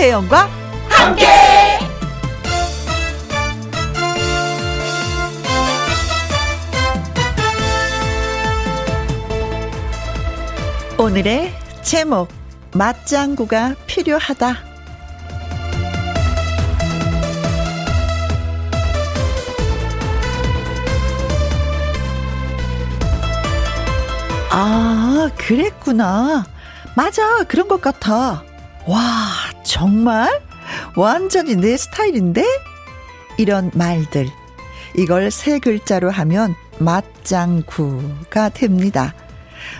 김혜영과 0.00 0.48
함께. 0.88 1.26
오늘의 10.96 11.52
제목 11.82 12.28
맞장구가 12.72 13.74
필요하다. 13.86 14.56
아, 24.50 25.30
그랬구나. 25.36 26.46
맞아, 26.96 27.44
그런 27.44 27.68
것 27.68 27.82
같아. 27.82 28.42
와, 28.86 29.49
정말? 29.62 30.40
완전히 30.96 31.56
내 31.56 31.76
스타일인데? 31.76 32.44
이런 33.38 33.70
말들. 33.74 34.28
이걸 34.96 35.30
세 35.30 35.58
글자로 35.58 36.10
하면 36.10 36.54
맞장구가 36.78 38.50
됩니다. 38.50 39.14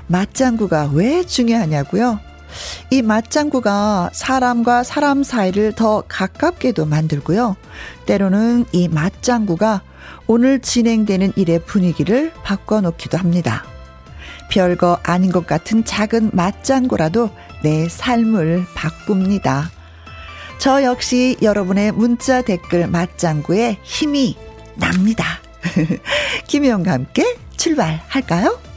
맞장구가 0.07 0.91
왜 0.93 1.25
중요하냐고요? 1.25 2.21
이 2.91 3.03
맞장구가 3.03 4.11
사람과 4.13 4.83
사람 4.83 5.23
사이를 5.23 5.73
더 5.73 6.03
가깝게도 6.09 6.87
만들고요. 6.87 7.57
때로는 8.07 8.67
이 8.73 8.89
맞장구가 8.89 9.83
오늘 10.27 10.61
진행되는 10.61 11.33
일의 11.37 11.61
분위기를 11.65 12.33
바꿔놓기도 12.43 13.19
합니다. 13.19 13.65
별거 14.51 14.99
아닌 15.03 15.33
것 15.33 15.47
같은 15.47 15.85
작은 15.85 16.31
맞장구라도 16.33 17.31
내 17.63 17.89
삶을 17.89 18.67
바꿉니다. 18.75 19.71
저 20.59 20.83
역시 20.83 21.37
여러분의 21.41 21.93
문자 21.93 22.43
댓글 22.43 22.87
맞장구에 22.87 23.79
힘이 23.83 24.37
납니다. 24.75 25.25
김혜영과 26.47 26.93
함께 26.93 27.37
출발할까요? 27.57 28.70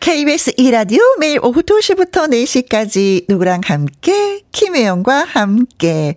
KBS 0.00 0.52
2라디오 0.52 1.18
매일 1.18 1.40
오후 1.42 1.62
2시부터 1.62 2.30
4시까지 2.30 3.26
누구랑 3.28 3.60
함께 3.62 4.40
김혜영과 4.50 5.24
함께 5.24 6.14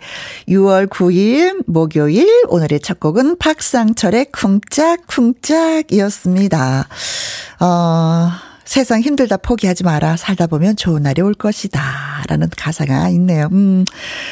6월 0.47 0.87
9일 0.87 1.65
목요일 1.67 2.29
오늘의 2.47 2.79
첫 2.79 3.01
곡은 3.01 3.39
박상철의 3.39 4.27
쿵짝쿵짝이었습니다. 4.31 6.87
어, 7.59 8.29
세상 8.63 9.01
힘들다 9.01 9.35
포기하지 9.35 9.83
마라. 9.83 10.15
살다 10.15 10.47
보면 10.47 10.77
좋은 10.77 11.03
날이 11.03 11.21
올 11.21 11.33
것이다. 11.33 12.23
라는 12.29 12.47
가사가 12.55 13.09
있네요. 13.09 13.49
음, 13.51 13.83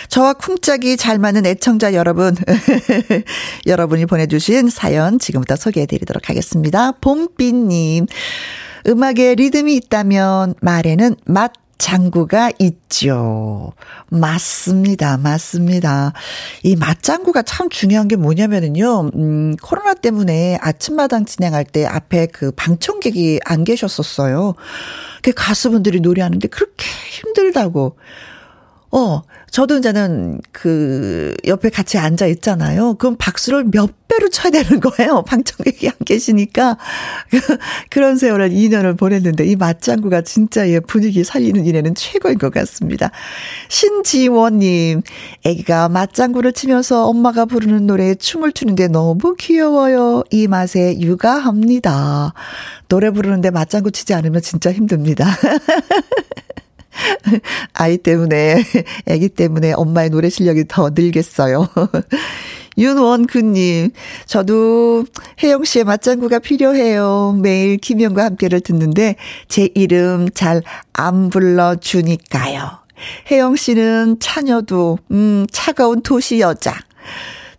저와 0.07 0.31
쿵짝이 0.33 0.95
잘 0.95 1.19
맞는 1.19 1.45
애청자 1.45 1.93
여러분. 1.93 2.37
여러분이 3.67 4.05
보내주신 4.05 4.69
사연 4.69 5.19
지금부터 5.19 5.57
소개해 5.57 5.87
드리도록 5.87 6.29
하겠습니다. 6.29 6.93
봄비님. 6.93 8.05
음악에 8.87 9.35
리듬이 9.35 9.75
있다면 9.75 10.55
말에는 10.61 11.15
맛 11.25 11.53
장구가 11.81 12.51
있죠. 12.59 13.73
맞습니다. 14.09 15.17
맞습니다. 15.17 16.13
이 16.61 16.75
맞장구가 16.75 17.41
참 17.41 17.69
중요한 17.69 18.07
게 18.07 18.15
뭐냐면은요, 18.15 19.09
음, 19.15 19.55
코로나 19.63 19.95
때문에 19.95 20.59
아침마당 20.61 21.25
진행할 21.25 21.65
때 21.65 21.85
앞에 21.85 22.27
그 22.27 22.51
방청객이 22.51 23.39
안 23.45 23.63
계셨었어요. 23.63 24.53
그 25.23 25.31
가수분들이 25.35 26.01
노래하는데 26.01 26.47
그렇게 26.49 26.85
힘들다고. 27.09 27.97
어, 28.91 29.21
저도 29.49 29.77
이제는 29.77 30.41
그 30.51 31.33
옆에 31.45 31.69
같이 31.69 31.97
앉아 31.97 32.25
있잖아요. 32.27 32.95
그럼 32.95 33.15
박수를 33.17 33.65
몇 33.71 33.89
배로 34.09 34.27
쳐야 34.29 34.51
되는 34.51 34.81
거예요. 34.81 35.23
방청객이 35.27 35.87
안 35.87 35.93
계시니까. 36.05 36.77
그런 37.89 38.17
세월을 38.17 38.49
2년을 38.49 38.97
보냈는데 38.97 39.45
이 39.45 39.55
맞장구가 39.55 40.23
진짜 40.23 40.69
예, 40.69 40.81
분위기 40.81 41.23
살리는 41.23 41.65
일에는 41.65 41.95
최고인 41.95 42.37
것 42.37 42.53
같습니다. 42.53 43.11
신지원님, 43.69 45.01
애기가 45.45 45.87
맞장구를 45.87 46.51
치면서 46.51 47.07
엄마가 47.07 47.45
부르는 47.45 47.87
노래에 47.87 48.15
춤을 48.15 48.51
추는데 48.51 48.89
너무 48.89 49.35
귀여워요. 49.39 50.23
이 50.31 50.47
맛에 50.47 50.99
육아합니다. 50.99 52.33
노래 52.89 53.09
부르는데 53.09 53.51
맞장구 53.51 53.91
치지 53.91 54.13
않으면 54.13 54.41
진짜 54.41 54.71
힘듭니다. 54.73 55.25
아이 57.73 57.97
때문에, 57.97 58.63
아기 59.09 59.29
때문에 59.29 59.73
엄마의 59.73 60.09
노래 60.09 60.29
실력이 60.29 60.65
더 60.67 60.89
늘겠어요. 60.89 61.67
윤원근님, 62.77 63.91
저도 64.25 65.05
혜영 65.43 65.65
씨의 65.65 65.83
맞장구가 65.83 66.39
필요해요. 66.39 67.37
매일 67.41 67.77
김영과 67.77 68.23
함께를 68.23 68.61
듣는데 68.61 69.17
제 69.49 69.69
이름 69.75 70.29
잘 70.33 70.61
안 71.01 71.29
불러주니까요. 71.31 72.79
혜영 73.31 73.55
씨는 73.55 74.17
차녀도, 74.19 74.99
음, 75.09 75.47
차가운 75.51 76.03
도시 76.03 76.39
여자. 76.39 76.75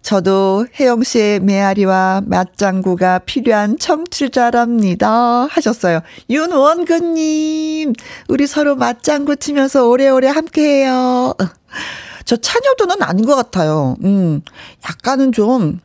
저도 0.02 0.66
혜영 0.78 1.04
씨의 1.04 1.40
메아리와 1.40 2.22
맞장구가 2.26 3.20
필요한 3.20 3.78
청취자랍니다. 3.78 5.46
하셨어요. 5.48 6.00
윤원근님, 6.28 7.92
우리 8.28 8.46
서로 8.48 8.74
맞장구 8.74 9.36
치면서 9.36 9.88
오래오래 9.88 10.28
함께 10.28 10.82
해요. 10.82 11.34
저 12.24 12.36
차녀도는 12.36 13.02
아닌 13.02 13.24
것 13.24 13.36
같아요. 13.36 13.96
음, 14.02 14.42
약간은 14.84 15.30
좀, 15.32 15.80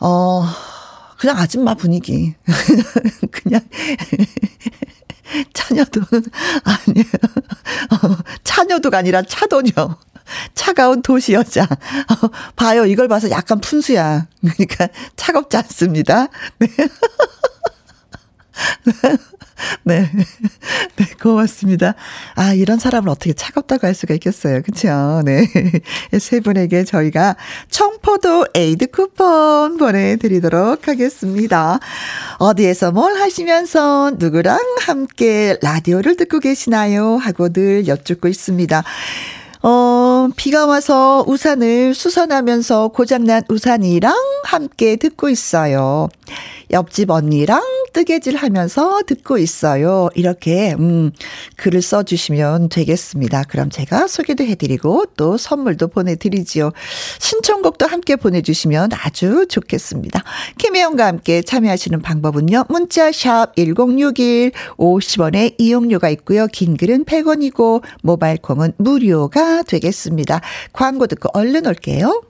어, 0.00 0.44
그냥 1.18 1.38
아줌마 1.38 1.74
분위기. 1.74 2.34
그냥. 3.32 3.62
차녀도는 5.52 6.24
아니에요. 6.64 7.06
어, 7.90 8.16
차녀도가 8.44 8.98
아니라 8.98 9.22
차도녀. 9.22 9.72
차가운 10.54 11.02
도시 11.02 11.32
여자. 11.32 11.64
어, 11.64 12.28
봐요. 12.56 12.86
이걸 12.86 13.08
봐서 13.08 13.30
약간 13.30 13.60
푼수야. 13.60 14.26
그러니까 14.40 14.88
차갑지 15.16 15.56
않습니다. 15.58 16.28
네. 16.58 16.68
네. 19.84 20.10
네, 20.96 21.04
고맙습니다. 21.22 21.94
아, 22.34 22.52
이런 22.52 22.78
사람을 22.78 23.08
어떻게 23.08 23.32
차갑다고 23.32 23.86
할 23.86 23.94
수가 23.94 24.14
있겠어요. 24.14 24.62
그쵸? 24.62 25.22
네. 25.24 25.46
세 26.18 26.40
분에게 26.40 26.84
저희가 26.84 27.36
청포도 27.70 28.46
에이드 28.54 28.88
쿠폰 28.88 29.76
보내드리도록 29.76 30.88
하겠습니다. 30.88 31.78
어디에서 32.38 32.92
뭘 32.92 33.18
하시면서 33.18 34.12
누구랑 34.16 34.58
함께 34.80 35.56
라디오를 35.62 36.16
듣고 36.16 36.40
계시나요? 36.40 37.16
하고 37.16 37.48
늘 37.48 37.86
여쭙고 37.86 38.28
있습니다. 38.28 38.82
어, 39.68 40.28
비가 40.36 40.64
와서 40.64 41.24
우산을 41.26 41.92
수선하면서 41.92 42.88
고장난 42.94 43.42
우산이랑 43.48 44.14
함께 44.44 44.94
듣고 44.94 45.28
있어요. 45.28 46.08
옆집 46.70 47.10
언니랑 47.10 47.62
뜨개질 47.92 48.36
하면서 48.36 49.00
듣고 49.06 49.38
있어요. 49.38 50.10
이렇게, 50.14 50.74
음, 50.74 51.12
글을 51.56 51.80
써주시면 51.80 52.68
되겠습니다. 52.68 53.44
그럼 53.44 53.70
제가 53.70 54.06
소개도 54.06 54.44
해드리고 54.44 55.06
또 55.16 55.38
선물도 55.38 55.88
보내드리지요. 55.88 56.72
신청곡도 57.18 57.86
함께 57.86 58.16
보내주시면 58.16 58.90
아주 58.92 59.46
좋겠습니다. 59.48 60.22
김혜영과 60.58 61.06
함께 61.06 61.40
참여하시는 61.40 62.02
방법은요. 62.02 62.64
문자샵 62.68 63.56
1061 63.56 64.52
50원의 64.76 65.54
이용료가 65.58 66.10
있고요. 66.10 66.46
긴 66.48 66.76
글은 66.76 67.04
100원이고 67.04 67.82
모바일 68.02 68.36
콩은 68.38 68.72
무료가 68.76 69.62
되겠습니다. 69.62 70.40
광고 70.72 71.06
듣고 71.06 71.30
얼른 71.32 71.66
올게요. 71.66 72.22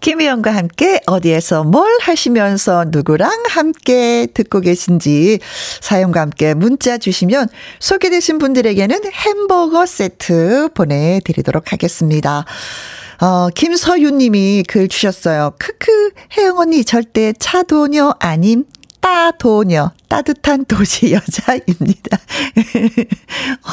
김희영과 0.00 0.54
함께 0.54 1.00
어디에서 1.06 1.64
뭘 1.64 1.90
하시면서 2.00 2.86
누구랑 2.88 3.30
함께 3.48 4.26
듣고 4.32 4.60
계신지 4.60 5.38
사연과 5.80 6.20
함께 6.20 6.54
문자 6.54 6.98
주시면 6.98 7.48
소개되신 7.78 8.38
분들에게는 8.38 8.98
햄버거 9.12 9.86
세트 9.86 10.70
보내드리도록 10.74 11.72
하겠습니다. 11.72 12.44
어, 13.20 13.48
김서윤 13.54 14.16
님이 14.16 14.64
글 14.66 14.88
주셨어요. 14.88 15.52
크크, 15.58 16.10
혜영 16.38 16.58
언니 16.58 16.84
절대 16.84 17.34
차도녀 17.38 18.14
아님. 18.18 18.64
따도녀, 19.00 19.92
따뜻한 20.08 20.66
도시 20.66 21.12
여자입니다. 21.12 22.18
어, 23.64 23.70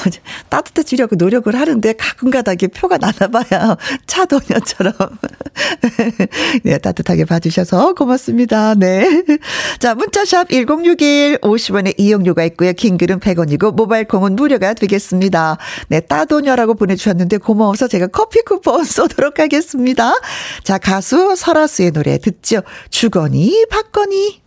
따뜻해지려고 0.49 1.15
노력을 1.15 1.53
하는데 1.53 1.93
가끔가다 1.93 2.53
이게 2.53 2.67
표가 2.67 2.97
나나봐요. 2.97 3.75
차도녀처럼. 4.05 4.93
네, 6.63 6.77
따뜻하게 6.77 7.25
봐주셔서 7.25 7.93
고맙습니다. 7.93 8.75
네. 8.75 9.23
자, 9.79 9.95
문자샵 9.95 10.49
1061 10.49 11.39
50원의 11.41 11.95
이용료가 11.97 12.43
있고요. 12.45 12.73
킹글은 12.73 13.19
100원이고 13.19 13.75
모바일 13.75 14.07
콩은 14.07 14.35
무료가 14.35 14.73
되겠습니다. 14.73 15.57
네, 15.89 15.99
따도녀라고 15.99 16.75
보내주셨는데 16.75 17.37
고마워서 17.37 17.87
제가 17.87 18.07
커피 18.07 18.41
쿠폰 18.41 18.83
쏘도록 18.85 19.39
하겠습니다. 19.39 20.13
자, 20.63 20.77
가수 20.77 21.35
설아수의 21.35 21.91
노래 21.91 22.17
듣죠. 22.17 22.61
주거니, 22.89 23.65
박거니. 23.69 24.46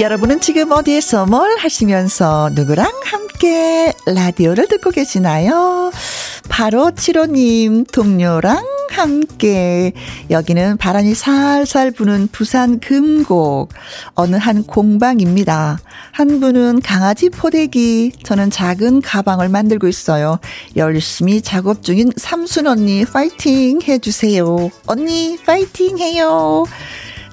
여러분은 0.00 0.40
지금 0.40 0.72
어디에서 0.72 1.26
뭘 1.26 1.58
하시면서 1.58 2.48
누구랑 2.54 2.90
함께 3.04 3.92
라디오를 4.06 4.66
듣고 4.66 4.90
계시나요? 4.90 5.92
바로 6.48 6.84
7호님 6.86 7.92
동료랑 7.92 8.64
함께 8.92 9.92
여기는 10.30 10.78
바람이 10.78 11.14
살살 11.14 11.90
부는 11.90 12.28
부산 12.32 12.80
금곡 12.80 13.74
어느 14.14 14.36
한 14.36 14.62
공방입니다. 14.62 15.78
한 16.12 16.40
분은 16.40 16.80
강아지 16.80 17.28
포대기 17.28 18.12
저는 18.22 18.50
작은 18.50 19.02
가방을 19.02 19.50
만들고 19.50 19.86
있어요. 19.86 20.38
열심히 20.76 21.42
작업 21.42 21.82
중인 21.82 22.12
삼순 22.16 22.66
언니 22.66 23.04
파이팅 23.04 23.80
해주세요. 23.82 24.70
언니 24.86 25.36
파이팅 25.44 25.98
해요. 25.98 26.64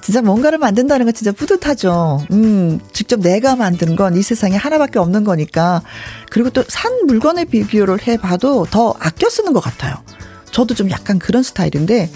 진짜 0.08 0.22
뭔가를 0.22 0.56
만든다는 0.56 1.04
건 1.04 1.12
진짜 1.12 1.32
뿌듯하죠. 1.32 2.24
음, 2.30 2.80
직접 2.94 3.20
내가 3.20 3.56
만든 3.56 3.94
건 3.94 4.16
이 4.16 4.22
세상에 4.22 4.56
하나밖에 4.56 4.98
없는 4.98 5.22
거니까. 5.24 5.82
그리고 6.30 6.48
또 6.48 6.64
산 6.66 7.04
물건에 7.06 7.44
비교를 7.44 8.06
해봐도 8.08 8.64
더 8.70 8.94
아껴 9.00 9.28
쓰는 9.28 9.52
것 9.52 9.60
같아요. 9.60 9.96
저도 10.50 10.74
좀 10.74 10.90
약간 10.90 11.18
그런 11.18 11.42
스타일인데, 11.42 12.10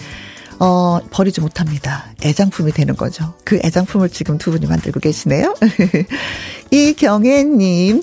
어, 0.59 1.01
버리지 1.11 1.43
못합니다. 1.43 2.07
애장품이 2.25 2.73
되는 2.73 2.97
거죠. 2.97 3.35
그 3.45 3.61
애장품을 3.63 4.09
지금 4.09 4.39
두 4.39 4.51
분이 4.53 4.65
만들고 4.65 4.99
계시네요. 5.01 5.55
이경애님, 6.73 8.03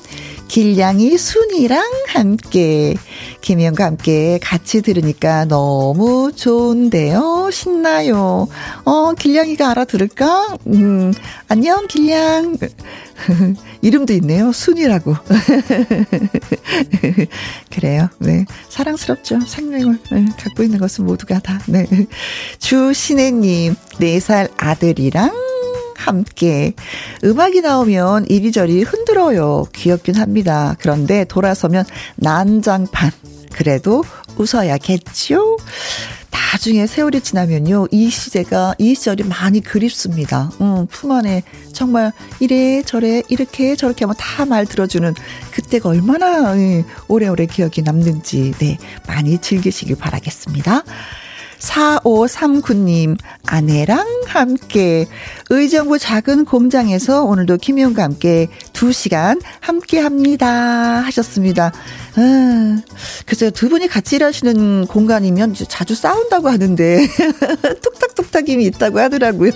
길냥이 0.50 1.18
순이랑 1.18 1.82
함께 2.08 2.96
김희영과 3.42 3.86
함께 3.86 4.40
같이 4.42 4.82
들으니까 4.82 5.46
너무 5.46 6.32
좋은데요. 6.36 7.50
신나요. 7.54 8.48
어, 8.84 9.14
길냥이가 9.14 9.70
알아들을까? 9.70 10.58
음, 10.68 11.14
안녕, 11.48 11.88
길냥. 11.88 12.58
이름도 13.82 14.14
있네요. 14.14 14.52
순이라고. 14.52 15.16
그래요. 17.70 18.10
네. 18.18 18.46
사랑스럽죠. 18.70 19.42
생명을 19.42 20.00
네. 20.12 20.26
갖고 20.38 20.64
있는 20.64 20.80
것은 20.80 21.06
모두가 21.06 21.40
다. 21.40 21.60
네. 21.68 21.86
주신혜님, 22.58 23.76
4살 24.00 24.50
아들이랑 24.58 25.32
함께 26.00 26.74
음악이 27.24 27.62
나오면 27.62 28.28
이리저리 28.30 28.84
흔들어요. 28.84 29.66
귀엽긴 29.76 30.16
합니다. 30.16 30.76
그런데 30.80 31.26
돌아서면 31.26 31.86
난장판. 32.16 33.12
그래도 33.52 34.04
웃어야겠죠? 34.38 35.58
나중에 36.32 36.88
세월이 36.88 37.22
지나면요, 37.22 37.88
이 37.92 38.10
시제가, 38.10 38.76
이 38.80 38.96
시절이 38.96 39.24
많이 39.24 39.60
그립습니다. 39.62 40.50
음, 40.62 40.88
품 40.90 41.12
안에 41.12 41.44
정말 41.74 42.12
이래 42.40 42.82
저래 42.84 43.22
이렇게 43.28 43.76
저렇게 43.76 44.06
하면 44.06 44.16
다 44.18 44.46
말 44.46 44.66
들어주는 44.66 45.14
그때가 45.52 45.90
얼마나 45.90 46.58
예, 46.58 46.86
오래오래 47.08 47.46
기억이 47.46 47.82
남는지, 47.84 48.54
네, 48.60 48.78
많이 49.08 49.38
즐기시길 49.38 49.98
바라겠습니다. 49.98 50.84
4539님, 51.60 53.18
아내랑 53.46 54.06
함께 54.28 55.06
의정부 55.50 56.00
작은 56.00 56.46
공장에서 56.46 57.24
오늘도 57.24 57.58
김희영과 57.58 58.04
함께 58.04 58.48
2시간 58.74 59.42
함께 59.60 60.00
합니다. 60.00 60.48
하셨습니다. 61.02 61.72
아, 62.20 62.82
글쎄요, 63.26 63.50
두 63.52 63.70
분이 63.70 63.88
같이 63.88 64.18
일하시는 64.18 64.88
공간이면 64.88 65.56
자주 65.70 65.96
싸운다고 65.96 66.50
하는데, 66.50 67.08
뚝딱뚝딱임이 67.82 68.66
있다고 68.66 69.00
하더라고요. 69.00 69.52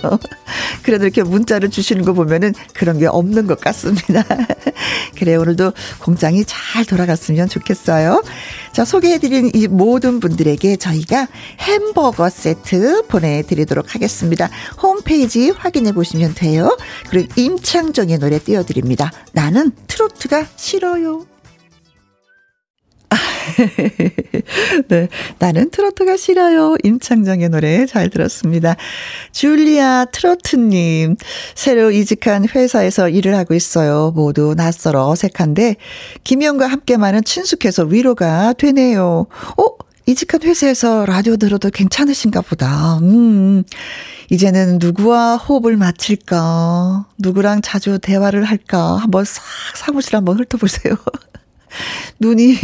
그래도 0.82 1.04
이렇게 1.04 1.22
문자를 1.22 1.68
주시는 1.68 2.04
거 2.04 2.14
보면은 2.14 2.54
그런 2.72 2.98
게 2.98 3.06
없는 3.06 3.46
것 3.46 3.60
같습니다. 3.60 4.24
그래, 5.18 5.34
오늘도 5.34 5.74
공장이 6.00 6.44
잘 6.46 6.86
돌아갔으면 6.86 7.50
좋겠어요. 7.50 8.22
자, 8.72 8.86
소개해드린 8.86 9.50
이 9.52 9.68
모든 9.68 10.18
분들에게 10.18 10.76
저희가 10.76 11.28
햄버거 11.60 12.30
세트 12.30 13.08
보내드리도록 13.08 13.94
하겠습니다. 13.94 14.48
홈페이지 14.82 15.50
확인해 15.50 15.92
보시면 15.92 16.34
돼요. 16.34 16.78
그리고 17.10 17.28
임창정의 17.36 18.18
노래 18.18 18.38
띄워드립니다. 18.38 19.12
나는 19.32 19.72
트로트가 19.86 20.46
싫어요. 20.56 21.26
네. 24.88 25.08
나는 25.38 25.70
트로트가 25.70 26.16
싫어요. 26.16 26.76
임창정의 26.82 27.48
노래 27.48 27.86
잘 27.86 28.10
들었습니다. 28.10 28.76
줄리아 29.32 30.06
트로트님, 30.06 31.16
새로 31.54 31.90
이직한 31.90 32.46
회사에서 32.48 33.08
일을 33.08 33.36
하고 33.36 33.54
있어요. 33.54 34.12
모두 34.14 34.54
낯설어 34.56 35.08
어색한데, 35.08 35.76
김영과 36.24 36.66
함께만은 36.66 37.24
친숙해서 37.24 37.84
위로가 37.84 38.54
되네요. 38.54 39.26
어? 39.56 39.84
이직한 40.06 40.42
회사에서 40.42 41.06
라디오 41.06 41.36
들어도 41.36 41.70
괜찮으신가 41.70 42.42
보다. 42.42 42.98
음. 42.98 43.64
이제는 44.30 44.78
누구와 44.78 45.36
호흡을 45.36 45.76
맞출까? 45.76 47.06
누구랑 47.18 47.62
자주 47.62 47.98
대화를 47.98 48.44
할까? 48.44 48.96
한번 48.96 49.24
싹 49.24 49.42
사무실 49.76 50.16
한번 50.16 50.38
훑어보세요. 50.38 50.96
눈이 52.20 52.56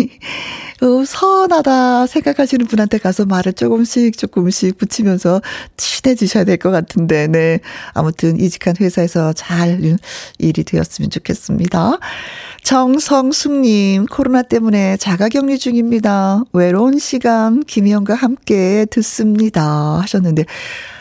who 0.81 0.90
어, 1.01 1.05
서운하다 1.05 2.07
생각하시는 2.07 2.67
분한테 2.67 2.99
가서 2.99 3.25
말을 3.25 3.53
조금씩 3.55 4.17
조금씩 4.19 4.77
붙이면서 4.79 5.41
친해지셔야 5.77 6.45
될 6.45 6.61
것 6.61 6.71
같은데, 6.71 7.27
네. 7.27 7.61
아무튼 7.95 8.39
이직한 8.39 8.75
회사에서 8.79 9.33
잘 9.33 9.97
일이 10.39 10.65
되었으면 10.65 11.11
좋겠습니다. 11.11 11.99
정성숙님, 12.63 14.07
코로나 14.07 14.43
때문에 14.43 14.99
자가 14.99 15.29
격리 15.31 15.59
중입니다. 15.59 16.45
외로운 16.53 16.99
시간 16.99 17.63
김희영과 17.65 18.15
함께 18.15 18.85
듣습니다. 18.91 19.99
하셨는데, 20.03 20.45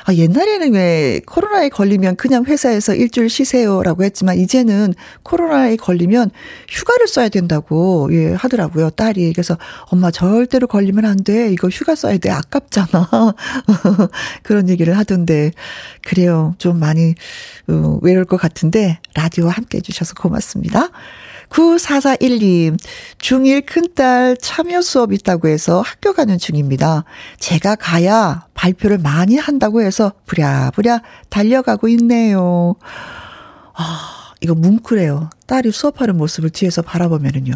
아, 0.06 0.14
옛날에는 0.14 0.74
왜 0.74 1.22
코로나에 1.28 1.70
걸리면 1.70 2.16
그냥 2.16 2.44
회사에서 2.46 2.96
일주일 2.96 3.30
쉬세요라고 3.30 4.04
했지만 4.04 4.38
이제는 4.40 4.96
코로나에 5.22 5.76
걸리면 5.76 6.32
휴가를 6.68 7.08
써야 7.08 7.30
된다고 7.30 8.10
예, 8.12 8.34
하더라고요. 8.34 8.90
딸이. 8.92 9.34
그래서 9.34 9.58
엄마 9.92 10.12
절대로 10.12 10.68
걸리면 10.68 11.06
안 11.06 11.18
돼. 11.24 11.52
이거 11.52 11.68
휴가 11.68 11.96
써야 11.96 12.18
돼. 12.18 12.30
아깝잖아. 12.30 13.10
그런 14.44 14.70
얘기를 14.70 14.96
하던데 14.98 15.52
그래요. 16.08 16.56
좀 16.60 16.80
많이 16.80 17.16
어, 17.68 18.00
외로울 18.02 18.26
것 18.26 18.38
같은데 18.38 19.00
라디오와 19.16 19.52
함께 19.52 19.78
해주셔서 19.78 20.14
고맙습니다. 20.14 20.90
9441님, 21.50 22.78
중1 23.18 23.66
큰딸 23.66 24.38
참여 24.38 24.82
수업 24.82 25.12
있다고 25.12 25.48
해서 25.48 25.82
학교 25.82 26.14
가는 26.14 26.38
중입니다. 26.38 27.06
제가 27.40 27.76
가야 27.76 28.46
발표를 28.54 29.00
많이 29.00 29.36
한다고 29.38 29.82
해서 29.82 30.14
부랴부랴 30.28 31.02
달려가고 31.30 31.88
있네요. 31.88 32.76
아, 33.74 34.34
이거 34.42 34.54
뭉클해요. 34.54 35.32
딸이 35.48 35.72
수업하는 35.72 36.18
모습을 36.18 36.52
뒤에서 36.52 36.84
바라보면은요. 36.84 37.54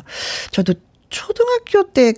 저도 0.49 0.73
초등학교 1.13 1.83
때 1.91 2.13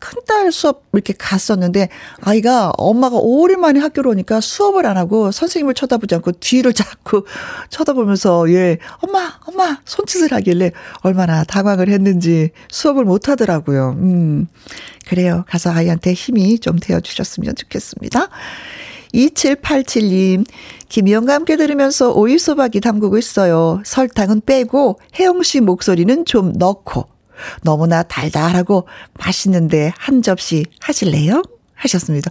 큰딸 0.00 0.50
수업 0.50 0.84
이렇게 0.92 1.12
갔었는데 1.16 1.88
아이가 2.22 2.72
엄마가 2.76 3.18
오랜만에 3.20 3.78
학교로 3.80 4.10
오니까 4.10 4.40
수업을 4.40 4.86
안 4.86 4.96
하고 4.96 5.30
선생님을 5.30 5.74
쳐다보지 5.74 6.14
않고 6.16 6.32
뒤를 6.32 6.72
자꾸 6.74 7.24
쳐다보면서 7.68 8.50
예, 8.50 8.78
엄마, 9.00 9.38
엄마 9.46 9.78
손짓을 9.84 10.32
하길래 10.32 10.72
얼마나 11.02 11.44
당황을 11.44 11.88
했는지 11.88 12.50
수업을 12.70 13.04
못 13.04 13.28
하더라고요. 13.28 13.96
음. 13.98 14.48
그래요. 15.06 15.44
가서 15.48 15.70
아이한테 15.70 16.12
힘이 16.12 16.58
좀 16.58 16.78
되어 16.78 17.00
주셨으면 17.00 17.54
좋겠습니다. 17.54 18.28
2787님, 19.12 20.46
김희영과 20.88 21.34
함께 21.34 21.56
들으면서 21.56 22.12
오이소박이 22.12 22.80
담그고 22.80 23.18
있어요. 23.18 23.82
설탕은 23.84 24.42
빼고 24.46 25.00
혜영 25.18 25.42
씨 25.42 25.60
목소리는 25.60 26.24
좀 26.24 26.52
넣고 26.52 27.19
너무나 27.62 28.02
달달하고 28.02 28.86
맛있는데 29.18 29.92
한 29.96 30.22
접시 30.22 30.66
하실래요? 30.80 31.42
하셨습니다. 31.74 32.30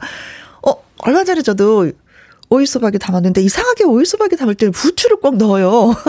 어, 0.67 0.73
얼마 0.99 1.23
전에 1.23 1.41
저도 1.41 1.91
오이소박이 2.49 2.99
담았는데 2.99 3.41
이상하게 3.41 3.83
오이소박이 3.85 4.35
담을 4.35 4.55
때는 4.55 4.71
부추를 4.71 5.17
꼭 5.17 5.37
넣어요. 5.37 5.93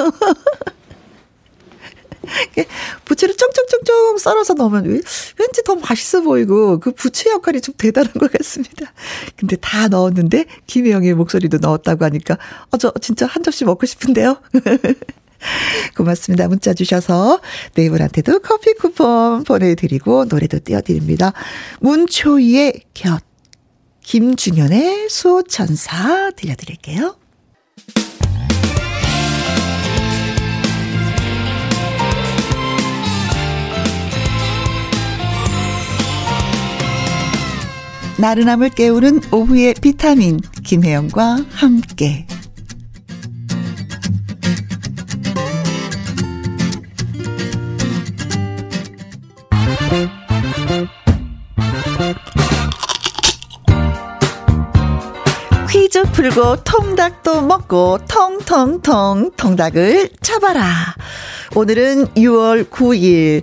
부추를 3.04 3.34
쫑쫑쫑쫑 3.36 4.18
썰어서 4.18 4.54
넣으면 4.54 4.84
왠지 4.84 5.62
더 5.64 5.74
맛있어 5.74 6.20
보이고 6.20 6.78
그 6.78 6.92
부추 6.92 7.30
역할이 7.30 7.60
좀 7.60 7.74
대단한 7.76 8.12
것 8.12 8.30
같습니다. 8.32 8.92
근데 9.36 9.56
다 9.56 9.88
넣었는데 9.88 10.46
김혜영의 10.66 11.14
목소리도 11.14 11.58
넣었다고 11.58 12.04
하니까 12.04 12.38
어, 12.70 12.76
저 12.76 12.92
진짜 13.00 13.26
한 13.26 13.42
접시 13.42 13.64
먹고 13.64 13.86
싶은데요. 13.86 14.36
고맙습니다. 15.96 16.48
문자 16.48 16.74
주셔서 16.74 17.40
네 17.74 17.88
분한테도 17.88 18.40
커피 18.40 18.74
쿠폰 18.74 19.44
보내드리고 19.44 20.26
노래도 20.26 20.58
띄워드립니다. 20.58 21.32
문초희의 21.80 22.82
곁, 22.94 23.22
김준현의 24.02 25.08
수호천사 25.08 26.30
들려드릴게요. 26.36 27.16
나른함을 38.18 38.68
깨우는 38.70 39.20
오후의 39.32 39.74
비타민 39.80 40.40
김혜영과 40.62 41.38
함께 41.52 42.26
풀고 56.12 56.56
통닭도 56.64 57.42
먹고 57.42 57.98
통통통 58.08 59.30
통닭을 59.36 60.10
잡아라. 60.20 60.94
오늘은 61.54 62.06
6월 62.08 62.68
9일 62.68 63.42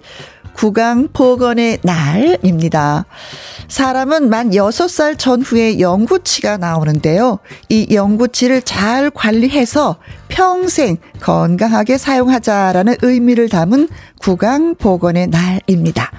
구강 0.54 1.10
보건의 1.14 1.80
날입니다. 1.84 3.06
사람은 3.68 4.30
만 4.30 4.52
6살 4.52 5.18
전후에 5.18 5.80
영구치가 5.80 6.58
나오는데요. 6.58 7.40
이 7.70 7.94
영구치를 7.94 8.62
잘 8.64 9.12
관리해서 9.12 9.98
평생 10.28 10.98
건강하게 11.20 11.98
사용하자라는 11.98 12.96
의미를 13.02 13.50
담은 13.50 13.88
구강 14.20 14.76
보건의 14.76 15.28
날입니다. 15.28 16.12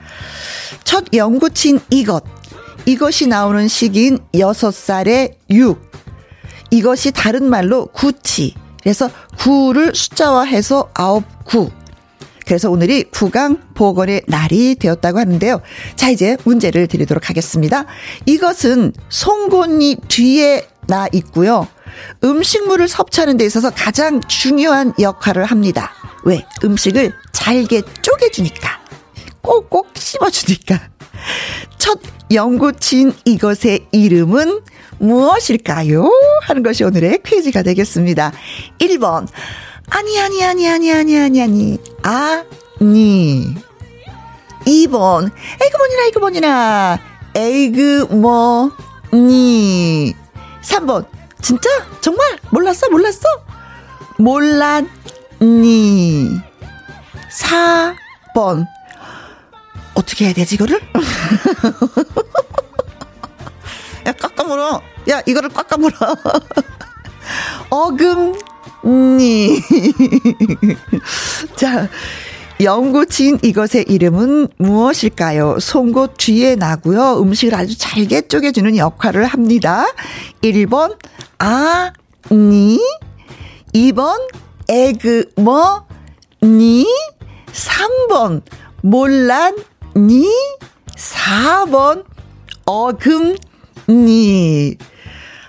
첫 0.85 1.05
영구치인 1.13 1.81
이것. 1.91 2.25
이것이 2.87 3.27
나오는 3.27 3.69
시기인 3.69 4.19
6살의 4.35 5.35
6. 5.51 5.89
이것이 6.71 7.13
다른 7.13 7.49
말로 7.49 7.87
구치. 7.87 8.55
그래서 8.83 9.11
9를 9.37 9.95
숫자화해서 9.95 10.91
9, 10.95 11.23
9. 11.45 11.71
그래서 12.47 12.71
오늘이 12.71 13.05
구강 13.05 13.61
보건의 13.75 14.23
날이 14.27 14.75
되었다고 14.77 15.19
하는데요. 15.19 15.61
자, 15.97 16.09
이제 16.09 16.39
문제를 16.45 16.87
드리도록 16.87 17.29
하겠습니다. 17.29 17.85
이것은 18.25 18.95
송곳니 19.11 19.97
뒤에 20.09 20.67
나 20.87 21.07
있고요. 21.13 21.69
음식물을 22.25 22.89
섭취하는 22.89 23.37
데 23.37 23.45
있어서 23.45 23.71
가장 23.71 24.23
중요한 24.23 24.95
역할을 24.99 25.45
합니다. 25.45 25.93
왜? 26.25 26.47
음식을 26.65 27.13
잘게 27.33 27.83
쪼개주니까. 28.01 28.81
꼭꼭 29.43 29.91
씹어주니까. 29.95 30.81
첫 31.77 32.01
연구친 32.31 33.13
이것의 33.25 33.87
이름은 33.93 34.61
무엇일까요? 34.99 36.11
하는 36.43 36.63
것이 36.63 36.85
오늘의 36.85 37.23
퀴즈가 37.25 37.63
되겠습니다. 37.63 38.33
1번. 38.79 39.27
아니, 39.91 40.21
아니, 40.21 40.45
아니, 40.45 40.69
아니, 40.69 40.93
아니, 40.93 41.19
아니, 41.19 41.43
아니. 41.43 41.79
아니. 42.03 43.55
2번. 44.67 45.31
에그머니나, 45.61 46.07
에그머니나. 46.09 46.99
에그, 47.35 48.09
뭐, 48.11 48.71
니. 49.13 50.15
3번. 50.63 51.07
진짜? 51.41 51.69
정말? 52.01 52.39
몰랐어? 52.51 52.89
몰랐어? 52.91 53.21
몰랐니. 54.19 54.89
4번. 57.31 58.67
어떻게 59.99 60.27
해야 60.27 60.33
되지, 60.33 60.55
이거를? 60.55 60.81
야, 64.07 64.13
꽉꽉 64.13 64.47
물어. 64.47 64.81
야, 65.11 65.21
이거를 65.27 65.49
꽉꽉 65.49 65.81
물어. 65.81 65.97
어금, 67.69 68.39
니. 68.85 69.61
자, 71.57 71.89
영구친 72.61 73.41
이것의 73.43 73.87
이름은 73.89 74.47
무엇일까요? 74.59 75.59
송곳 75.59 76.15
뒤에 76.17 76.55
나고요. 76.55 77.21
음식을 77.21 77.57
아주 77.57 77.77
잘게 77.77 78.29
쪼개주는 78.29 78.77
역할을 78.77 79.25
합니다. 79.27 79.85
1번, 80.43 80.97
아, 81.41 81.93
니. 82.31 82.81
2번, 83.75 84.17
에그, 84.69 85.33
뭐, 85.37 85.85
니. 86.41 86.87
3번, 87.53 88.43
몰랐 88.83 89.55
니? 89.97 90.29
4번, 90.97 92.05
어금, 92.67 93.37
니. 93.89 94.77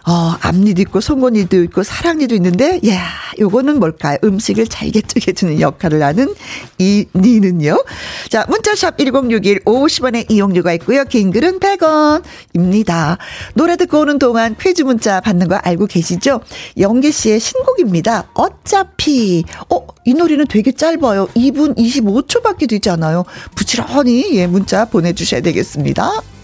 어, 0.09 0.35
앞니도 0.41 0.81
있고 0.81 1.01
송곳니도 1.01 1.61
있고 1.65 1.83
사랑니도 1.83 2.33
있는데 2.33 2.79
야, 2.87 2.99
요거는 3.39 3.77
뭘까요? 3.77 4.17
음식을 4.23 4.65
잘게 4.65 5.01
쪼개 5.01 5.33
주는 5.33 5.61
역할을 5.61 6.01
하는 6.01 6.33
이 6.79 7.05
니는요. 7.13 7.83
자, 8.27 8.43
문자샵 8.49 8.97
1061 8.97 9.59
50원의 9.65 10.31
이용료가 10.31 10.73
있고요. 10.73 11.03
긴 11.03 11.29
글은 11.31 11.59
100원입니다. 11.59 13.19
노래 13.53 13.75
듣고 13.75 13.99
오는 13.99 14.17
동안 14.17 14.55
퀴즈 14.59 14.81
문자 14.81 15.21
받는 15.21 15.47
거 15.47 15.57
알고 15.57 15.85
계시죠? 15.85 16.41
영기 16.79 17.11
씨의 17.11 17.39
신곡입니다. 17.39 18.29
어차피 18.33 19.43
어, 19.69 19.85
이 20.05 20.15
노래는 20.15 20.47
되게 20.47 20.71
짧아요. 20.71 21.27
2분 21.35 21.77
25초밖에 21.77 22.67
되지 22.67 22.89
않아요. 22.89 23.25
부지런히 23.53 24.37
예, 24.37 24.47
문자 24.47 24.85
보내 24.85 25.13
주셔야 25.13 25.41
되겠습니다. 25.41 26.38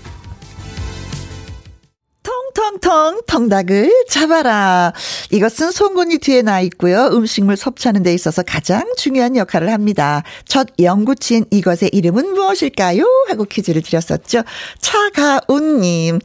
텅텅 2.56 3.22
텅닭을 3.28 4.06
잡아라. 4.10 4.94
이것은 5.30 5.72
송곳니 5.72 6.20
뒤에 6.20 6.42
나 6.42 6.62
있고요. 6.62 7.10
음식물 7.12 7.58
섭취하는 7.58 8.02
데 8.02 8.14
있어서 8.14 8.42
가장 8.44 8.94
중요한 8.98 9.36
역할을 9.36 9.72
합니다. 9.72 10.24
첫 10.48 10.68
영구치인 10.80 11.46
이것의 11.52 11.90
이름은 11.92 12.34
무엇일까요? 12.34 13.06
하고 13.28 13.44
퀴즈를 13.44 13.82
드렸었죠. 13.82 14.44
차가운님. 14.80 16.20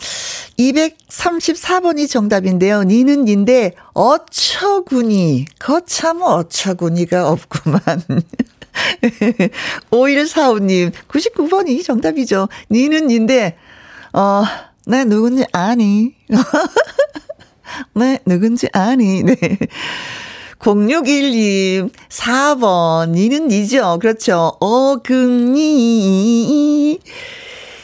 234번이 0.58 2.08
정답인데요. 2.08 2.84
니는 2.84 3.24
닌데 3.24 3.72
어처구니. 3.92 5.46
거참 5.58 6.22
어처구니가 6.22 7.28
없구만. 7.28 7.80
5145님. 9.90 10.92
99번이 11.08 11.84
정답이죠. 11.84 12.48
니는 12.70 13.08
닌데, 13.08 13.56
어, 14.12 14.44
네, 14.86 15.04
누군지 15.04 15.44
아니. 15.52 16.14
네, 17.94 18.18
누군지 18.26 18.68
아니. 18.72 19.22
네. 19.22 19.36
0612, 20.58 21.88
4번, 22.08 23.10
니는 23.10 23.48
니죠. 23.48 23.98
그렇죠. 24.00 24.52
어금니. 24.60 26.20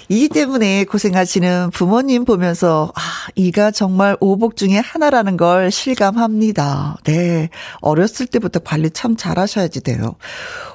이 0.09 0.29
때문에 0.29 0.85
고생하시는 0.85 1.71
부모님 1.73 2.25
보면서, 2.25 2.93
아, 2.95 3.01
이가 3.35 3.73
정말 3.73 4.17
오복 4.21 4.57
중에 4.57 4.79
하나라는 4.79 5.37
걸 5.37 5.71
실감합니다. 5.71 6.99
네. 7.05 7.49
어렸을 7.81 8.27
때부터 8.27 8.61
관리 8.61 8.91
참 8.91 9.17
잘하셔야지 9.17 9.81
돼요. 9.83 10.15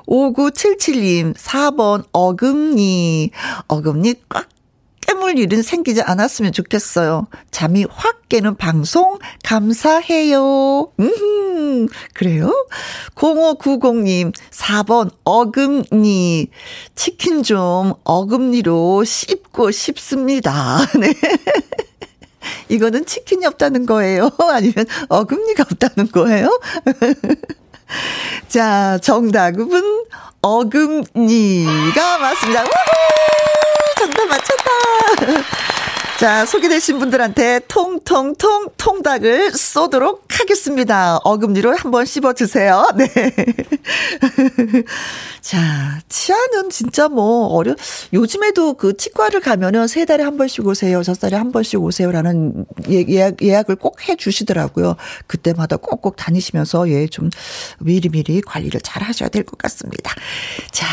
5977님, 0.08 1.36
4번, 1.36 2.04
어금니. 2.12 3.32
어금니 3.68 4.16
꽉 4.28 4.50
깨물 5.12 5.38
일은 5.38 5.62
생기지 5.62 6.01
않았으면 6.01 6.53
좋겠어요. 6.53 7.27
잠이 7.51 7.86
확 7.89 8.30
깨는 8.30 8.56
방송 8.56 9.20
감사해요. 9.44 10.89
음, 11.01 11.88
그래요? 12.13 12.53
0590님, 13.15 14.34
4번 14.51 15.12
어금니. 15.25 16.48
치킨 16.96 17.44
좀 17.44 17.94
어금니로 18.06 19.03
씹고 19.03 19.72
싶습니다. 19.72 20.77
네. 20.98 21.13
이거는 22.70 23.06
치킨이 23.06 23.46
없다는 23.48 23.86
거예요? 23.86 24.32
아니면 24.39 24.86
어금니가 25.10 25.65
없다는 25.70 26.10
거예요? 26.13 26.58
자, 28.48 28.98
정답은 29.01 30.05
어금니가 30.41 32.17
맞습니다. 32.19 32.63
우후! 32.63 33.95
정답 33.98 34.25
맞췄다. 34.27 35.41
자, 36.22 36.46
소개되신 36.46 37.00
분들한테 37.00 37.62
통통통 37.68 38.68
통닭을 38.78 39.54
쏘도록 39.54 40.25
하겠습니다. 40.30 41.18
어금니로 41.24 41.75
한번 41.75 42.06
씹어주세요. 42.06 42.92
네. 42.96 43.08
자, 45.42 46.00
치아는 46.08 46.70
진짜 46.70 47.10
뭐, 47.10 47.48
어려, 47.48 47.75
요즘에도 48.13 48.75
그 48.75 48.96
치과를 48.96 49.40
가면은 49.40 49.88
세 49.88 50.06
달에 50.06 50.24
한 50.24 50.38
번씩 50.38 50.68
오세요. 50.68 51.01
저 51.01 51.16
달에 51.16 51.36
한 51.38 51.51
번씩 51.51 51.82
오세요라는 51.82 52.66
예, 52.90 53.04
예약, 53.10 53.42
예약을 53.42 53.78
꼭 53.78 53.92
해 54.08 54.16
주시더라고요. 54.16 54.98
그때마다 55.25 55.78
꼭꼭 55.78 56.18
다니시면서 56.18 56.88
예, 56.90 57.08
좀 57.08 57.32
미리미리 57.80 58.42
관리를 58.42 58.80
잘 58.82 59.01
하셔야 59.01 59.30
될 59.30 59.44
것 59.44 59.58
같습니다. 59.58 60.13
자, 60.72 60.86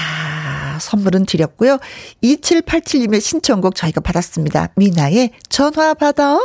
선물은 0.80 1.26
드렸고요. 1.26 1.78
2787님의 2.22 3.20
신청곡 3.20 3.74
저희가 3.74 4.00
받았습니다. 4.00 4.70
미나의 4.76 5.17
전화 5.48 5.94
받아. 5.94 6.38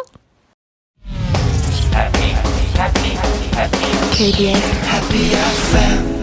KBS 4.16 6.23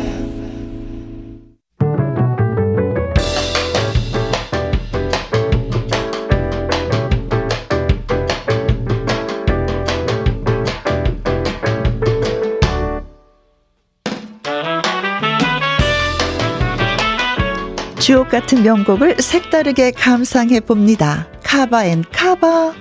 주옥 18.10 18.28
같은 18.28 18.64
명곡을 18.64 19.18
색다르게 19.20 19.92
감상해 19.92 20.58
봅니다. 20.58 21.28
Cover 21.44 21.86
and 21.86 22.02
Cover. 22.10 22.74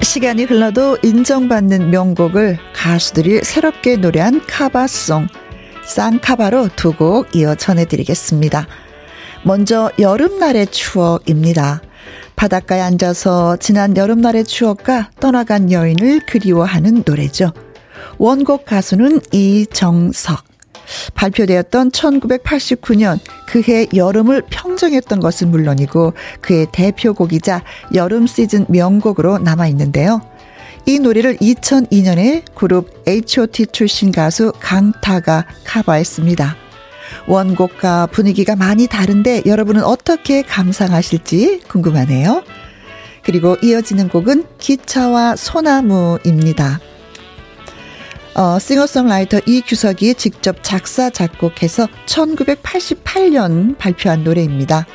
시간이 0.00 0.44
흘러도 0.44 0.96
인정받는 1.02 1.90
명곡을 1.90 2.56
가수들이 2.72 3.42
새롭게 3.44 3.96
노래한 3.96 4.46
cover 4.46 4.86
song. 4.86 5.26
쌍cover로 5.84 6.70
두 6.76 6.92
곡 6.92 7.36
이어 7.36 7.54
전해드리겠습니다. 7.54 8.66
먼저 9.44 9.92
여름날의 9.98 10.68
추억입니다. 10.68 11.82
바닷가에 12.38 12.80
앉아서 12.80 13.56
지난 13.56 13.96
여름날의 13.96 14.44
추억과 14.44 15.10
떠나간 15.18 15.72
여인을 15.72 16.20
그리워하는 16.24 17.02
노래죠. 17.04 17.52
원곡 18.18 18.64
가수는 18.64 19.20
이정석. 19.32 20.44
발표되었던 21.14 21.90
1989년 21.90 23.18
그해 23.48 23.88
여름을 23.92 24.44
평정했던 24.50 25.18
것은 25.18 25.50
물론이고 25.50 26.14
그의 26.40 26.68
대표곡이자 26.70 27.64
여름 27.94 28.28
시즌 28.28 28.66
명곡으로 28.68 29.38
남아 29.38 29.66
있는데요. 29.68 30.22
이 30.86 31.00
노래를 31.00 31.38
2002년에 31.38 32.44
그룹 32.54 33.02
H.O.T 33.08 33.66
출신 33.72 34.12
가수 34.12 34.52
강타가 34.60 35.44
카바했습니다. 35.64 36.67
원곡과 37.26 38.06
분위기가 38.06 38.56
많이 38.56 38.86
다른데 38.86 39.42
여러분은 39.46 39.84
어떻게 39.84 40.42
감상하실지 40.42 41.62
궁금하네요. 41.68 42.42
그리고 43.22 43.56
이어지는 43.62 44.08
곡은 44.08 44.44
기차와 44.58 45.36
소나무입니다. 45.36 46.80
어, 48.34 48.58
싱어송라이터 48.58 49.40
이규석이 49.46 50.14
직접 50.14 50.62
작사, 50.62 51.10
작곡해서 51.10 51.88
1988년 52.06 53.76
발표한 53.76 54.22
노래입니다. 54.22 54.86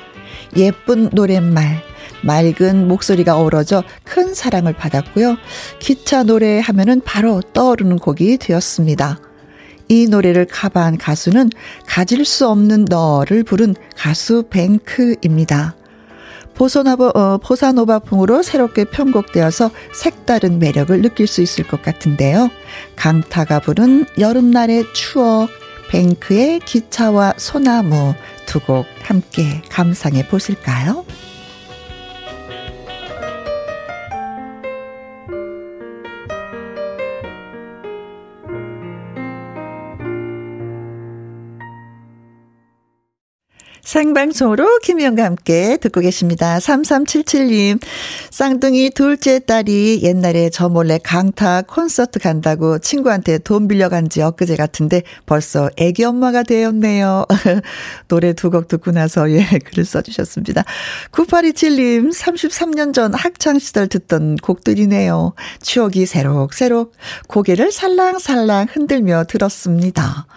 예쁜 0.56 1.10
노랫말, 1.12 1.84
맑은 2.24 2.88
목소리가 2.88 3.38
어우러져 3.38 3.84
큰 4.04 4.34
사랑을 4.34 4.74
받았고요. 4.74 5.38
기차 5.80 6.24
노래 6.24 6.60
하면은 6.60 7.02
바로 7.02 7.42
떠오르는 7.54 8.00
곡이 8.00 8.38
되었습니다. 8.38 9.20
이 9.88 10.08
노래를 10.08 10.46
카바한 10.46 10.98
가수는 10.98 11.50
가질 11.86 12.26
수 12.26 12.48
없는 12.48 12.86
너를 12.86 13.44
부른 13.44 13.76
가수 13.96 14.44
뱅크입니다. 14.50 15.76
보소나보, 16.56 17.08
어, 17.16 17.38
보사노바풍으로 17.40 18.44
새롭게 18.44 18.86
편곡되어서 18.86 19.72
색다른 19.94 20.60
매력을 20.60 21.02
느낄 21.02 21.26
수 21.26 21.42
있을 21.42 21.68
것 21.68 21.82
같은데요. 21.82 22.50
강타가 22.96 23.60
부른 23.60 24.06
여름날의 24.20 24.86
추억, 24.94 25.50
뱅크의 25.90 26.60
기차와 26.60 27.34
소나무 27.38 28.14
두 28.46 28.60
곡 28.60 28.86
함께 29.02 29.62
감상해 29.70 30.28
보실까요? 30.28 31.06
생방송으로 43.84 44.80
김희영과 44.80 45.26
함께 45.26 45.78
듣고 45.78 46.00
계십니다. 46.00 46.58
3377님, 46.58 47.82
쌍둥이 48.32 48.92
둘째 48.92 49.40
딸이 49.40 50.02
옛날에 50.04 50.50
저 50.50 50.70
몰래 50.70 50.98
강타 50.98 51.64
콘서트 51.64 52.20
간다고 52.20 52.80
친구한테 52.80 53.40
돈 53.40 53.68
빌려간 53.68 54.08
지 54.08 54.22
엊그제 54.22 54.56
같은데 54.56 55.04
벌써 55.26 55.70
애기 55.76 56.06
엄마가 56.06 56.44
되었네요. 56.44 57.26
노래 58.08 58.32
두 58.34 58.54
곡 58.54 58.68
듣고 58.68 58.92
나서 58.92 59.30
예, 59.32 59.44
글을 59.66 59.84
써주셨습니다. 59.84 60.64
9827님, 61.12 62.14
33년 62.16 62.94
전 62.94 63.14
학창시절 63.14 63.88
듣던 63.88 64.36
곡들이네요. 64.38 65.34
추억이 65.62 66.06
새록새록 66.06 66.94
고개를 67.28 67.72
살랑살랑 67.72 68.68
흔들며 68.72 69.24
들었습니다. 69.28 70.28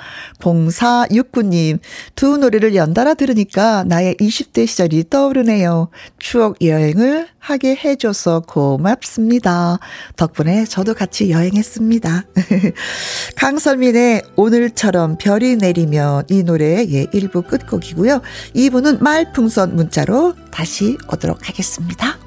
봉사육구님, 0.41 1.79
두 2.15 2.39
노래를 2.39 2.75
연달아 2.75 3.15
들은 3.15 3.36
들으니까 3.37 3.85
나의 3.85 4.17
20대 4.17 4.67
시절이 4.67 5.05
떠오르네요. 5.11 5.91
추억 6.19 6.57
여행을 6.63 7.29
하게 7.39 7.77
해줘서 7.77 8.41
고맙습니다. 8.41 9.79
덕분에 10.17 10.65
저도 10.65 10.95
같이 10.95 11.31
여행했습니다. 11.31 12.25
강설민의 13.37 14.23
오늘처럼 14.37 15.19
별이 15.19 15.57
내리면 15.57 16.25
이 16.31 16.43
노래의 16.43 16.93
예, 16.93 17.05
1부 17.07 17.47
끝곡이고요. 17.47 18.23
2부는 18.55 19.03
말풍선 19.03 19.77
문자로 19.77 20.35
다시 20.51 20.97
오도록 21.13 21.49
하겠습니다. 21.49 22.19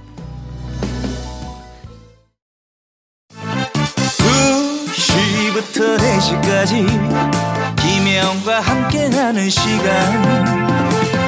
2시부터 4.93 5.97
4시까지 5.97 7.49
김혜영과 7.77 8.59
함께하는 8.61 9.49
시간 9.49 10.88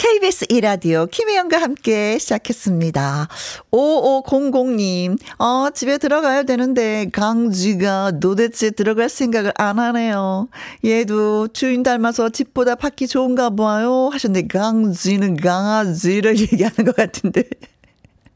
KBS 0.00 0.46
이라디오 0.48 1.04
김혜영과 1.04 1.60
함께 1.60 2.16
시작했습니다. 2.18 3.28
5500님, 3.70 5.18
어, 5.38 5.68
집에 5.74 5.98
들어가야 5.98 6.44
되는데 6.44 7.10
강쥐가 7.12 8.12
도대체 8.18 8.70
들어갈 8.70 9.10
생각을 9.10 9.52
안 9.56 9.78
하네요. 9.78 10.48
얘도 10.86 11.48
주인 11.48 11.82
닮아서 11.82 12.30
집보다 12.30 12.76
밖이 12.76 13.08
좋은가 13.08 13.50
봐요. 13.50 14.08
하셨는데 14.10 14.48
강쥐는 14.48 15.36
강아지를 15.36 16.38
얘기하는 16.40 16.86
것 16.86 16.96
같은데. 16.96 17.44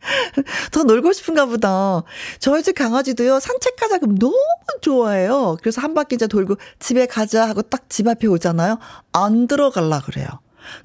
더 0.70 0.82
놀고 0.82 1.14
싶은가 1.14 1.46
보다. 1.46 2.02
저희 2.40 2.62
집 2.62 2.74
강아지도요, 2.74 3.40
산책하자 3.40 4.00
그럼 4.00 4.18
너무 4.18 4.36
좋아해요. 4.82 5.56
그래서 5.62 5.80
한 5.80 5.94
바퀴 5.94 6.16
이제 6.16 6.26
돌고 6.26 6.56
집에 6.78 7.06
가자 7.06 7.48
하고 7.48 7.62
딱 7.62 7.84
집 7.88 8.06
앞에 8.06 8.26
오잖아요. 8.26 8.78
안 9.12 9.46
들어갈라 9.46 10.00
그래요. 10.00 10.26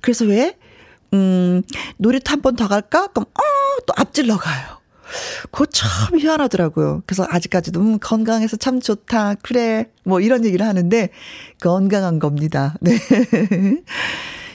그래서 0.01 0.23
왜? 0.23 0.55
음, 1.13 1.61
놀이터 1.97 2.33
한번 2.33 2.55
더 2.55 2.67
갈까? 2.67 3.07
그럼, 3.07 3.25
어, 3.33 3.41
또 3.85 3.93
앞질러 3.95 4.37
가요. 4.37 4.79
그거 5.51 5.65
참 5.65 6.19
희한하더라고요. 6.19 7.01
그래서 7.05 7.25
아직까지도 7.27 7.79
음, 7.79 7.99
건강해서 7.99 8.57
참 8.57 8.79
좋다. 8.79 9.35
그래. 9.41 9.85
뭐 10.03 10.19
이런 10.19 10.45
얘기를 10.45 10.65
하는데 10.65 11.09
건강한 11.61 12.19
겁니다. 12.19 12.75
네. 12.81 12.97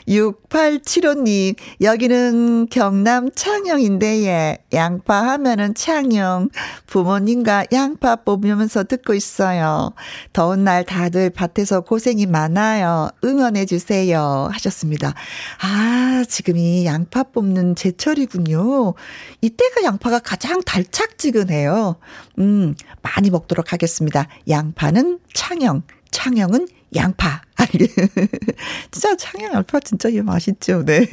6875님, 0.09 1.57
여기는 1.81 2.69
경남 2.71 3.31
창녕인데, 3.35 4.25
예. 4.27 4.59
양파 4.73 5.23
하면은 5.33 5.75
창녕. 5.75 6.51
부모님과 6.87 7.67
양파 7.73 8.17
뽑으면서 8.17 8.85
듣고 8.85 9.15
있어요. 9.15 9.93
더운 10.33 10.65
날 10.65 10.85
다들 10.85 11.31
밭에서 11.31 11.81
고생이 11.81 12.27
많아요. 12.27 13.09
응원해주세요. 13.25 14.51
하셨습니다. 14.53 15.15
아, 15.63 16.25
지금이 16.29 16.85
양파 16.85 17.23
뽑는 17.23 17.75
제철이군요. 17.75 18.95
이때가 19.41 19.83
양파가 19.85 20.19
가장 20.19 20.61
달착지근해요. 20.63 21.97
음, 22.39 22.75
많이 23.03 23.31
먹도록 23.31 23.73
하겠습니다. 23.73 24.29
양파는 24.49 25.21
창녕, 25.33 25.83
창녕은 26.11 26.69
양파. 26.95 27.43
진짜 28.91 29.17
창양 29.17 29.55
양파 29.55 29.81
진짜 29.81 30.09
이게 30.09 30.23
맛있죠. 30.23 30.85
네. 30.85 31.07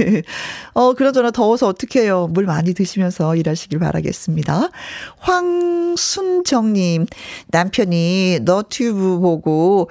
어, 0.73 0.93
그러저나 0.93 1.31
더워서 1.31 1.67
어떻게 1.67 2.01
해요. 2.01 2.27
물 2.31 2.45
많이 2.45 2.73
드시면서 2.73 3.35
일하시길 3.35 3.79
바라겠습니다. 3.79 4.69
황순정님, 5.19 7.05
남편이 7.47 8.39
너튜브 8.43 9.19
보고 9.19 9.89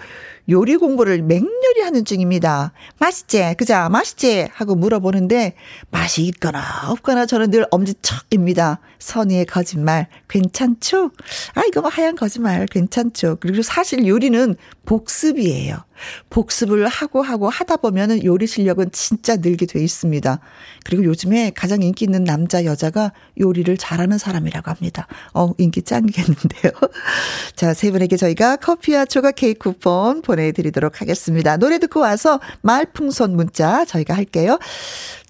요리 0.50 0.76
공부를 0.76 1.22
맹렬히 1.22 1.80
하는 1.82 2.04
중입니다. 2.04 2.72
맛있지? 2.98 3.54
그자? 3.56 3.88
맛있지? 3.88 4.48
하고 4.52 4.74
물어보는데 4.74 5.54
맛이 5.90 6.24
있거나 6.24 6.60
없거나 6.88 7.26
저는 7.26 7.50
늘 7.50 7.66
엄지척입니다. 7.70 8.80
선의의 8.98 9.46
거짓말 9.46 10.08
괜찮죠? 10.28 11.12
아 11.54 11.62
이거 11.66 11.80
뭐 11.80 11.90
하얀 11.90 12.16
거짓말 12.16 12.66
괜찮죠? 12.66 13.38
그리고 13.40 13.62
사실 13.62 14.06
요리는 14.06 14.56
복습이에요. 14.84 15.84
복습을 16.30 16.88
하고 16.88 17.22
하고 17.22 17.48
하다 17.48 17.76
보면은 17.76 18.24
요리 18.24 18.46
실력은 18.46 18.90
진짜 18.90 19.36
늘게 19.36 19.66
돼 19.66 19.82
있습니다. 19.82 20.40
그리고 20.84 21.04
요즘에 21.04 21.52
가장 21.54 21.82
인기 21.82 22.06
있는 22.06 22.24
남자 22.24 22.64
여자가 22.64 23.12
요리를 23.38 23.76
잘하는 23.76 24.18
사람이라고 24.18 24.70
합니다. 24.70 25.06
어 25.34 25.52
인기 25.58 25.82
짱이겠는데요. 25.82 26.72
자, 27.54 27.74
세 27.74 27.90
분에게 27.90 28.16
저희가 28.16 28.56
커피와 28.56 29.04
초과 29.04 29.30
케이크 29.30 29.70
쿠폰 29.70 30.22
보내 30.22 30.39
드리도록 30.52 31.00
하겠습니다. 31.00 31.56
노래 31.56 31.78
듣고 31.78 32.00
와서 32.00 32.40
말풍선 32.62 33.36
문자 33.36 33.84
저희가 33.84 34.14
할게요. 34.14 34.58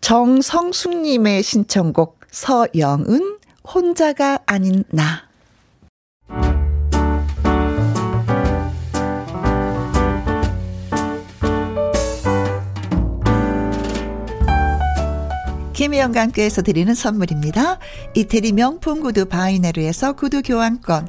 정성숙님의 0.01 1.43
신청곡 1.43 2.21
서영은 2.31 3.39
혼자가 3.75 4.39
아닌 4.47 4.85
나. 4.91 5.29
김혜영과 15.73 16.21
함께해서 16.21 16.61
드리는 16.61 16.95
선물입니다. 16.95 17.79
이태리 18.15 18.53
명품 18.53 19.01
구두 19.01 19.25
바이네르에서 19.25 20.13
구두 20.13 20.43
교환권, 20.43 21.09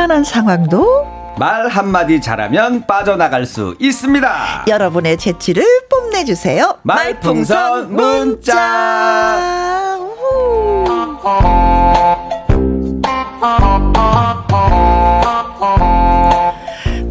곤란한 0.00 0.24
상황도 0.24 1.34
말 1.38 1.68
한마디 1.68 2.22
잘하면 2.22 2.86
빠져나갈 2.86 3.44
수 3.44 3.76
있습니다. 3.78 4.64
여러분의 4.66 5.18
재치를 5.18 5.62
뽐내주세요. 5.90 6.78
말풍선 6.82 7.94
문자. 7.94 9.36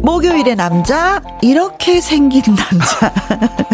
목요일의 0.02 0.56
남자, 0.56 1.22
이렇게 1.42 2.00
생긴 2.00 2.42
남자. 2.56 3.12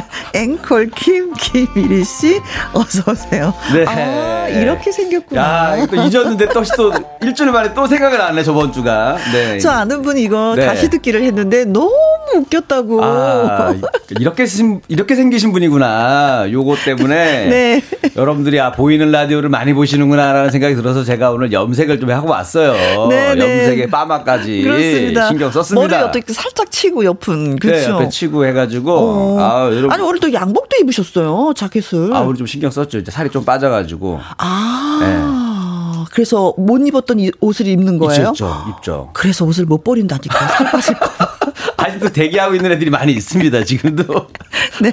앵콜 0.34 0.90
김 0.94 1.32
김일희 1.34 2.04
씨 2.04 2.40
어서 2.72 3.10
오세요. 3.10 3.54
네. 3.72 3.84
아, 3.86 4.48
이렇게 4.48 4.92
생겼구나. 4.92 5.80
야, 5.80 5.86
또 5.86 5.96
잊었는데 5.96 6.48
또, 6.48 6.62
또 6.76 6.92
일주일 7.22 7.50
만에 7.50 7.74
또 7.74 7.86
생각을 7.86 8.20
안 8.20 8.38
해, 8.38 8.42
저번 8.42 8.72
주가. 8.72 9.16
네. 9.32 9.58
저 9.58 9.70
아는 9.70 10.02
분이 10.02 10.22
이거 10.22 10.54
네. 10.56 10.66
다시 10.66 10.88
듣기를 10.90 11.22
했는데 11.22 11.64
너무 11.64 11.92
웃겼다고. 12.34 13.04
아, 13.04 13.74
이렇게 14.18 14.46
이렇게 14.88 15.14
생기신 15.14 15.52
분이구나. 15.52 16.46
요거 16.50 16.76
때문에 16.84 17.46
네. 17.48 17.82
여러분들이 18.16 18.60
아 18.60 18.72
보이는 18.72 19.10
라디오를 19.10 19.48
많이 19.48 19.72
보시는구나라는 19.72 20.50
생각이 20.50 20.74
들어서 20.74 21.04
제가 21.04 21.30
오늘 21.30 21.52
염색을 21.52 22.00
좀 22.00 22.10
하고 22.10 22.28
왔어요. 22.28 22.72
네, 23.08 23.34
네. 23.34 23.40
염색에 23.40 23.90
빠마까지 23.90 24.62
그렇습니다. 24.62 25.28
신경 25.28 25.50
썼습니다. 25.50 25.96
머리 25.96 26.08
어떻게 26.08 26.32
살짝 26.32 26.70
치고 26.70 27.04
옆은 27.04 27.56
그렇죠. 27.58 27.88
네, 27.88 27.94
옆에 27.94 28.08
치고 28.08 28.46
해가지고 28.46 28.92
어. 28.92 29.36
아, 29.40 29.66
여러분. 29.70 29.92
아니 29.92 30.02
오늘 30.16 30.20
또 30.20 30.32
양복도 30.32 30.76
입으셨어요 30.80 31.52
자켓을. 31.54 32.14
아 32.14 32.20
오늘 32.20 32.36
좀 32.36 32.46
신경 32.46 32.70
썼죠. 32.70 32.98
이제 32.98 33.10
살이 33.10 33.30
좀 33.30 33.44
빠져가지고. 33.44 34.18
아. 34.38 34.98
네. 35.00 36.06
그래서 36.12 36.54
못 36.56 36.78
입었던 36.86 37.18
옷을 37.40 37.66
입는 37.66 37.98
거예요? 37.98 38.30
있죠, 38.30 38.64
있죠. 38.78 39.10
그래서 39.12 39.44
옷을 39.44 39.66
못 39.66 39.84
버린다니까. 39.84 40.48
살 40.48 40.70
빠질까 40.70 41.36
아직도 41.76 42.08
대기하고 42.10 42.54
있는 42.54 42.72
애들이 42.72 42.88
많이 42.88 43.12
있습니다, 43.12 43.64
지금도. 43.64 44.28
네. 44.80 44.92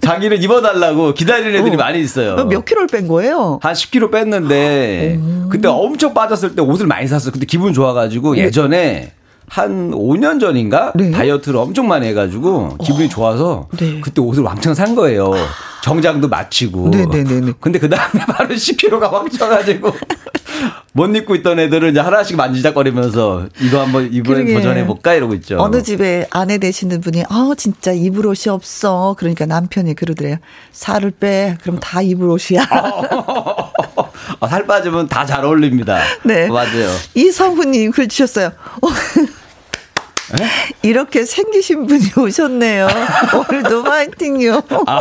자기를 0.00 0.42
입어달라고 0.42 1.14
기다리는 1.14 1.54
애들이 1.54 1.74
어. 1.74 1.78
많이 1.78 2.00
있어요. 2.00 2.36
몇 2.46 2.64
킬로를 2.66 2.88
뺀 2.88 3.08
거예요? 3.08 3.58
한 3.62 3.72
10킬로 3.72 4.10
뺐는데, 4.12 5.18
오. 5.22 5.48
그때 5.48 5.68
엄청 5.68 6.12
빠졌을 6.12 6.54
때 6.54 6.60
옷을 6.60 6.86
많이 6.86 7.08
샀어요. 7.08 7.32
근데 7.32 7.46
기분 7.46 7.72
좋아가지고 7.72 8.34
네. 8.34 8.42
예전에 8.42 9.12
한 9.54 9.92
5년 9.92 10.40
전인가 10.40 10.90
네. 10.96 11.12
다이어트를 11.12 11.60
엄청 11.60 11.86
많이 11.86 12.08
해가지고 12.08 12.76
기분이 12.78 13.04
어. 13.04 13.08
좋아서 13.08 13.68
네. 13.78 14.00
그때 14.00 14.20
옷을 14.20 14.42
왕창 14.42 14.74
산 14.74 14.96
거예요. 14.96 15.32
정장도 15.84 16.26
맞추고. 16.26 16.88
네네네. 16.88 17.52
근데 17.60 17.78
그 17.78 17.88
다음에 17.88 18.24
바로 18.26 18.52
10kg가 18.52 19.12
확 19.12 19.30
쪄가지고 19.30 19.92
못 20.92 21.14
입고 21.14 21.36
있던 21.36 21.60
애들을 21.60 21.90
이제 21.90 22.00
하나씩 22.00 22.36
만지작거리면서 22.36 23.46
이거 23.60 23.80
한번 23.80 24.12
이번에 24.12 24.52
도전해 24.54 24.84
볼까 24.86 25.14
이러고 25.14 25.34
있죠. 25.34 25.58
어느 25.60 25.84
집에 25.84 26.26
아내 26.30 26.58
되시는 26.58 27.00
분이 27.00 27.22
아 27.28 27.52
진짜 27.56 27.92
입을 27.92 28.26
옷이 28.26 28.48
없어. 28.52 29.14
그러니까 29.20 29.46
남편이 29.46 29.94
그러더래요. 29.94 30.38
살을 30.72 31.12
빼. 31.12 31.56
그럼 31.62 31.78
다 31.78 32.02
입을 32.02 32.28
옷이야. 32.28 32.66
아, 34.40 34.48
살 34.48 34.66
빠지면 34.66 35.06
다 35.06 35.24
잘 35.24 35.44
어울립니다. 35.44 36.00
네. 36.24 36.48
맞아요. 36.48 36.90
이성훈님 37.14 37.92
글 37.92 38.08
주셨어요. 38.08 38.50
에? 40.32 40.46
이렇게 40.82 41.24
생기신 41.24 41.86
분이 41.86 42.12
오셨네요. 42.16 42.88
오늘도 43.34 43.82
화이팅요. 43.84 44.62
아, 44.86 45.00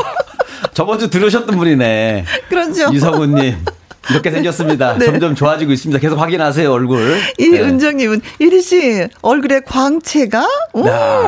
저번 0.74 1.00
주 1.00 1.10
들으셨던 1.10 1.58
분이네. 1.58 2.26
그렇죠. 2.50 2.90
이성훈님. 2.94 3.64
이렇게 4.10 4.32
생겼습니다. 4.32 4.96
네. 5.00 5.06
점점 5.06 5.36
좋아지고 5.36 5.72
있습니다. 5.72 6.00
계속 6.00 6.20
확인하세요, 6.20 6.72
얼굴. 6.72 7.18
이 7.38 7.50
네. 7.50 7.62
은정님은, 7.62 8.22
이리 8.39 8.62
씨, 8.62 9.08
얼굴에 9.22 9.62
광채가? 9.62 10.46
오, 10.74 10.84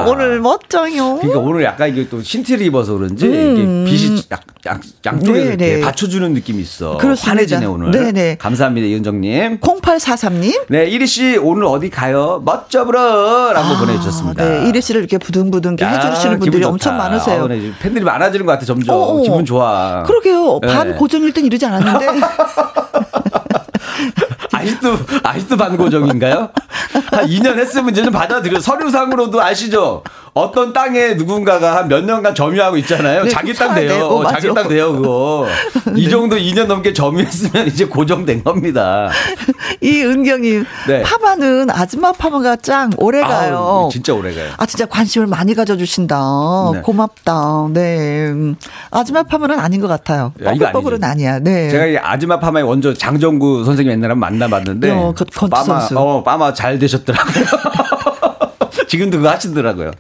오늘 0.08 0.40
멋져요. 0.40 1.18
그러니까 1.18 1.40
오늘 1.40 1.64
약간 1.64 1.90
이게 1.90 2.08
또 2.10 2.22
신티를 2.22 2.66
입어서 2.66 2.94
그런지, 2.94 3.28
음. 3.28 3.86
빛이 3.88 4.24
약, 4.32 4.42
양, 4.66 4.82
양쪽에 5.06 5.56
네. 5.58 5.82
받쳐주는 5.82 6.34
느낌이 6.34 6.62
있어. 6.62 6.98
그렇습니다. 6.98 7.32
환해지네, 7.32 7.66
오늘. 7.66 7.92
네네. 7.92 8.12
네. 8.12 8.36
감사합니다, 8.40 8.88
이은정님. 8.88 9.60
0843님. 9.60 10.66
네, 10.70 10.86
이리 10.88 11.08
씨, 11.08 11.38
오늘 11.38 11.66
어디 11.66 11.90
가요? 11.90 12.42
멋져 12.44 12.86
브러! 12.86 13.54
라고 13.54 13.76
아, 13.76 13.80
보내주셨습니다. 13.80 14.44
네, 14.44 14.70
이리 14.70 14.82
씨를 14.82 15.02
이렇게 15.02 15.18
부둥부둥 15.18 15.78
해주시는 15.80 16.40
분들이 16.40 16.64
엄청 16.64 16.98
많으세요. 16.98 17.46
아, 17.46 17.48
네, 17.48 17.72
팬들이 17.80 18.04
많아지는 18.04 18.46
것 18.46 18.54
같아, 18.54 18.66
점점. 18.66 18.96
어어. 18.96 19.22
기분 19.22 19.46
좋아. 19.46 20.04
그러게요. 20.04 20.60
반 20.62 20.92
네. 20.92 20.96
고정일 20.96 21.32
땐 21.34 21.46
이러지 21.46 21.66
않았는데. 21.66 22.06
아직도, 24.66 24.98
아직도 25.24 25.58
반고정인가요? 25.58 26.50
한 27.12 27.28
2년 27.28 27.58
했으면 27.58 27.90
이제 27.90 28.04
좀 28.04 28.12
받아들여. 28.12 28.60
서류상으로도 28.60 29.42
아시죠? 29.42 30.04
어떤 30.38 30.74
땅에 30.74 31.14
누군가가 31.14 31.78
한 31.78 31.86
몇 31.88 32.04
년간 32.04 32.36
점유하고 32.36 32.76
있잖아요. 32.78 33.24
네, 33.24 33.30
자기 33.30 33.54
땅 33.54 33.74
돼요. 33.74 34.06
어, 34.08 34.28
자기 34.28 34.54
땅 34.54 34.68
돼요, 34.68 34.92
그거. 34.94 35.48
네. 35.94 36.02
이 36.02 36.10
정도 36.10 36.36
2년 36.36 36.66
넘게 36.66 36.92
점유했으면 36.94 37.68
이제 37.68 37.86
고정된 37.86 38.44
겁니다. 38.44 39.10
이 39.80 40.02
은경님, 40.04 40.66
네. 40.88 41.04
파마는 41.04 41.70
아줌마 41.70 42.12
파마가 42.12 42.58
짱 42.58 42.90
오래 42.98 43.22
가요. 43.22 43.88
진짜 43.92 44.14
오래 44.14 44.34
가요. 44.34 44.52
아, 44.58 44.66
진짜 44.66 44.86
관심을 44.88 45.28
많이 45.28 45.54
가져주신다. 45.54 46.20
네. 46.74 46.82
고맙다. 46.82 47.68
네. 47.72 48.34
아줌마 48.92 49.24
파마는 49.24 49.58
아닌 49.60 49.80
것 49.80 49.88
같아요. 49.88 50.34
뻐글뻐글은 50.44 51.02
아니야. 51.04 51.40
네. 51.40 51.70
제가 51.70 51.86
이 51.86 51.98
아줌마 51.98 52.40
파마의 52.40 52.66
원조 52.68 52.94
장정구 52.94 53.64
선생님 53.64 53.94
옛날에 53.94 54.16
만나봤는데. 54.16 54.90
어, 54.92 55.14
그, 55.16 55.24
파마, 55.26 55.64
선수. 55.64 55.98
어, 55.98 56.24
파마 56.24 56.52
잘 56.54 56.78
되셨더라고요. 56.80 57.46
지금도 58.88 59.18
그거 59.18 59.30
하시더라고요. 59.30 59.92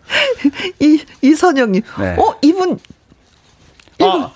이, 0.79 1.03
이선영님. 1.21 1.81
네. 1.99 2.15
어, 2.17 2.35
이분. 2.41 2.79
어, 4.01 4.31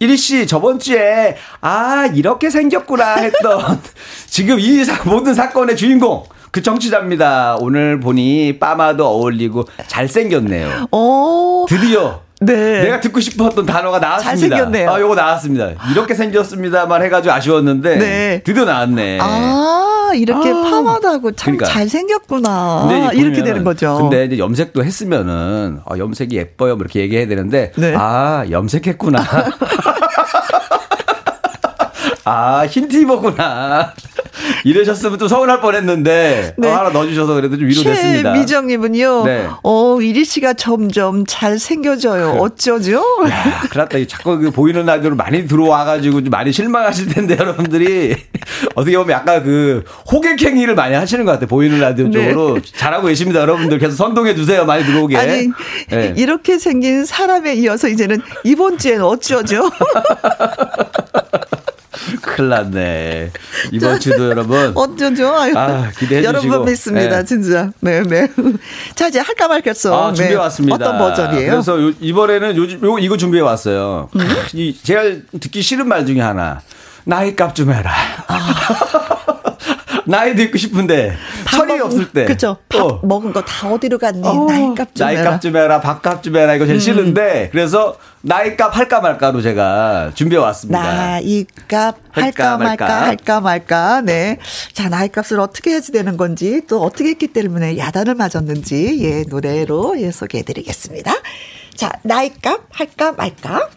이리 0.00 0.16
씨, 0.16 0.46
저번 0.46 0.78
주에, 0.78 1.36
아, 1.60 2.06
이렇게 2.14 2.50
생겼구나 2.50 3.16
했던, 3.16 3.80
지금 4.28 4.60
이 4.60 4.84
사, 4.84 5.02
모든 5.04 5.34
사건의 5.34 5.76
주인공. 5.76 6.24
그 6.50 6.62
정치자입니다. 6.62 7.56
오늘 7.60 8.00
보니 8.00 8.58
빠마도 8.58 9.06
어울리고 9.06 9.64
잘생겼네요. 9.86 10.88
오. 10.92 11.66
드디어 11.68 12.22
네. 12.40 12.82
내가 12.82 13.00
듣고 13.00 13.20
싶었던 13.20 13.66
단어가 13.66 13.98
나왔습니다. 13.98 14.30
잘생겼네요. 14.30 14.90
아, 14.90 15.00
요거 15.00 15.14
나왔습니다. 15.16 15.70
이렇게 15.90 16.14
생겼습니다만 16.14 17.02
해가지고 17.02 17.32
아쉬웠는데. 17.34 17.96
네. 17.98 18.42
드디어 18.44 18.64
나왔네. 18.64 19.18
아, 19.20 20.10
이렇게 20.14 20.50
아. 20.50 20.62
파마도 20.62 21.08
하고 21.08 21.32
참 21.32 21.56
그러니까. 21.56 21.66
잘생겼구나. 21.78 23.10
이렇게 23.14 23.42
되는 23.42 23.64
거죠. 23.64 23.98
근데 24.00 24.24
이제 24.26 24.38
염색도 24.38 24.84
했으면은, 24.84 25.80
아, 25.84 25.98
염색이 25.98 26.36
예뻐요. 26.36 26.76
뭐 26.76 26.84
이렇게 26.84 27.00
얘기해야 27.00 27.26
되는데. 27.26 27.72
네. 27.76 27.94
아, 27.96 28.44
염색했구나. 28.48 29.18
아, 32.24 32.66
흰 32.66 32.88
티버구나. 32.88 33.94
이러셨으면 34.64 35.18
또 35.18 35.28
서운할 35.28 35.60
뻔했는데 35.60 36.54
네. 36.56 36.68
어, 36.68 36.74
하나 36.76 36.90
넣어주셔서 36.90 37.34
그래도 37.34 37.56
좀 37.56 37.68
위로됐습니다. 37.68 38.32
미정님은요. 38.32 39.24
네. 39.24 39.48
어 39.62 40.00
이리 40.00 40.24
씨가 40.24 40.54
점점 40.54 41.24
잘 41.26 41.58
생겨져요. 41.58 42.34
그, 42.34 42.38
어쩌죠? 42.40 43.02
야, 43.28 43.62
그렇다. 43.70 43.98
자꾸 44.06 44.38
그 44.38 44.50
보이는 44.50 44.84
라디오로 44.84 45.16
많이 45.16 45.46
들어와가지고 45.46 46.22
좀 46.22 46.30
많이 46.30 46.52
실망하실 46.52 47.08
텐데 47.08 47.36
여러분들이 47.40 48.16
어떻게 48.74 48.96
보면 48.96 49.12
약간 49.12 49.42
그 49.42 49.84
호객행위를 50.10 50.74
많이 50.74 50.94
하시는 50.94 51.24
것 51.24 51.32
같아요. 51.32 51.46
보이는 51.46 51.78
라디오 51.80 52.08
네. 52.08 52.12
쪽으로 52.12 52.58
잘하고 52.62 53.06
계십니다. 53.08 53.40
여러분들 53.40 53.78
계속 53.78 53.96
선동해 53.96 54.34
주세요. 54.34 54.64
많이 54.64 54.84
들어오게. 54.84 55.16
아니 55.16 55.48
네. 55.90 56.14
이렇게 56.16 56.58
생긴 56.58 57.04
사람에 57.04 57.54
이어서 57.54 57.88
이제는 57.88 58.20
이번 58.44 58.78
주에는 58.78 59.04
어쩌죠? 59.04 59.70
큰일 62.38 62.50
났네. 62.50 63.32
이번 63.72 63.98
주도 63.98 64.30
여러분. 64.30 64.70
어쩌죠? 64.76 65.34
아, 65.34 65.90
기대해 65.98 66.22
주시고. 66.22 66.24
여러분 66.24 66.64
뵙습니다. 66.66 67.18
네. 67.18 67.24
진짜. 67.24 67.70
네, 67.80 68.02
네. 68.04 68.28
자, 68.94 69.08
이제 69.08 69.18
할까 69.18 69.48
말겠어. 69.48 69.92
아, 69.92 70.12
준비해 70.12 70.28
네. 70.30 70.34
왔습니다. 70.36 70.74
어떤 70.76 70.98
버전이에요? 70.98 71.50
그래서 71.50 71.82
요, 71.82 71.92
이번에는 71.98 72.56
요즘 72.56 72.84
요 72.84 72.98
이거 73.00 73.16
준비해 73.16 73.42
왔어요. 73.42 74.08
음? 74.14 74.20
이 74.54 74.76
제가 74.80 75.02
듣기 75.40 75.62
싫은 75.62 75.88
말 75.88 76.06
중에 76.06 76.20
하나. 76.20 76.60
나이 77.04 77.34
값 77.34 77.54
좀 77.54 77.72
해라. 77.72 77.90
아. 78.28 79.07
나이도 80.08 80.42
있고 80.44 80.58
싶은데 80.58 81.14
철이 81.50 81.78
먹, 81.78 81.84
없을 81.86 82.10
때. 82.10 82.24
그렇죠. 82.24 82.56
밥 82.68 82.80
어. 82.80 83.00
먹은 83.02 83.32
거 83.32 83.42
다 83.44 83.68
어디로 83.70 83.98
갔니? 83.98 84.20
어, 84.26 84.46
나이값 84.46 84.94
좀 84.94 85.06
나이값 85.06 85.26
해라. 85.26 85.40
좀 85.40 85.56
해라. 85.56 85.80
밥값 85.80 86.22
좀 86.22 86.36
해라. 86.36 86.54
이거 86.54 86.64
제일 86.66 86.76
음. 86.76 86.80
싫은데 86.80 87.48
그래서 87.52 87.96
나이값 88.22 88.76
할까 88.76 89.00
말까로 89.00 89.40
제가 89.42 90.12
준비해 90.14 90.40
왔습니다. 90.42 90.82
나이값 90.82 91.96
할까, 92.10 92.52
할까 92.52 92.56
말까 92.58 93.02
할까 93.02 93.40
말까. 93.40 94.00
네. 94.00 94.38
자, 94.72 94.88
나이값을 94.88 95.38
어떻게 95.40 95.70
해야지 95.70 95.92
되는 95.92 96.16
건지 96.16 96.62
또 96.68 96.82
어떻게 96.82 97.10
했기 97.10 97.28
때문에 97.28 97.76
야단을 97.78 98.14
맞았는지 98.14 98.98
예, 99.02 99.24
노래로 99.28 100.00
예, 100.00 100.10
소개해 100.10 100.42
드리겠습니다. 100.44 101.12
자, 101.74 101.90
나이값 102.02 102.62
할까 102.70 103.12
말까? 103.12 103.68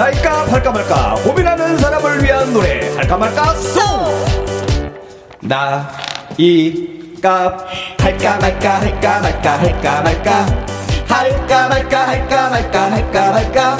나이값 0.00 0.50
할까 0.50 0.72
말까 0.72 1.14
고민하는 1.16 1.76
사람을 1.76 2.24
위한 2.24 2.50
노래. 2.54 2.88
할까 2.96 3.18
말까 3.18 3.52
송. 3.52 3.82
나이값 5.42 5.68
할까 7.98 8.38
말까 8.38 8.80
할까 8.80 9.20
말까 9.20 9.58
할까 9.58 10.00
말까. 10.00 10.46
할까 11.06 11.68
말까 11.68 12.08
할까 12.08 12.48
말까 12.48 12.90
할까 12.90 13.30
말까. 13.30 13.76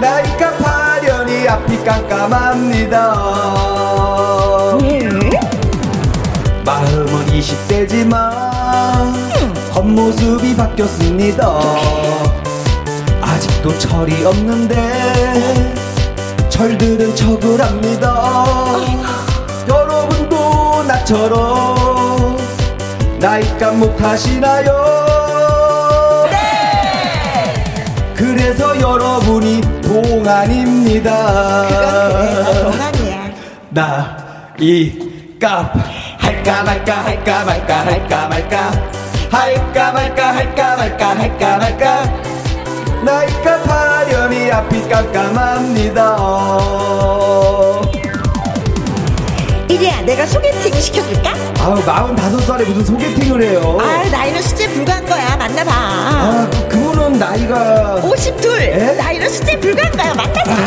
나이값 0.00 0.60
하려니 0.60 1.48
앞이 1.48 1.84
깜깜합니다. 1.84 3.14
마음은 6.64 7.26
20대지만 7.26 8.10
겉모습이 9.72 10.56
바뀌었습니다 10.56 12.41
아직도 13.62 13.78
철이 13.78 14.24
없는데 14.24 14.74
철들은 16.48 17.14
척을 17.14 17.60
합니다 17.60 18.44
여러분도 19.68 20.82
나처럼 20.82 22.36
나이값 23.20 23.76
못하시나요? 23.76 26.26
네! 26.30 27.54
그래서 28.14 28.76
여러분이 28.78 29.60
동안입니다 29.80 31.12
동안이야 32.62 33.30
나이값 33.70 35.72
할까 36.18 36.64
말까 36.64 37.04
할까 37.04 37.44
말까 37.44 37.86
할까 37.86 38.28
말까 38.28 38.72
할까 39.30 39.92
말까 39.92 40.36
할까 40.36 40.76
말까 40.76 41.16
할까 41.16 41.58
말까 41.58 42.31
나이값 43.04 43.68
하려니 43.68 44.50
앞이 44.52 44.88
깜깜합니다. 44.88 46.16
이리야 49.68 50.02
내가 50.02 50.26
소개팅 50.26 50.72
시켜줄까? 50.80 51.32
아우 51.60 51.82
마흔 51.84 52.14
다섯 52.14 52.38
살에 52.40 52.64
무슨 52.64 52.84
소개팅을 52.84 53.42
해요? 53.42 53.78
아 53.80 54.04
나이는 54.10 54.40
수제 54.42 54.68
불가한 54.68 55.04
거야. 55.06 55.36
만나봐. 55.36 55.70
아 55.74 56.48
그분은 56.68 57.18
나이가 57.18 57.94
52 58.02 58.48
에? 58.60 58.94
나이는 58.94 59.28
수제 59.28 59.58
불가한 59.58 59.92
거야. 59.92 60.14
만나봐 60.14 60.62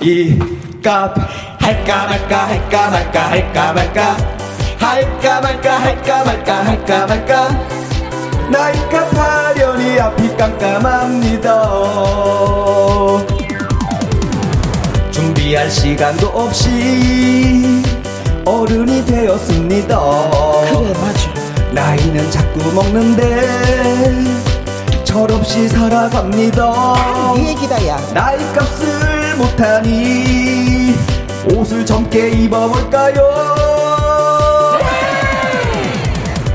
나이값 0.00 1.14
할까 1.60 2.06
말까 2.06 2.48
할까 2.48 2.90
말까 2.90 3.30
할까 3.30 3.72
말까 3.72 4.16
할까 4.78 5.40
말까 5.40 5.80
할까 5.80 6.24
말까 6.24 6.64
할까 6.66 7.06
말까 7.06 7.83
나이값 8.54 9.12
하려니 9.18 9.98
앞이 9.98 10.36
깜깜합니다. 10.36 11.60
준비할 15.10 15.68
시간도 15.68 16.28
없이 16.28 17.82
어른이 18.44 19.04
되었습니다. 19.06 19.98
그래 19.98 20.92
맞아. 21.00 21.34
나이는 21.72 22.30
자꾸 22.30 22.72
먹는데 22.72 24.24
철없이 25.02 25.68
살아갑니다. 25.68 27.34
네 27.36 27.48
얘기다 27.48 27.86
야. 27.88 27.98
나이값을 28.14 29.34
못하니 29.36 30.94
옷을 31.52 31.84
젊게 31.84 32.30
입어볼까요 32.30 33.63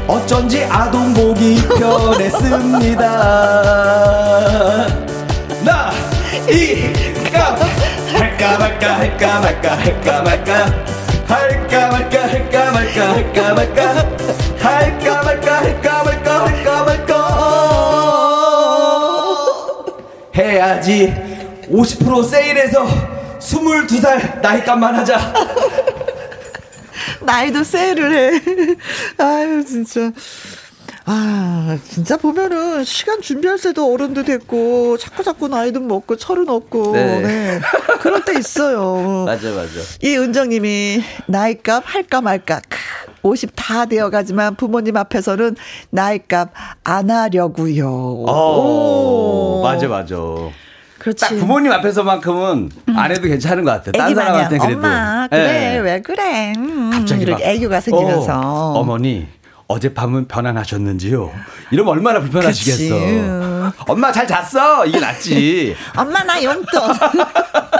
어쩐지 0.09 0.63
아동복이 0.63 1.61
편했습니다. 1.77 3.05
나 5.63 5.91
이값 6.49 7.59
할까 8.11 8.57
말까 8.57 8.97
할까 8.97 9.39
말까 9.39 9.77
할까 9.77 10.21
말까 10.23 10.65
할까 11.27 11.89
말까 11.91 12.21
할까 12.27 12.71
말까 12.71 13.13
할까 13.13 13.53
말까 13.53 13.85
할까 14.57 15.23
말까 15.23 15.57
할까 15.61 16.03
말까 16.03 16.47
할까 16.47 16.83
말까. 16.85 17.13
해야지. 20.35 21.13
50% 21.71 22.27
세일해서 22.27 22.87
22살 23.39 24.41
나이값만 24.41 24.95
하자 24.95 25.19
나이도 27.21 27.63
세일을 27.63 28.13
해 28.13 28.41
아유 29.23 29.63
진짜 29.65 30.11
아, 31.11 31.75
진짜 31.83 32.17
보면은 32.17 32.83
시간 32.83 33.19
준비할 33.19 33.59
때도 33.59 33.91
어른도 33.91 34.23
됐고 34.23 34.97
자꾸 34.97 35.23
자꾸 35.23 35.47
나이도 35.47 35.79
먹고 35.79 36.17
철은 36.17 36.47
없고 36.49 36.91
네. 36.91 37.21
네. 37.21 37.59
그럴 38.01 38.23
때 38.23 38.37
있어요. 38.37 39.23
맞아 39.25 39.49
맞아. 39.49 39.71
이 40.03 40.15
은정님이 40.15 41.01
나이값 41.25 41.83
할까 41.85 42.21
말까 42.21 42.61
50 43.23 43.53
다 43.55 43.85
되어 43.85 44.11
가지만 44.11 44.55
부모님 44.55 44.97
앞에서는 44.97 45.55
나이값 45.89 46.51
안 46.83 47.09
하려고요. 47.09 47.87
오, 47.89 49.61
맞아 49.63 49.87
맞아. 49.87 50.15
그렇지. 50.99 51.21
딱 51.25 51.29
부모님 51.29 51.71
앞에서만큼은 51.71 52.71
음. 52.89 52.97
안 52.97 53.11
해도 53.11 53.21
괜찮은 53.21 53.63
것 53.63 53.71
같아. 53.71 53.91
딴 53.91 54.13
사람한테 54.13 54.57
그래도. 54.57 54.77
엄마 54.77 55.27
그래 55.29 55.43
네. 55.47 55.77
왜 55.79 56.01
그래? 56.01 56.53
음, 56.57 56.91
갑자기 56.93 57.23
이렇게 57.23 57.49
애교가 57.51 57.79
생기면서. 57.81 58.39
어, 58.39 58.79
어머니 58.79 59.27
어젯밤은 59.67 60.27
편안하셨는지요? 60.27 61.31
이러면 61.71 61.93
얼마나 61.93 62.19
불편하시겠어. 62.19 62.95
그치. 62.95 63.23
엄마 63.87 64.11
잘 64.11 64.27
잤어? 64.27 64.85
이게 64.85 64.99
낫지. 64.99 65.75
엄마 65.95 66.23
나 66.23 66.43
용돈. 66.43 66.65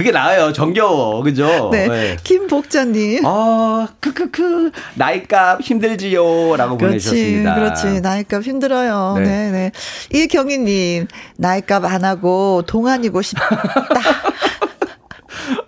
그게 0.00 0.12
나아요. 0.12 0.50
정겨워. 0.54 1.22
그죠? 1.22 1.68
네. 1.70 1.86
네. 1.86 2.16
김복자님. 2.24 3.20
아, 3.26 3.86
크크크. 4.00 4.70
나이값 4.94 5.60
힘들지요. 5.60 6.56
라고 6.56 6.78
그렇지, 6.78 7.10
보내셨습니다. 7.10 7.54
그렇지. 7.54 8.00
나이값 8.00 8.42
힘들어요. 8.42 9.16
네. 9.18 9.24
네, 9.24 9.50
네. 9.50 9.72
이경희님, 10.10 11.06
나이값 11.36 11.84
안 11.84 12.04
하고 12.06 12.62
동안이고 12.66 13.20
싶다. 13.20 13.44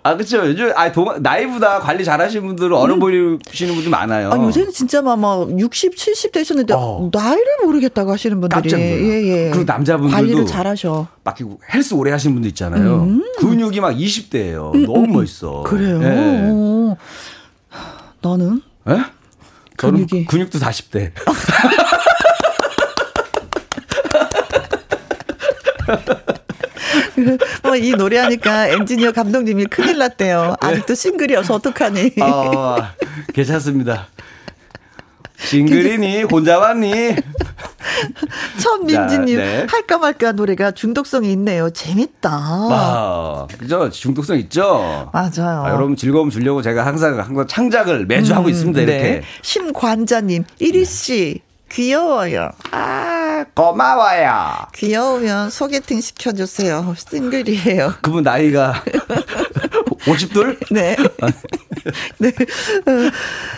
아, 0.03 0.17
그쵸. 0.17 0.45
요즘, 0.45 0.71
아, 0.75 0.91
동, 0.91 1.07
나이보다 1.21 1.79
관리 1.79 2.03
잘 2.03 2.19
하시는 2.19 2.45
분들은 2.45 2.75
어려 2.75 2.93
음. 2.95 2.99
보이시는 2.99 3.73
분들 3.73 3.89
많아요. 3.89 4.31
아, 4.31 4.37
요새는 4.37 4.71
진짜 4.71 5.01
막, 5.01 5.17
막 5.17 5.47
60, 5.57 5.95
70 5.95 6.31
되셨는데, 6.31 6.73
어. 6.75 7.09
나이를 7.11 7.45
모르겠다고 7.65 8.11
하시는 8.11 8.39
분들이. 8.41 8.69
놀라. 8.69 8.83
예, 8.83 9.23
예. 9.23 9.49
그리고 9.51 9.63
남자분들도. 9.65 10.15
관리를 10.15 10.45
잘 10.45 10.67
하셔. 10.67 11.07
막 11.23 11.37
헬스 11.73 11.93
오래 11.93 12.11
하시는 12.11 12.35
분들 12.35 12.49
있잖아요. 12.49 13.03
음. 13.03 13.23
근육이 13.39 13.79
막 13.79 13.95
20대예요. 13.95 14.75
음, 14.75 14.85
너무 14.85 15.05
음. 15.05 15.13
멋있어. 15.13 15.63
그래요? 15.63 16.01
예. 16.03 16.95
너는? 18.21 18.61
예? 18.89 18.97
저는 19.77 20.07
근육이. 20.07 20.25
근육도 20.25 20.59
40대. 20.59 21.11
어, 27.63 27.75
이 27.75 27.91
노래하니까 27.91 28.67
엔지니어 28.67 29.11
감독님이 29.11 29.65
큰일 29.65 29.97
났대요. 29.97 30.55
아직도 30.59 30.95
싱글이어서 30.95 31.55
어떡하니. 31.55 32.13
어, 32.21 32.77
괜찮습니다. 33.33 34.07
싱글이니 35.37 36.23
혼자 36.23 36.57
왔니? 36.57 37.15
천민지님 38.61 39.37
네. 39.37 39.67
할까 39.69 39.97
말까 39.97 40.31
노래가 40.31 40.71
중독성이 40.71 41.31
있네요. 41.33 41.69
재밌다. 41.69 42.29
아, 42.31 43.47
그죠? 43.59 43.89
중독성 43.89 44.37
있죠. 44.39 45.09
맞아요. 45.13 45.63
아, 45.65 45.69
여러분 45.71 45.95
즐거움 45.95 46.29
주려고 46.29 46.61
제가 46.61 46.85
항상 46.85 47.19
항상 47.19 47.45
창작을 47.47 48.05
매주 48.05 48.31
음, 48.31 48.37
하고 48.37 48.49
있습니다. 48.49 48.79
네. 48.79 48.83
이렇게. 48.83 49.21
심관자님, 49.41 50.45
이리 50.59 50.85
씨. 50.85 51.41
귀여워요. 51.73 52.49
아, 52.71 53.45
고마워요. 53.55 54.67
귀여우면 54.75 55.49
소개팅 55.49 56.01
시켜주세요. 56.01 56.93
싱글이에요. 56.95 57.95
그분 58.01 58.23
나이가 58.23 58.83
50둘? 60.05 60.57
네. 60.71 60.95
네. 62.19 62.27
어, 62.29 63.11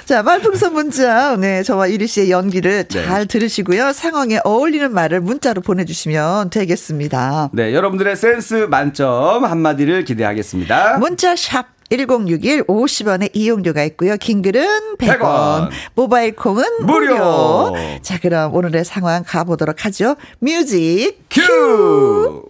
자, 0.05 0.23
말풍선 0.23 0.73
문자. 0.73 1.35
네, 1.35 1.61
저와 1.63 1.87
이리 1.87 2.07
씨의 2.07 2.31
연기를 2.31 2.85
네. 2.87 3.05
잘 3.05 3.25
들으시고요. 3.25 3.91
상황에 3.93 4.39
어울리는 4.43 4.93
말을 4.93 5.19
문자로 5.21 5.61
보내주시면 5.61 6.51
되겠습니다. 6.51 7.49
네, 7.53 7.73
여러분들의 7.73 8.15
센스 8.15 8.67
만점 8.69 9.43
한마디를 9.43 10.05
기대하겠습니다. 10.05 10.99
문자 10.99 11.35
샵 11.35 11.74
1061 11.89 12.63
50원의 12.63 13.29
이용료가 13.33 13.83
있고요. 13.83 14.17
긴 14.17 14.41
글은 14.41 14.95
100원, 14.97 15.19
100원. 15.19 15.69
모바일 15.95 16.35
콩은 16.35 16.63
무료. 16.85 17.17
무료. 17.17 17.73
자, 18.01 18.19
그럼 18.19 18.53
오늘의 18.53 18.85
상황 18.85 19.23
가보도록 19.23 19.85
하죠. 19.85 20.15
뮤직 20.39 21.19
큐! 21.29 21.41
큐! 21.41 22.49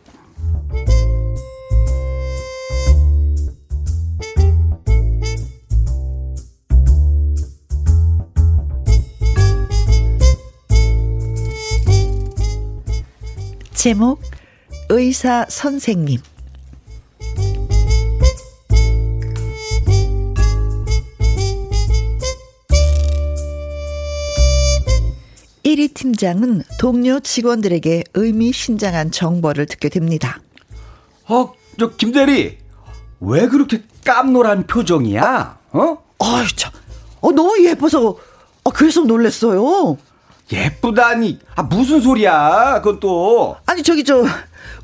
제목 13.73 14.19
의사 14.89 15.45
선생님 15.47 16.19
1위 25.75 25.93
팀장은 25.93 26.63
동료 26.79 27.19
직원들에게 27.19 28.03
의미심장한 28.13 29.11
정보를 29.11 29.65
듣게 29.65 29.89
됩니다. 29.89 30.39
어, 31.27 31.53
저 31.77 31.89
김대리 31.91 32.57
왜 33.19 33.47
그렇게 33.47 33.83
깜놀한 34.05 34.67
표정이야? 34.67 35.57
어? 35.71 35.97
참, 36.55 36.71
어 37.21 37.31
너무 37.31 37.61
예뻐서 37.65 38.17
어, 38.63 38.69
그래서 38.71 39.01
놀랬어요. 39.01 39.97
예쁘다니, 40.51 41.39
아 41.55 41.63
무슨 41.63 41.99
소리야? 42.01 42.81
그건 42.81 42.99
또 42.99 43.57
아니 43.65 43.83
저기 43.83 44.03
저 44.03 44.23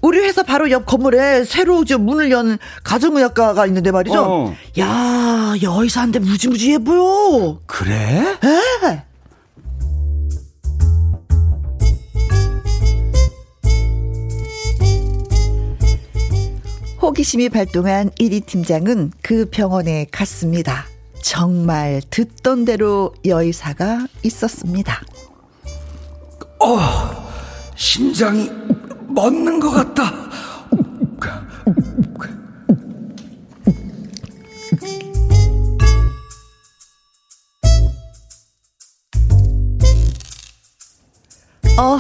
우리 0.02 0.20
회사 0.20 0.44
바로 0.44 0.70
옆 0.72 0.86
건물에 0.86 1.46
새로 1.46 1.86
저 1.86 1.98
문을 2.00 2.32
연 2.32 2.58
가정의학과가 2.84 3.66
있는데 3.68 3.92
말이죠. 3.92 4.22
어. 4.22 4.56
야 4.80 5.54
여의사한테 5.62 6.20
무지무지 6.20 6.74
예뻐요. 6.74 7.60
그래? 7.68 8.38
에? 8.44 9.11
호기심이 17.02 17.49
발동한 17.49 18.12
1위 18.12 18.45
팀장은 18.45 19.12
그 19.24 19.49
병원에 19.49 20.06
갔습니다. 20.12 20.86
정말 21.24 21.99
듣던 22.12 22.64
대로 22.66 23.12
여의사가 23.26 24.06
있었습니다. 24.22 25.02
어, 26.60 26.78
심장이 27.76 28.52
멎는 29.08 29.60
것 29.60 29.72
같다. 29.72 30.14
어, 41.80 41.97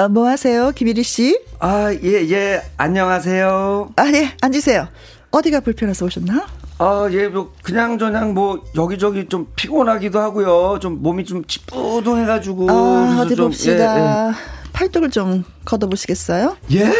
어, 0.00 0.08
뭐 0.08 0.28
하세요, 0.28 0.72
김일희 0.74 1.02
씨? 1.02 1.38
아, 1.58 1.92
예, 1.92 2.30
예, 2.30 2.62
안녕하세요. 2.78 3.92
아, 3.96 4.06
예, 4.14 4.34
앉으세요. 4.40 4.88
어디가 5.30 5.60
불편해서 5.60 6.06
오셨나? 6.06 6.46
아, 6.78 7.06
예, 7.12 7.28
뭐, 7.28 7.52
그냥 7.62 7.98
저냥 7.98 8.32
뭐, 8.32 8.64
여기저기 8.76 9.28
좀 9.28 9.48
피곤하기도 9.56 10.18
하고요. 10.18 10.78
좀 10.80 11.02
몸이 11.02 11.26
좀 11.26 11.44
찌뿌둥해가지고. 11.44 12.70
아, 12.70 13.18
어디 13.20 13.36
좀, 13.36 13.48
봅시다. 13.48 13.98
예, 13.98 14.30
예. 14.30 14.34
팔뚝을 14.72 15.10
좀 15.10 15.44
걷어보시겠어요? 15.66 16.56
예? 16.72 16.90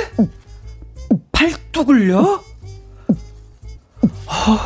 팔뚝을요? 1.33 2.19
어, 4.27 4.59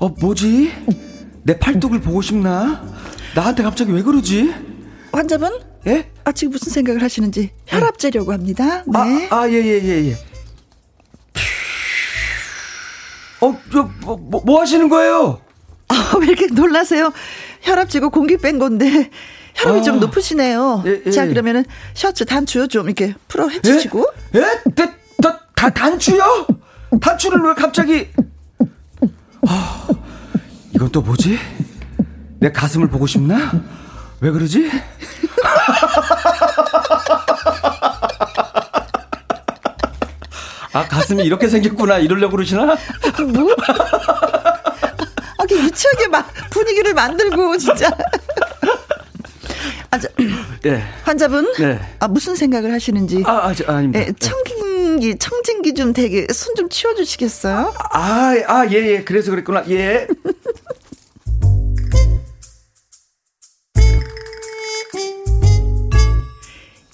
어, 0.00 0.08
뭐지? 0.20 0.72
내 1.44 1.56
팔뚝을 1.56 2.00
보고 2.00 2.20
싶나? 2.20 2.82
나한테 3.36 3.62
갑자기 3.62 3.92
왜 3.92 4.02
그러지? 4.02 4.52
환자분? 5.12 5.60
예? 5.86 6.10
아, 6.24 6.32
지금 6.32 6.52
무슨 6.52 6.72
생각을 6.72 7.02
하시는지 7.02 7.50
혈압 7.66 7.98
재려고 7.98 8.32
합니다. 8.32 8.82
네. 8.86 9.28
아, 9.30 9.40
아, 9.40 9.48
예, 9.48 9.54
예, 9.54 9.82
예, 9.82 10.10
예. 10.10 10.18
어, 13.40 13.58
저, 13.72 13.90
뭐, 14.02 14.16
뭐, 14.16 14.42
뭐 14.44 14.60
하시는 14.60 14.88
거예요? 14.88 15.40
아, 15.88 16.14
왜 16.20 16.26
이렇게 16.26 16.46
놀라세요? 16.46 17.12
혈압 17.62 17.88
재고 17.88 18.10
공기 18.10 18.36
뺀 18.36 18.58
건데, 18.58 19.10
혈압이 19.54 19.80
아, 19.80 19.82
좀 19.82 20.00
높으시네요. 20.00 20.82
예, 20.86 21.02
예. 21.06 21.10
자, 21.10 21.26
그러면은 21.26 21.64
셔츠 21.94 22.24
단추 22.24 22.68
좀 22.68 22.86
이렇게 22.86 23.14
풀어 23.28 23.48
해주시고. 23.48 24.06
예? 24.36 24.38
예? 24.40 24.42
다, 24.74 24.92
다, 25.22 25.40
다 25.56 25.70
단추요? 25.70 26.46
단추를 27.00 27.40
왜 27.40 27.54
갑자기. 27.54 28.08
아, 29.46 29.88
이건 30.74 30.90
또 30.90 31.00
뭐지? 31.00 31.38
내 32.40 32.52
가슴을 32.52 32.88
보고 32.88 33.06
싶나? 33.06 33.52
왜 34.20 34.30
그러지? 34.30 34.70
아, 40.72 40.86
가슴이 40.86 41.24
이렇게 41.24 41.48
생겼구나. 41.48 41.98
이러려고 41.98 42.36
그러시나? 42.36 42.64
뭐? 42.64 42.74
아, 45.38 45.46
그 45.48 45.58
유치하게 45.58 46.06
막 46.08 46.30
분위기를 46.50 46.94
만들고, 46.94 47.56
진짜. 47.58 47.90
아, 49.90 49.98
저, 49.98 50.08
네. 50.62 50.84
환자분? 51.02 51.52
네. 51.58 51.80
아, 51.98 52.06
무슨 52.06 52.36
생각을 52.36 52.72
하시는지. 52.72 53.24
아, 53.26 53.48
아, 53.48 53.54
저, 53.54 53.64
아닙니다. 53.72 54.06
예, 54.06 54.12
청진기, 54.12 55.18
청진기 55.18 55.74
좀 55.74 55.92
되게 55.92 56.26
손 56.32 56.54
좀 56.54 56.68
치워주시겠어요? 56.68 57.74
아, 57.90 58.34
아, 58.46 58.66
예, 58.70 58.76
예. 58.76 59.02
그래서 59.04 59.32
그랬구나. 59.32 59.64
예. 59.70 60.06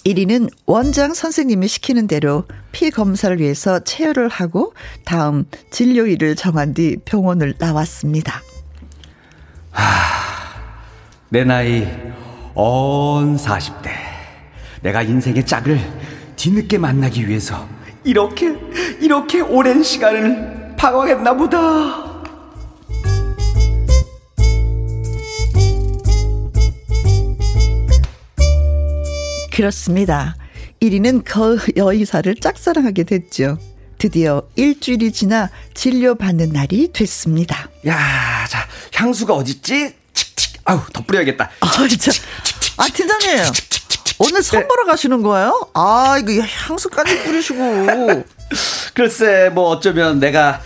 1위는 0.07 0.49
원장 0.67 1.15
선생님이 1.15 1.67
시키는 1.67 2.07
대로 2.07 2.45
피 2.71 2.91
검사를 2.93 3.37
위해서 3.41 3.81
체열을 3.81 4.29
하고 4.29 4.73
다음 5.05 5.47
진료일을 5.73 6.37
정한 6.37 6.75
뒤 6.75 6.97
병원을 7.05 7.55
나왔습니다. 7.59 8.41
하, 9.73 9.83
내 11.29 11.43
나이 11.43 11.89
언 12.55 13.37
40대. 13.37 13.91
내가 14.83 15.03
인생의 15.03 15.45
짝을 15.45 15.81
뒤늦게 16.37 16.79
만나기 16.79 17.27
위해서 17.29 17.67
이렇게 18.05 18.57
이렇게 19.01 19.41
오랜 19.41 19.83
시간을 19.83 20.77
방황했나 20.77 21.35
보다. 21.35 22.06
그렇습니다. 29.57 30.37
1위는 30.83 31.25
그 31.25 31.57
여의사를 31.79 32.35
짝사랑하게 32.35 33.05
됐죠. 33.05 33.57
드디어 33.97 34.43
일주일이 34.55 35.11
지나 35.13 35.49
진료받는 35.73 36.51
날이 36.51 36.93
됐습니다. 36.93 37.71
야, 37.87 38.47
자, 38.51 38.69
향수가 38.93 39.33
어딨지? 39.33 39.95
칙칙. 40.13 40.61
아우, 40.67 40.81
더 40.93 41.03
뿌려야겠다. 41.03 41.51
아, 41.61 41.89
진짜. 41.89 42.13
아, 42.77 42.87
팀장님. 42.89 43.45
오늘 44.19 44.43
선보러 44.43 44.85
가시는 44.85 45.23
거예요? 45.23 45.71
아, 45.73 46.19
이거 46.21 46.43
향수까지 46.43 47.23
뿌리시고. 47.23 48.25
글쎄, 48.93 49.51
뭐 49.55 49.71
어쩌면 49.71 50.21
내가 50.21 50.61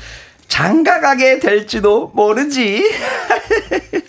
장가 0.48 0.98
가게 0.98 1.38
될지도 1.38 2.10
모르지. 2.12 2.82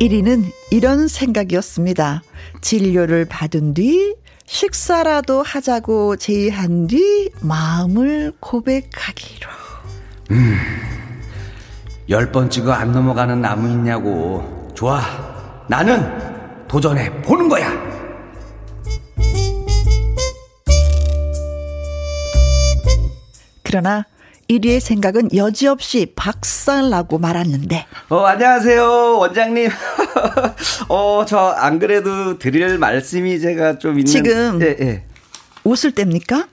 1위는 0.00 0.52
이런 0.70 1.08
생각이었습니다. 1.08 2.22
진료를 2.60 3.24
받은 3.24 3.74
뒤 3.74 4.14
식사라도 4.46 5.42
하자고 5.42 6.16
제의한 6.16 6.86
뒤 6.86 7.30
마음을 7.42 8.32
고백하기로. 8.40 9.48
음, 10.30 10.56
열 12.08 12.30
번 12.32 12.48
찍어 12.48 12.72
안 12.72 12.92
넘어가는 12.92 13.40
나무 13.40 13.68
있냐고. 13.70 14.72
좋아. 14.74 15.00
나는 15.68 16.66
도전해 16.68 17.10
보는 17.22 17.48
거야. 17.48 17.68
그러나 23.62 24.04
1위의 24.48 24.80
생각은 24.80 25.34
여지없이 25.34 26.12
박살나고 26.16 27.18
말았는데. 27.18 27.84
어, 28.08 28.20
안녕하세요, 28.24 29.18
원장님. 29.18 29.68
어, 30.88 31.24
저 31.26 31.54
안 31.58 31.78
그래도 31.78 32.38
드릴 32.38 32.78
말씀이 32.78 33.40
제가 33.40 33.78
좀 33.78 33.98
있는. 33.98 34.06
지금. 34.06 34.62
예, 34.62 34.76
예. 34.80 35.04
웃을 35.64 35.90
때입니까? 35.92 36.48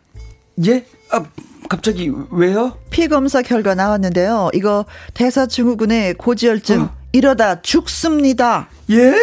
예? 0.66 0.86
아, 1.12 1.24
갑자기 1.70 2.12
왜요? 2.32 2.78
피 2.90 3.08
검사 3.08 3.42
결과 3.42 3.76
나왔는데요. 3.76 4.50
이거 4.54 4.86
대사증후군의 5.14 6.16
고지혈증. 6.16 6.82
어. 6.82 6.96
이러다 7.14 7.62
죽습니다. 7.62 8.68
예? 8.92 9.14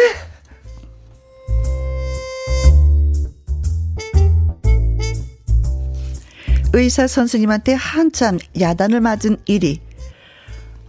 의사 6.73 7.07
선생님한테 7.07 7.73
한참 7.73 8.39
야단을 8.59 8.99
맞은 9.01 9.37
일이. 9.45 9.79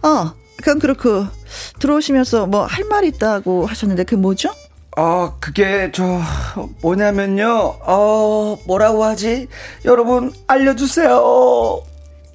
어, 0.01 0.33
그건 0.57 0.79
그렇고 0.79 1.25
들어오시면서 1.79 2.47
뭐 2.47 2.65
할 2.65 2.83
말 2.85 3.03
있다고 3.05 3.65
하셨는데 3.65 4.03
그 4.03 4.15
뭐죠? 4.15 4.49
어, 4.97 5.35
그게 5.39 5.91
저 5.93 6.21
뭐냐면요. 6.81 7.77
어, 7.81 8.57
뭐라고 8.65 9.03
하지? 9.03 9.47
여러분 9.83 10.33
알려주세요. 10.47 11.81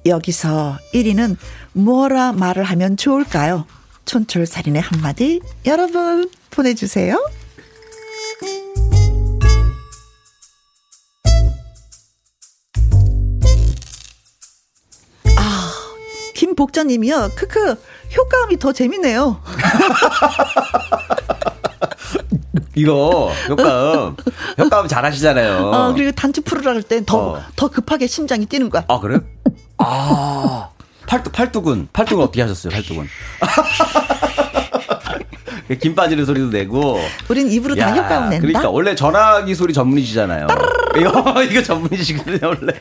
여기서 0.05 0.77
1위는 0.93 1.37
뭐라 1.73 2.31
말을 2.33 2.63
하면 2.63 2.97
좋을까요? 2.97 3.65
촌철살인의 4.05 4.81
한마디 4.81 5.41
여러분 5.65 6.29
보내주세요. 6.49 7.17
김복자님이요. 16.45 17.29
크크 17.35 17.75
효과음이 18.17 18.57
더 18.57 18.73
재밌네요. 18.73 19.39
이거 22.73 23.31
효과음 23.47 24.15
효과음 24.57 24.87
잘하시잖아요. 24.87 25.57
어 25.67 25.93
그리고 25.93 26.11
단추 26.13 26.41
풀으라 26.41 26.71
할땐 26.71 27.05
더더 27.05 27.33
어. 27.33 27.41
더 27.55 27.67
급하게 27.67 28.07
심장이 28.07 28.47
뛰는 28.47 28.71
거야. 28.71 28.85
아 28.87 28.99
그래? 28.99 29.19
아 29.77 30.69
팔뚝 31.05 31.31
팔뚝은 31.31 31.89
팔뚝은 31.93 32.23
어떻게 32.23 32.41
하셨어요? 32.41 32.73
팔뚝은 32.73 33.07
김 35.79 35.93
빠지는 35.93 36.25
소리도 36.25 36.47
내고. 36.47 36.99
우린 37.29 37.51
입으로 37.51 37.77
야, 37.77 37.93
다 37.93 38.01
효과음 38.01 38.29
낸다. 38.29 38.47
그러니까 38.47 38.71
원래 38.71 38.95
전화기 38.95 39.53
소리 39.53 39.73
전문이시잖아요. 39.73 40.47
이거 40.97 41.43
이거 41.43 41.61
전문이시거든요 41.61 42.47
원래. 42.47 42.73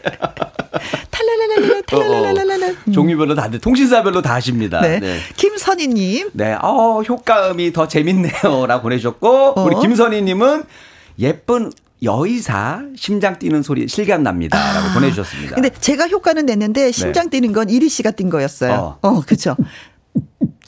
어, 1.93 1.97
어. 1.97 2.93
종류별로 2.93 3.35
다 3.35 3.49
통신사별로 3.51 4.23
다 4.23 4.35
하십니다. 4.35 4.81
네. 4.81 5.01
네. 5.01 5.19
김선희님. 5.37 6.31
네. 6.33 6.57
어 6.61 7.03
효과음이 7.03 7.73
더 7.73 7.89
재밌네요 7.89 8.67
라고 8.67 8.83
보내주셨고 8.91 9.29
어? 9.29 9.65
우리 9.65 9.77
김선희님은 9.81 10.65
예쁜 11.19 11.71
여의사 12.03 12.83
심장 12.97 13.39
뛰는 13.39 13.63
소리 13.63 13.87
실감 13.87 14.23
납니다라고 14.23 14.89
아, 14.89 14.95
보내주셨습니다. 14.95 15.55
근데 15.55 15.69
제가 15.69 16.09
효과는 16.09 16.47
냈는데 16.47 16.93
심장 16.93 17.25
네. 17.25 17.31
뛰는 17.31 17.53
건 17.53 17.69
이리 17.69 17.89
씨가 17.89 18.13
뛴 18.13 18.31
거였어요. 18.31 18.73
어, 18.73 18.99
어 19.03 19.21
그렇죠. 19.21 19.57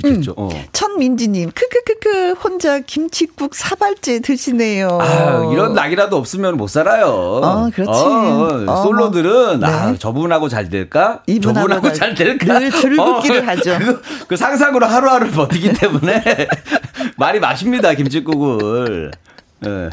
있겠죠. 0.04 0.32
음. 0.32 0.44
어. 0.44 0.48
천민지님, 0.72 1.50
크크크크, 1.52 2.32
혼자 2.42 2.80
김치국 2.80 3.54
사발째 3.54 4.20
드시네요. 4.20 4.98
아, 5.00 5.50
이런 5.52 5.74
낙이라도 5.74 6.16
없으면 6.16 6.56
못 6.56 6.68
살아요. 6.68 7.06
어, 7.06 7.70
그렇지. 7.72 7.90
어, 7.90 8.64
어, 8.66 8.82
솔로들은, 8.82 9.64
아, 9.64 9.66
네. 9.68 9.72
아, 9.92 9.96
저분하고 9.98 10.48
잘 10.48 10.68
될까? 10.68 11.22
저분하고 11.42 11.92
잘 11.92 12.14
될까? 12.14 12.58
늘 12.58 12.70
줄긋기를 12.70 13.40
어, 13.40 13.46
하죠. 13.48 13.78
그, 13.78 14.02
그 14.28 14.36
상상으로 14.36 14.86
하루하루 14.86 15.30
버티기 15.30 15.72
때문에 15.72 16.22
말이 17.16 17.40
마십니다, 17.40 17.94
김치국을. 17.94 19.12
네. 19.60 19.90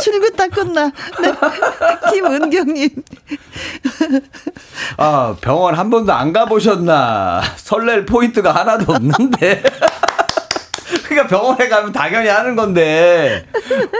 출근 0.00 0.34
다 0.34 0.46
끝나. 0.48 0.86
네. 1.20 1.32
김은경님. 2.12 2.88
아, 4.96 5.36
병원 5.40 5.74
한 5.74 5.90
번도 5.90 6.12
안 6.12 6.32
가보셨나. 6.32 7.42
설렐 7.56 8.06
포인트가 8.06 8.52
하나도 8.52 8.92
없는데. 8.92 9.62
그러니까 11.22 11.26
병원에 11.26 11.68
가면 11.68 11.92
당연히 11.92 12.28
하는 12.28 12.56
건데. 12.56 13.44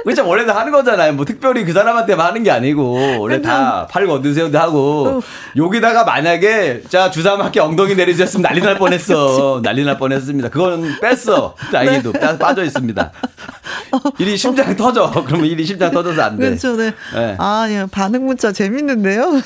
그렇죠. 0.04 0.26
원래는 0.26 0.54
하는 0.54 0.72
거잖아요. 0.72 1.12
뭐 1.14 1.24
특별히 1.24 1.64
그 1.64 1.72
사람한테만 1.72 2.26
하는 2.26 2.42
게 2.42 2.50
아니고. 2.50 3.18
원래 3.18 3.40
다 3.40 3.86
팔고 3.90 4.14
얻으세요도 4.14 4.58
하고. 4.58 5.08
어. 5.08 5.20
여기다가 5.56 6.04
만약에 6.04 6.82
자 6.88 7.10
주사 7.10 7.36
맞게 7.36 7.60
엉덩이 7.60 7.94
내리셨으면 7.94 8.42
난리 8.42 8.60
날 8.60 8.76
뻔했어. 8.78 9.60
난리 9.62 9.84
날 9.84 9.98
뻔했습니다. 9.98 10.48
그건 10.50 10.98
뺐어. 11.00 11.54
다행히도 11.72 12.12
네. 12.12 12.38
빠져 12.38 12.64
있습니다. 12.64 13.12
일이 14.18 14.36
심장 14.36 14.74
터져. 14.76 15.10
그러면 15.26 15.46
일이 15.46 15.64
심장 15.64 15.90
터져서 15.90 16.22
안 16.22 16.38
돼. 16.38 16.46
그렇죠. 16.46 16.76
네. 16.76 16.92
네. 17.14 17.36
아, 17.38 17.66
예, 17.68 17.86
반응 17.90 18.26
문자 18.26 18.52
재밌는데요. 18.52 19.32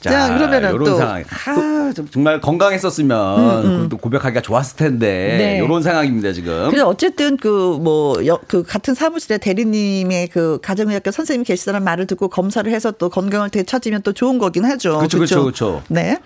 자, 0.00 0.10
자 0.10 0.34
그러면은 0.34 0.78
또 0.78 0.96
상황. 0.96 1.24
아, 1.46 1.92
정말 2.12 2.40
건강했었으면 2.40 3.64
음, 3.64 3.66
음. 3.66 3.88
또 3.88 3.96
고백하기가 3.96 4.40
좋았을 4.40 4.76
텐데 4.76 5.36
네. 5.38 5.64
이런 5.64 5.82
상황 5.82 5.97
입니다 6.04 6.32
지금. 6.32 6.70
그래 6.70 6.82
어쨌든 6.82 7.36
그 7.36 7.78
뭐그 7.80 8.38
그 8.46 8.62
같은 8.62 8.94
사무실에 8.94 9.38
대리님의 9.38 10.28
그 10.28 10.58
가정의학과 10.62 11.10
선생님 11.10 11.44
계시다는 11.44 11.84
말을 11.84 12.06
듣고 12.06 12.28
검사를 12.28 12.70
해서 12.70 12.90
또 12.92 13.08
건강을 13.08 13.50
되찾으면 13.50 14.02
또 14.02 14.12
좋은 14.12 14.38
거긴 14.38 14.64
하죠. 14.64 14.98
그렇죠, 14.98 15.18
그렇죠, 15.18 15.42
그렇죠. 15.42 15.82
네. 15.88 16.18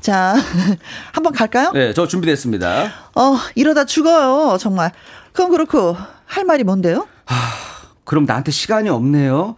자, 0.00 0.34
한번 1.12 1.32
갈까요? 1.32 1.70
네, 1.72 1.92
저 1.94 2.06
준비됐습니다. 2.06 2.92
어, 3.14 3.36
이러다 3.54 3.84
죽어요, 3.84 4.58
정말. 4.58 4.92
그럼 5.32 5.50
그렇고 5.50 5.96
할 6.26 6.44
말이 6.44 6.64
뭔데요? 6.64 7.06
하, 7.24 7.36
그럼 8.04 8.24
나한테 8.26 8.50
시간이 8.50 8.88
없네요. 8.88 9.56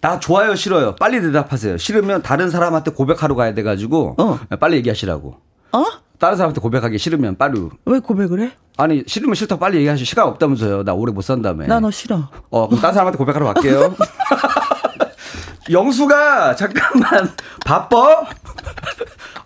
나 0.00 0.20
좋아요, 0.20 0.54
싫어요. 0.54 0.94
빨리 0.96 1.20
대답하세요. 1.20 1.76
싫으면 1.78 2.22
다른 2.22 2.50
사람한테 2.50 2.92
고백하러 2.92 3.34
가야 3.34 3.54
돼가지고 3.54 4.14
어. 4.18 4.38
빨리 4.60 4.76
얘기하시라고. 4.76 5.36
어? 5.72 5.84
다른 6.18 6.36
사람한테 6.36 6.60
고백하기 6.60 6.98
싫으면 6.98 7.36
빨리. 7.36 7.68
왜 7.84 7.98
고백을 8.00 8.40
해? 8.40 8.52
아니 8.76 9.02
싫으면 9.06 9.34
싫다고 9.34 9.58
빨리 9.60 9.78
얘기하시. 9.78 10.04
시간 10.04 10.26
없다면서요. 10.26 10.82
나 10.84 10.92
오래 10.94 11.12
못 11.12 11.22
산다며. 11.22 11.66
나 11.66 11.80
너 11.80 11.90
싫어. 11.90 12.28
어 12.50 12.66
그럼 12.68 12.80
다른 12.80 12.94
사람한테 12.94 13.18
고백하러 13.18 13.52
갈게요. 13.54 13.94
영수가 15.70 16.56
잠깐만 16.56 17.30
바빠? 17.64 18.24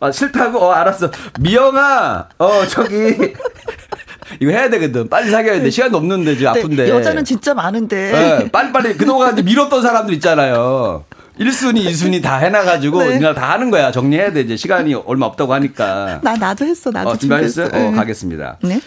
아 0.00 0.12
싫다고? 0.12 0.58
어 0.58 0.70
알았어. 0.72 1.10
미영아 1.40 2.28
어 2.38 2.66
저기 2.68 3.34
이거 4.40 4.50
해야 4.50 4.70
되거든. 4.70 5.08
빨리 5.08 5.30
사귀어야 5.30 5.60
돼. 5.60 5.68
시간도 5.70 5.98
없는데 5.98 6.36
지금 6.36 6.52
네, 6.52 6.60
아픈데. 6.60 6.88
여자는 6.90 7.24
진짜 7.24 7.54
많은데. 7.54 8.12
네, 8.12 8.50
빨리빨리 8.50 8.96
그동안 8.96 9.34
밀었던 9.34 9.82
사람들 9.82 10.14
있잖아요. 10.14 11.04
1순위, 11.38 11.86
2순위 11.86 12.22
다 12.22 12.36
해놔가지고 12.36 13.02
네. 13.04 13.18
그냥 13.18 13.34
다 13.34 13.50
하는 13.52 13.70
거야. 13.70 13.90
정리해야 13.90 14.32
돼. 14.32 14.40
이제 14.42 14.56
시간이 14.56 14.94
얼마 14.94 15.26
없다고 15.26 15.52
하니까. 15.54 16.20
나 16.24 16.34
나도 16.36 16.64
했어. 16.64 16.90
나도 16.90 17.10
어, 17.10 17.16
준비했어요. 17.16 17.66
어, 17.66 17.70
네. 17.70 17.92
가겠습니다. 17.92 18.58
네. 18.62 18.80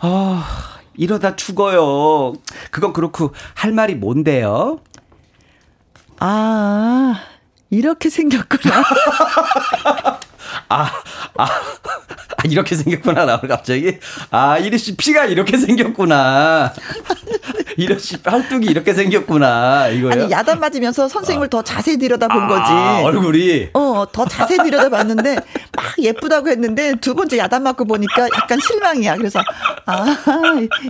아 0.00 0.78
이러다 0.96 1.36
죽어요. 1.36 2.34
그건 2.70 2.92
그렇고 2.92 3.32
할 3.54 3.72
말이 3.72 3.94
뭔데요? 3.94 4.80
아 6.20 7.20
이렇게 7.70 8.08
생겼구나. 8.08 8.82
아, 10.68 10.90
아, 11.36 11.46
이렇게 12.44 12.74
생겼구나, 12.76 13.24
나 13.26 13.40
갑자기. 13.40 13.98
아, 14.30 14.58
이리 14.58 14.78
씨 14.78 14.96
피가 14.96 15.26
이렇게 15.26 15.56
생겼구나. 15.56 16.72
이리 17.76 17.98
씨 17.98 18.20
팔뚝이 18.22 18.66
이렇게 18.66 18.94
생겼구나, 18.94 19.88
이거요? 19.88 20.12
아니, 20.12 20.30
야단 20.30 20.60
맞으면서 20.60 21.08
선생님을 21.08 21.46
어. 21.46 21.50
더 21.50 21.62
자세히 21.62 21.96
들여다본 21.98 22.42
아, 22.42 22.46
거지. 22.48 23.04
얼굴이? 23.06 23.68
어, 23.74 24.04
더 24.12 24.26
자세히 24.26 24.58
들여다봤는데, 24.58 25.34
막 25.36 25.84
예쁘다고 25.98 26.48
했는데, 26.48 26.94
두 27.00 27.14
번째 27.14 27.38
야단 27.38 27.62
맞고 27.62 27.84
보니까 27.84 28.28
약간 28.36 28.58
실망이야. 28.60 29.16
그래서, 29.16 29.40
아, 29.86 30.04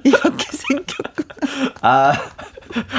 이렇게 0.05 0.46
생겼구나. 0.51 1.70
아. 1.82 2.12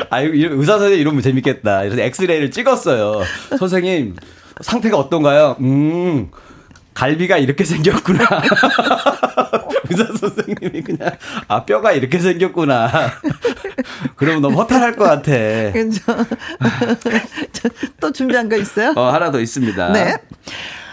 아, 0.10 0.20
의사 0.20 0.74
선생님 0.74 1.00
이러면 1.00 1.22
재밌겠다. 1.22 1.80
그래서 1.84 2.02
엑스레이를 2.02 2.52
찍었어요. 2.52 3.22
선생님, 3.58 4.16
상태가 4.60 4.98
어떤가요? 4.98 5.56
음, 5.62 6.30
갈비가 6.94 7.38
이렇게 7.38 7.64
생겼구나. 7.64 8.20
의사 9.90 10.06
선생님이 10.06 10.82
그냥 10.82 11.12
아 11.48 11.66
뼈가 11.66 11.92
이렇게 11.92 12.20
생겼구나. 12.20 12.90
그러면 14.16 14.42
너무 14.42 14.60
허탈할 14.60 14.96
것 14.96 15.06
같아. 15.06 15.32
그죠. 15.72 16.02
또 18.00 18.12
준비한 18.12 18.50
거 18.50 18.56
있어요? 18.56 18.94
어 18.96 19.10
하나 19.10 19.32
더 19.32 19.40
있습니다. 19.40 19.90
네. 19.94 20.18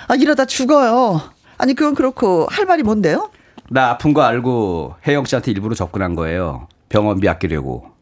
아 0.06 0.14
이러다 0.14 0.44
죽어요. 0.44 1.20
아니 1.58 1.74
그건 1.74 1.94
그렇고 1.94 2.46
할 2.50 2.64
말이 2.66 2.82
뭔데요? 2.82 3.30
나 3.70 3.90
아픈 3.90 4.14
거 4.14 4.22
알고 4.22 4.94
혜영 5.06 5.24
씨한테 5.24 5.50
일부러 5.50 5.74
접근한 5.74 6.14
거예요. 6.14 6.68
병원비 6.88 7.28
아끼려고. 7.28 7.98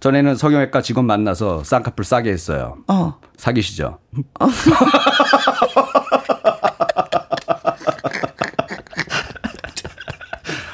전에는 0.00 0.34
성형외과 0.36 0.82
직원 0.82 1.06
만나서 1.06 1.62
쌍꺼풀 1.64 2.04
싸게 2.04 2.30
했어요. 2.30 2.78
어. 2.88 3.20
사귀시죠? 3.36 3.98
어. 4.40 4.46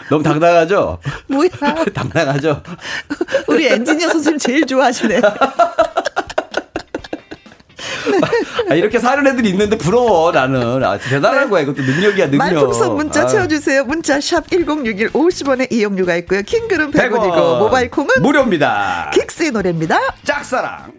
너무 0.09 0.23
당당하죠? 0.23 0.99
뭐야? 1.27 1.49
당당하죠? 1.95 2.63
우리 3.47 3.67
엔지니어 3.67 4.09
선생님 4.09 4.39
제일 4.39 4.67
좋아하시네. 4.67 5.21
아, 8.71 8.75
이렇게 8.75 8.99
사는 8.99 9.27
애들이 9.27 9.51
있는데 9.51 9.77
부러워 9.77 10.33
나는 10.33 10.83
아, 10.85 10.99
대단한 10.99 11.45
네. 11.45 11.51
거야 11.51 11.63
이것도 11.63 11.83
능력이야 11.83 12.27
능력 12.31 12.39
말풍선 12.39 12.97
문자 12.97 13.23
아. 13.23 13.27
채워주세요 13.27 13.85
문자 13.85 14.21
샵 14.21 14.49
1061 14.49 15.11
50원의 15.11 15.73
이용료가 15.73 16.17
있고요 16.17 16.43
킹글은 16.43 16.91
100원이고 16.91 17.59
모바일 17.59 17.91
콩은 17.91 18.21
무료입니다 18.21 19.11
킥스의 19.15 19.53
노래입니다 19.53 19.99
짝사랑 20.25 20.93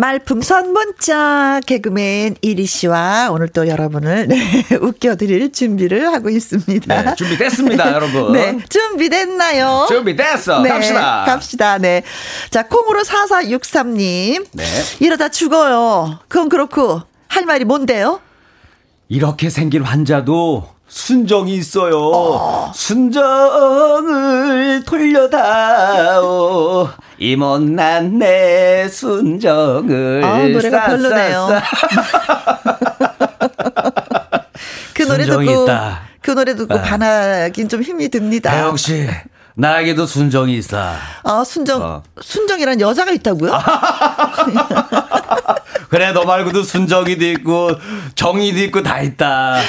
말풍선 0.00 0.72
문자 0.72 1.60
개그맨 1.66 2.36
이리 2.40 2.64
씨와 2.64 3.28
오늘 3.32 3.48
또 3.48 3.68
여러분을 3.68 4.28
네, 4.28 4.64
웃겨드릴 4.80 5.52
준비를 5.52 6.10
하고 6.10 6.30
있습니다. 6.30 7.02
네, 7.02 7.14
준비됐습니다, 7.16 7.92
여러분. 7.92 8.32
네, 8.32 8.56
준비됐나요? 8.66 9.88
준비됐어. 9.90 10.62
네, 10.62 10.70
갑시다. 10.70 11.24
갑시다. 11.26 11.76
네. 11.76 12.02
자, 12.48 12.66
콩으로 12.66 13.02
4463님. 13.02 14.46
네. 14.52 14.64
이러다 15.00 15.28
죽어요. 15.28 16.18
그건 16.28 16.48
그렇고 16.48 17.02
할 17.28 17.44
말이 17.44 17.66
뭔데요? 17.66 18.22
이렇게 19.10 19.50
생긴 19.50 19.82
환자도 19.82 20.66
순정이 20.90 21.54
있어요. 21.54 21.98
어. 22.00 22.70
순정을 22.74 24.82
돌려다오. 24.84 26.88
이 27.18 27.36
못난 27.36 28.18
내 28.18 28.88
순정을. 28.88 30.22
아, 30.24 30.48
노래가 30.48 30.86
별로네요. 30.86 31.48
그 34.94 35.02
노래 35.04 35.24
듣고 35.24 35.64
있다. 35.64 36.00
그 36.20 36.32
노래 36.32 36.56
듣고 36.56 36.74
아. 36.74 36.82
반하긴 36.82 37.68
좀 37.68 37.82
힘이 37.82 38.08
듭니다. 38.08 38.50
혜영 38.52 38.76
씨. 38.76 39.08
나에게도 39.56 40.06
순정이 40.06 40.56
있어. 40.58 40.94
아, 41.24 41.44
순정, 41.44 41.82
어. 41.82 42.02
순정이란 42.20 42.80
여자가 42.80 43.10
있다고요? 43.12 43.52
그래, 45.90 46.12
너 46.12 46.24
말고도 46.24 46.62
순정이도 46.62 47.24
있고, 47.26 47.70
정의도 48.14 48.60
있고, 48.60 48.82
다 48.82 49.00
있다. 49.00 49.60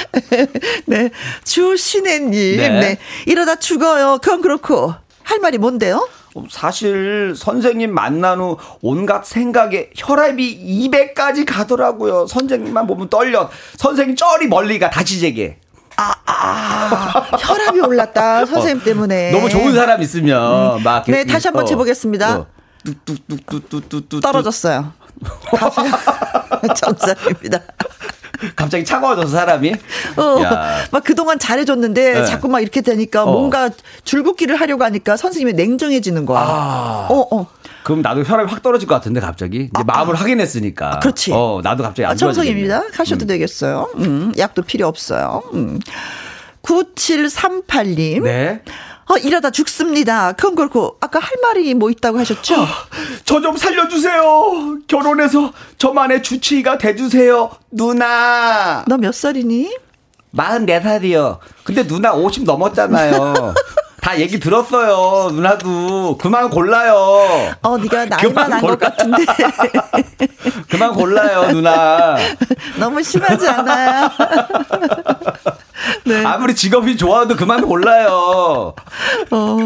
네. 0.86 1.10
주신혜님. 1.44 2.56
네. 2.56 2.68
네. 2.68 2.98
이러다 3.26 3.56
죽어요. 3.56 4.18
그건 4.22 4.40
그렇고. 4.40 4.94
할 5.24 5.38
말이 5.40 5.58
뭔데요? 5.58 6.08
사실 6.50 7.34
선생님 7.36 7.92
만난 7.94 8.40
후 8.40 8.56
온갖 8.80 9.24
생각에 9.26 9.90
혈압이 9.94 10.88
200까지 10.90 11.44
가더라고요. 11.46 12.26
선생님만 12.26 12.86
보면 12.86 13.08
떨려. 13.10 13.50
선생님 13.76 14.16
쩌리 14.16 14.46
멀리 14.46 14.78
가 14.78 14.90
다치제게. 14.90 15.58
아, 15.96 16.14
아, 16.26 17.28
혈압이 17.38 17.80
올랐다. 17.80 18.46
선생님 18.46 18.80
어, 18.80 18.84
때문에. 18.84 19.30
너무 19.32 19.48
좋은 19.48 19.74
사람 19.74 20.00
있으면 20.02 20.78
음. 20.78 20.82
막. 20.82 21.04
네, 21.06 21.24
다시 21.24 21.48
한번 21.48 21.64
어, 21.64 21.66
재보겠습니다. 21.66 22.38
어. 22.38 22.46
뚝뚝뚝뚝뚝뚝뚝 22.84 24.20
떨어졌어요. 24.22 24.92
정상입니다. 26.76 27.60
갑자기 28.56 28.84
차가워져서 28.84 29.28
사람이. 29.28 29.72
어, 30.16 30.40
막 30.90 31.04
그동안 31.04 31.38
잘해줬는데 31.38 32.12
네. 32.14 32.24
자꾸 32.24 32.48
막 32.48 32.60
이렇게 32.60 32.80
되니까 32.80 33.24
어. 33.24 33.32
뭔가 33.32 33.70
줄긋기를 34.04 34.56
하려고 34.56 34.84
하니까 34.84 35.16
선생님이 35.16 35.52
냉정해지는 35.54 36.26
거야. 36.26 36.40
아. 36.40 37.06
어, 37.08 37.36
어. 37.36 37.46
그럼 37.84 38.02
나도 38.02 38.22
혈압이 38.22 38.50
확 38.50 38.62
떨어질 38.62 38.88
것 38.88 38.94
같은데 38.94 39.20
갑자기 39.20 39.64
이제 39.64 39.70
아, 39.74 39.84
마음을 39.84 40.16
아. 40.16 40.20
확인했으니까. 40.20 40.96
아, 40.96 40.98
그렇지. 41.00 41.32
어, 41.32 41.60
나도 41.62 41.82
갑자기 41.82 42.04
안 42.04 42.12
아, 42.12 42.14
정성입니다. 42.14 42.88
가셔도 42.92 43.24
음. 43.24 43.28
되겠어요. 43.28 43.90
음, 43.96 44.34
약도 44.38 44.62
필요 44.62 44.86
없어요. 44.86 45.42
음. 45.54 45.80
9738님. 46.62 48.22
네. 48.22 48.62
어, 49.10 49.16
이러다 49.16 49.50
죽습니다. 49.50 50.32
그건 50.32 50.54
그렇고, 50.54 50.96
아까 51.00 51.18
할 51.18 51.30
말이 51.42 51.74
뭐 51.74 51.90
있다고 51.90 52.18
하셨죠? 52.20 52.54
어, 52.62 52.66
저좀 53.24 53.56
살려주세요. 53.56 54.78
결혼해서 54.86 55.52
저만의 55.78 56.22
주치의가 56.22 56.78
돼주세요. 56.78 57.50
누나. 57.70 58.84
너 58.86 58.96
몇 58.96 59.12
살이니? 59.14 59.76
44살이요. 60.34 61.38
근데 61.64 61.86
누나 61.86 62.12
50 62.14 62.44
넘었잖아요. 62.44 63.54
다 64.00 64.18
얘기 64.18 64.40
들었어요. 64.40 65.30
누나도 65.30 66.16
그만 66.18 66.48
골라요. 66.50 66.94
어, 67.62 67.78
네가 67.78 68.06
나이만 68.06 68.52
한것 68.52 68.78
같은데. 68.78 69.24
그만 70.70 70.92
골라요, 70.94 71.52
누나. 71.52 72.16
너무 72.78 73.02
심하지 73.02 73.46
않아요? 73.48 74.10
네. 76.04 76.24
아무리 76.24 76.54
직업이 76.54 76.96
좋아도 76.96 77.36
그만 77.36 77.66
골라요. 77.66 78.74
어, 79.30 79.56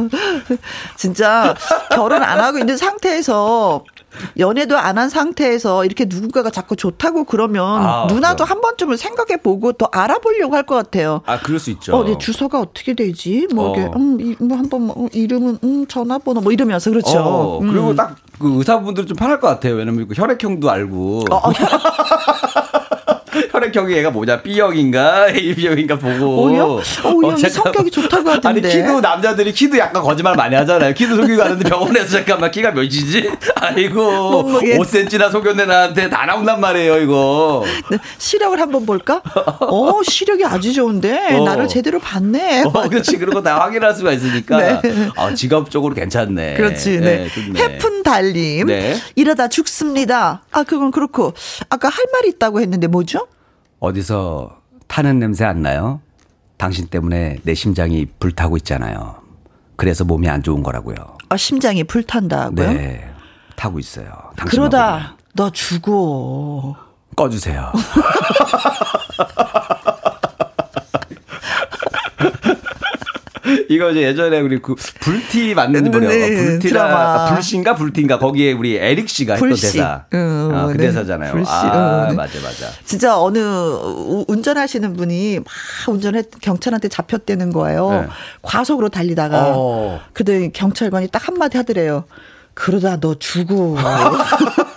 진짜 0.96 1.54
결혼 1.90 2.22
안 2.22 2.40
하고 2.40 2.58
있는 2.58 2.76
상태에서 2.76 3.84
연애도 4.38 4.78
안 4.78 4.96
한 4.96 5.10
상태에서 5.10 5.84
이렇게 5.84 6.06
누군가가 6.08 6.48
자꾸 6.48 6.74
좋다고 6.74 7.24
그러면 7.24 7.64
아, 7.82 8.06
누나도 8.08 8.44
그래. 8.44 8.48
한 8.48 8.60
번쯤은 8.62 8.96
생각해 8.96 9.42
보고 9.42 9.72
더 9.72 9.88
알아보려고 9.92 10.54
할 10.56 10.62
것 10.66 10.74
같아요. 10.74 11.20
아, 11.26 11.38
그럴 11.38 11.58
수 11.60 11.70
있죠. 11.70 11.94
어, 11.94 12.02
내 12.04 12.16
주소가 12.18 12.58
어떻게 12.60 12.94
되지? 12.94 13.46
뭐, 13.54 13.68
어. 13.70 13.72
이게, 13.76 13.90
음, 13.94 14.18
이, 14.20 14.34
뭐, 14.42 14.56
한번, 14.56 14.86
뭐, 14.86 15.08
이름은, 15.12 15.58
음, 15.62 15.86
전화번호, 15.86 16.40
뭐 16.40 16.50
이러면서, 16.50 16.90
그렇죠. 16.90 17.18
어, 17.18 17.58
음. 17.60 17.70
그리고 17.70 17.94
딱그 17.94 18.54
의사분들 18.58 19.06
좀 19.06 19.16
편할 19.16 19.38
것 19.38 19.48
같아요. 19.48 19.74
왜냐면 19.74 20.08
그 20.08 20.14
혈액형도 20.16 20.68
알고. 20.70 21.24
어, 21.30 21.36
어, 21.36 21.52
혈액 21.52 21.70
형이 23.76 23.94
얘가 23.94 24.10
뭐냐 24.10 24.42
B형인가 24.42 25.28
AB형인가 25.34 25.98
보고 25.98 26.44
오야? 26.44 26.62
어, 26.62 26.76
어, 26.76 26.78
어 26.78 27.36
성격이 27.36 27.90
좋다고 27.90 28.30
하던데 28.30 28.68
아니 28.68 28.76
키도 28.76 29.00
남자들이 29.00 29.52
키도 29.52 29.78
약간 29.78 30.02
거짓말 30.02 30.34
많이 30.36 30.54
하잖아요 30.56 30.94
키도 30.94 31.16
속이고 31.16 31.42
가는데 31.42 31.68
병원에서 31.68 32.08
잠깐만 32.08 32.50
키가 32.50 32.72
몇이지? 32.72 33.30
아이고 33.56 34.42
몸무게. 34.42 34.78
5cm나 34.78 35.30
속였네 35.30 35.66
나한테 35.66 36.08
다 36.08 36.26
나온단 36.26 36.60
말이에요 36.60 36.98
이거 36.98 37.64
네, 37.90 37.98
시력을 38.18 38.60
한번 38.60 38.86
볼까? 38.86 39.22
어 39.60 40.00
시력이 40.02 40.44
아주 40.44 40.72
좋은데 40.72 41.36
어. 41.36 41.44
나를 41.44 41.68
제대로 41.68 41.98
봤네 41.98 42.64
어, 42.64 42.88
그렇지 42.88 43.18
그런 43.18 43.34
거다 43.34 43.60
확인할 43.60 43.94
수가 43.94 44.12
있으니까 44.12 44.56
네. 44.56 45.10
아, 45.16 45.34
직업적으로 45.34 45.94
괜찮네 45.94 46.54
그렇지 46.54 47.00
네, 47.00 47.28
네. 47.52 47.62
해픈 47.62 48.02
달님 48.02 48.66
네. 48.66 48.96
이러다 49.14 49.48
죽습니다 49.48 50.42
아 50.52 50.62
그건 50.62 50.90
그렇고 50.90 51.34
아까 51.68 51.88
할 51.88 52.04
말이 52.12 52.28
있다고 52.28 52.60
했는데 52.60 52.86
뭐죠? 52.86 53.26
어디서 53.86 54.50
타는 54.88 55.20
냄새 55.20 55.44
안 55.44 55.62
나요? 55.62 56.00
당신 56.56 56.88
때문에 56.88 57.38
내 57.44 57.54
심장이 57.54 58.06
불타고 58.18 58.56
있잖아요. 58.56 59.16
그래서 59.76 60.04
몸이 60.04 60.28
안 60.28 60.42
좋은 60.42 60.62
거라고요. 60.62 60.96
아, 61.28 61.36
심장이 61.36 61.84
불탄다고요? 61.84 62.72
네. 62.72 63.08
타고 63.54 63.78
있어요. 63.78 64.06
그러다 64.36 65.16
너 65.34 65.50
죽어. 65.50 66.74
꺼주세요. 67.14 67.72
이거 73.68 73.90
이제 73.90 74.02
예전에 74.02 74.40
우리 74.40 74.60
그 74.60 74.74
불티 75.00 75.54
맞는 75.54 75.90
노래 75.90 76.08
네, 76.08 76.34
불티라 76.36 77.34
불씨인가 77.34 77.74
불티인가 77.74 78.18
거기에 78.18 78.52
우리 78.52 78.76
에릭 78.76 79.08
씨가 79.08 79.36
불씨. 79.36 79.66
했던 79.66 79.82
대사. 79.82 80.04
음, 80.14 80.50
아, 80.54 80.66
그 80.66 80.72
네. 80.72 80.86
대사잖아요. 80.86 81.32
불씨. 81.32 81.50
아, 81.50 82.08
음. 82.10 82.16
맞아 82.16 82.40
맞아. 82.40 82.66
진짜 82.84 83.18
어느 83.20 83.38
운전하시는 84.28 84.96
분이 84.96 85.40
막 85.40 85.46
운전했 85.92 86.30
경찰한테 86.40 86.88
잡혔다는 86.88 87.52
거예요. 87.52 87.90
네. 87.90 88.06
과속으로 88.42 88.88
달리다가 88.88 89.52
어. 89.56 90.00
그때 90.12 90.50
경찰관이 90.50 91.08
딱 91.08 91.26
한마디 91.28 91.56
하더래요. 91.56 92.04
그러다 92.54 92.98
너 93.00 93.14
죽어. 93.18 93.76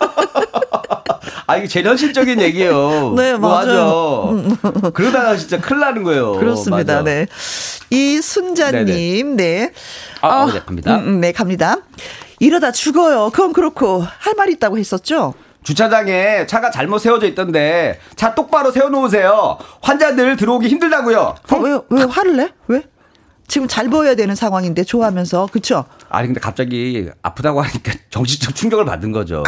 아, 1.50 1.56
이게 1.56 1.66
제일 1.66 1.86
현실적인 1.86 2.40
얘기예요. 2.42 3.14
네, 3.16 3.36
맞아요. 3.36 4.44
맞아. 4.62 4.90
그러다가 4.90 5.36
진짜 5.36 5.60
큰일 5.60 5.80
나는 5.80 6.04
거예요. 6.04 6.32
그렇습니다. 6.34 6.94
맞아. 6.96 7.02
네. 7.02 7.26
이순자님, 7.90 9.36
네. 9.36 9.72
아, 10.20 10.42
어, 10.44 10.52
네, 10.52 10.60
갑니다. 10.64 10.96
음, 10.96 11.08
음, 11.08 11.20
네, 11.20 11.32
갑니다. 11.32 11.76
이러다 12.38 12.70
죽어요. 12.72 13.30
그건 13.30 13.52
그렇고, 13.52 14.04
할말 14.18 14.48
있다고 14.50 14.78
했었죠? 14.78 15.34
주차장에 15.62 16.46
차가 16.46 16.70
잘못 16.70 16.98
세워져 17.00 17.26
있던데, 17.26 17.98
차 18.16 18.34
똑바로 18.34 18.70
세워놓으세요. 18.70 19.58
환자들 19.82 20.36
들어오기 20.36 20.68
힘들다고요. 20.68 21.34
어, 21.50 21.56
왜, 21.58 21.78
왜 21.90 22.04
화를 22.04 22.36
내? 22.36 22.48
왜? 22.68 22.82
지금 23.46 23.66
잘 23.66 23.88
보여야 23.88 24.14
되는 24.14 24.36
상황인데 24.36 24.84
좋아하면서 24.84 25.48
그쵸? 25.52 25.84
아니 26.08 26.28
근데 26.28 26.38
갑자기 26.38 27.08
아프다고 27.20 27.60
하니까 27.62 27.92
정신적 28.08 28.54
충격을 28.54 28.84
받은 28.84 29.10
거죠. 29.10 29.42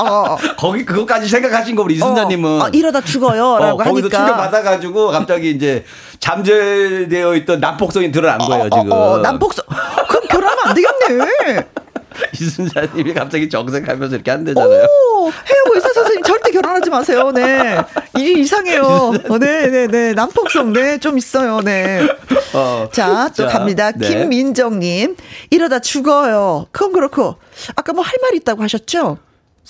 어. 0.00 0.36
거기 0.58 0.84
그것까지 0.84 1.28
생각하신 1.28 1.76
거 1.76 1.82
우리 1.82 1.94
이순자님은 1.94 2.60
어, 2.60 2.64
어, 2.64 2.68
이러다 2.72 3.00
죽어요라고 3.00 3.80
어, 3.80 3.84
거기서 3.84 3.90
하니까 4.08 4.16
충격 4.18 4.36
받아가지고 4.36 5.08
갑자기 5.08 5.50
이제 5.50 5.84
잠재되어 6.18 7.34
있던 7.36 7.60
난폭성이 7.60 8.10
드러난 8.10 8.38
거예요 8.38 8.64
어, 8.64 8.70
지금. 8.70 8.92
어, 8.92 9.18
난폭성 9.18 9.64
그럼 10.08 10.26
결혼하면 10.28 10.64
안 10.66 10.74
되겠네. 10.74 11.66
이순자님이 12.38 13.14
갑자기 13.14 13.48
정색하면서 13.48 14.14
이렇게 14.16 14.30
한대잖아요. 14.30 14.68
오, 14.84 15.26
해요 15.28 15.62
의사 15.72 15.90
선생님 15.92 16.22
절대 16.24 16.50
결혼하지 16.50 16.90
마세요. 16.90 17.30
네, 17.32 17.80
일이 18.18 18.40
이상해요. 18.42 18.82
어, 19.28 19.38
네, 19.38 19.68
네, 19.70 19.86
네, 19.86 20.12
남폭성 20.12 20.72
네, 20.72 20.98
좀 20.98 21.16
있어요. 21.16 21.60
네. 21.60 22.06
어, 22.52 22.88
자, 22.92 23.28
또 23.34 23.44
자, 23.44 23.46
갑니다. 23.46 23.92
네. 23.92 24.08
김민정님 24.08 25.16
이러다 25.50 25.78
죽어요. 25.78 26.66
그건 26.72 26.92
그렇고 26.92 27.36
아까 27.76 27.92
뭐 27.92 28.02
할 28.04 28.12
말 28.20 28.34
있다고 28.34 28.62
하셨죠? 28.64 29.18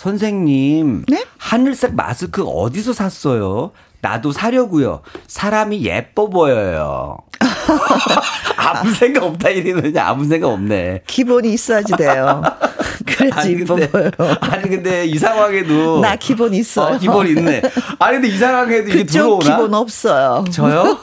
선생님, 0.01 1.05
네? 1.09 1.27
하늘색 1.37 1.95
마스크 1.95 2.43
어디서 2.43 2.95
샀어요? 2.95 3.73
나도 4.01 4.33
사려고요. 4.33 5.03
사람이 5.27 5.85
예뻐 5.85 6.31
보여요. 6.31 7.19
아무 8.57 8.95
생각 8.95 9.25
없다 9.25 9.51
이러느냐 9.51 10.07
아무 10.07 10.25
생각 10.25 10.49
없네. 10.53 11.03
기본이 11.07 11.53
있어야지 11.53 11.93
돼요. 11.99 12.43
그래야지 13.07 13.59
예뻐 13.61 13.77
보여. 13.77 14.11
아니 14.41 14.71
근데 14.71 15.05
이 15.05 15.19
상황에도 15.19 16.01
나 16.01 16.17
기본 16.17 16.55
있어. 16.55 16.95
어, 16.95 16.99
기본 16.99 17.27
있네. 17.27 17.61
아니 17.99 18.21
근데 18.21 18.29
이 18.29 18.39
상황에도 18.39 18.89
이게 18.89 19.05
들어오나? 19.05 19.45
기본 19.45 19.75
없어요. 19.75 20.47
저요? 20.51 20.99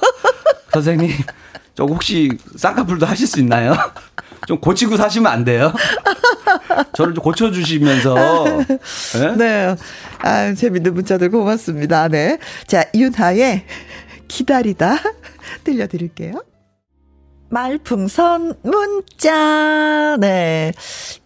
선생님, 0.73 1.11
저 1.78 1.84
혹시 1.84 2.32
쌍꺼풀도 2.55 3.05
하실 3.05 3.28
수 3.28 3.39
있나요? 3.39 3.75
좀 4.47 4.59
고치고 4.59 4.97
사시면 4.97 5.32
안 5.32 5.45
돼요? 5.45 5.71
저를 6.93 7.13
좀 7.13 7.23
고쳐주시면서. 7.23 8.15
네? 8.15 9.36
네. 9.38 9.75
아, 10.23 10.53
재밌는 10.55 10.95
문자들 10.95 11.30
고맙습니다. 11.30 12.07
네. 12.07 12.39
자, 12.65 12.84
윤하의 12.95 13.63
기다리다 14.28 14.97
들려드릴게요. 15.63 16.43
말풍선 17.49 18.55
문자. 18.63 20.17
네. 20.19 20.73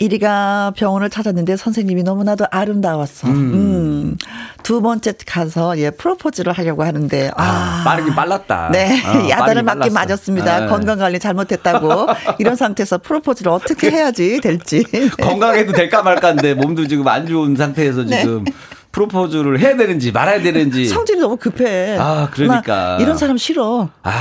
이리가 0.01 0.73
병원을 0.75 1.11
찾았는데 1.11 1.57
선생님이 1.57 2.01
너무나도 2.01 2.45
아름다웠어. 2.49 3.27
음. 3.27 3.33
음. 3.53 4.17
두 4.63 4.81
번째 4.81 5.13
가서 5.27 5.77
예 5.77 5.91
프로포즈를 5.91 6.53
하려고 6.53 6.83
하는데 6.83 7.29
아, 7.35 7.43
아 7.43 7.83
빠르긴 7.83 8.15
빨랐다. 8.15 8.69
네. 8.71 8.99
어, 9.05 9.29
야단을 9.29 9.61
맞긴 9.61 9.93
맞았습니다. 9.93 10.61
네. 10.61 10.67
건강 10.67 10.97
관리 10.97 11.19
잘못했다고. 11.19 12.07
이런 12.39 12.55
상태에서 12.55 12.97
프로포즈를 12.97 13.51
어떻게 13.51 13.91
해야지 13.91 14.41
될지. 14.41 14.83
건강해도 15.21 15.71
될까 15.71 16.01
말까인데 16.01 16.55
몸도 16.55 16.87
지금 16.87 17.07
안 17.07 17.27
좋은 17.27 17.55
상태에서 17.55 18.03
네. 18.03 18.21
지금 18.21 18.43
네. 18.43 18.51
프로포즈를 18.91 19.59
해야 19.59 19.77
되는지 19.77 20.11
말아야 20.11 20.41
되는지. 20.41 20.85
성질이 20.89 21.19
너무 21.19 21.37
급해. 21.37 21.97
아, 21.97 22.29
그러니까. 22.31 22.97
이런 22.99 23.17
사람 23.17 23.37
싫어. 23.37 23.89
아, 24.03 24.11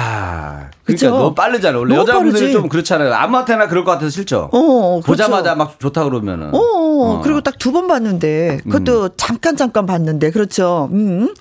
그러니까 0.51 0.71
그쵸? 0.85 1.11
너무 1.11 1.35
빠르잖아. 1.35 1.79
원래 1.79 1.97
여자분들이 1.97 2.53
좀 2.53 2.69
그렇잖아요. 2.69 3.13
아무한테나 3.15 3.69
그럴 3.69 3.85
것 3.85 3.93
같아서 3.93 4.11
싫죠. 4.11 4.51
어, 4.53 5.01
그렇죠. 5.03 5.07
보자마자 5.07 5.55
막 5.55 5.79
좋다 5.81 6.05
그러면은. 6.05 6.55
어, 6.55 6.59
어. 6.59 7.21
그리고 7.23 7.41
딱 7.41 7.59
두 7.59 7.73
번 7.73 7.89
봤는데 7.89 8.61
그것도 8.65 9.05
음. 9.05 9.09
잠깐 9.17 9.57
잠깐 9.57 9.87
봤는데 9.87 10.31
그렇죠. 10.31 10.89
음. 10.93 11.35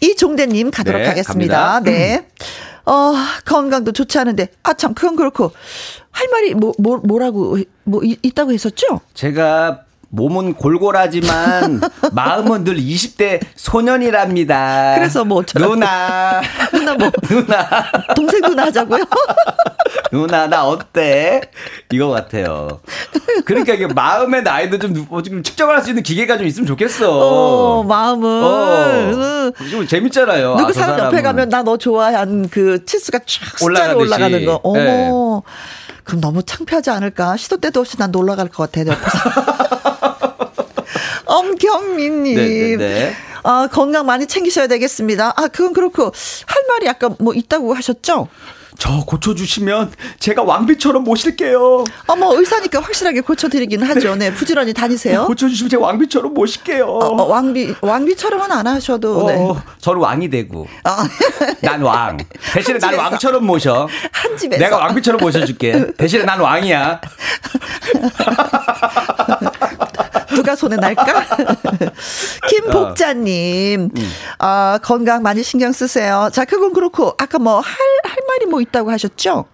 이종대님 0.00 0.70
가도록 0.70 1.00
네, 1.02 1.08
하겠습니다. 1.08 1.72
갑니다. 1.74 1.90
네. 1.90 2.26
어, 2.84 3.12
건강도 3.44 3.92
좋지 3.92 4.18
않은데, 4.18 4.48
아, 4.62 4.72
참, 4.72 4.94
그건 4.94 5.14
그렇고, 5.14 5.52
할 6.10 6.26
말이 6.30 6.54
뭐, 6.54 6.72
뭐 6.78 6.96
뭐라고 7.04 7.58
뭐 7.84 8.00
있다고 8.02 8.52
했었죠? 8.52 9.00
제가 9.12 9.80
몸은 10.10 10.54
골골하지만 10.54 11.80
마음은 12.12 12.64
늘 12.64 12.76
20대 12.76 13.40
소년이랍니다. 13.56 14.94
그래서 14.96 15.24
뭐 15.24 15.38
어쩌라고. 15.40 15.74
누나. 15.74 16.40
누나 16.72 16.94
뭐 16.94 17.10
누나. 17.28 17.68
동생 18.16 18.40
누나 18.40 18.64
하자고요? 18.66 19.04
누나 20.12 20.46
나 20.46 20.66
어때? 20.66 21.42
이거 21.92 22.08
같아요. 22.08 22.80
그러니까 23.44 23.74
이게 23.74 23.86
마음의 23.86 24.42
나이도 24.42 24.78
좀, 24.78 25.06
뭐좀 25.08 25.42
측정할 25.42 25.82
수 25.82 25.90
있는 25.90 26.02
기계가 26.02 26.38
좀 26.38 26.46
있으면 26.46 26.66
좋겠어. 26.66 27.10
어, 27.10 27.82
마음은. 27.84 28.28
어, 28.44 29.52
좀 29.70 29.86
재밌잖아요. 29.86 30.56
누구 30.56 30.70
아, 30.70 30.72
사람 30.72 30.98
옆에 30.98 31.20
가면 31.22 31.48
나 31.50 31.58
너 31.68 31.76
좋아한 31.76 32.48
그 32.48 32.84
치수가 32.86 33.18
쫙 33.26 33.58
숫자로 33.58 33.98
올라가는 33.98 34.44
거. 34.46 34.60
어머. 34.62 34.78
네. 34.78 35.10
그럼 36.04 36.20
너무 36.22 36.42
창피하지 36.42 36.88
않을까? 36.88 37.36
시도 37.36 37.58
때도 37.58 37.80
없이 37.80 37.98
난 37.98 38.10
놀러 38.10 38.36
갈 38.36 38.48
것 38.48 38.70
같아. 38.72 39.77
엄경민님. 41.28 42.36
네, 42.36 42.48
네, 42.48 42.76
네. 42.76 43.14
아, 43.44 43.68
건강 43.70 44.06
많이 44.06 44.26
챙기셔야 44.26 44.66
되겠습니다. 44.66 45.34
아, 45.36 45.46
그건 45.48 45.72
그렇고, 45.72 46.04
할 46.04 46.64
말이 46.68 46.88
아까 46.88 47.10
뭐 47.20 47.34
있다고 47.34 47.74
하셨죠? 47.74 48.28
저 48.78 49.04
고쳐주시면 49.04 49.90
제가 50.20 50.44
왕비처럼 50.44 51.02
모실게요. 51.02 51.82
어머, 52.06 52.32
의사니까 52.38 52.78
확실하게 52.80 53.22
고쳐드리긴 53.22 53.82
하죠. 53.82 54.14
네, 54.14 54.32
부지런히 54.32 54.72
다니세요. 54.72 55.26
고쳐주시면 55.26 55.68
제가 55.70 55.84
왕비처럼 55.84 56.32
모실게요. 56.32 56.86
어, 56.86 57.20
어, 57.20 57.24
왕비, 57.26 57.74
왕비처럼은 57.80 58.52
안 58.52 58.68
하셔도. 58.68 59.26
어, 59.26 59.26
네. 59.26 59.36
저는 59.80 60.00
왕이 60.00 60.30
되고. 60.30 60.68
어. 60.84 60.90
난 61.60 61.82
왕. 61.82 62.18
대신에 62.52 62.78
난 62.78 62.94
왕처럼 62.94 63.44
모셔. 63.44 63.88
한 64.12 64.36
집에서. 64.36 64.62
내가 64.62 64.76
왕비처럼 64.76 65.20
모셔줄게. 65.20 65.92
대신에 65.96 66.22
난 66.22 66.38
왕이야. 66.38 67.00
누가 70.48 70.56
손에 70.56 70.76
날까? 70.76 71.04
김복자님, 72.48 73.80
어. 73.82 73.88
음. 73.94 74.10
아, 74.38 74.78
건강 74.82 75.22
많이 75.22 75.42
신경 75.42 75.72
쓰세요. 75.72 76.30
자, 76.32 76.46
그건 76.46 76.72
그렇고, 76.72 77.12
아까 77.18 77.38
뭐, 77.38 77.60
할, 77.60 77.74
할 78.04 78.16
말이 78.26 78.46
뭐 78.46 78.62
있다고 78.62 78.90
하셨죠? 78.90 79.44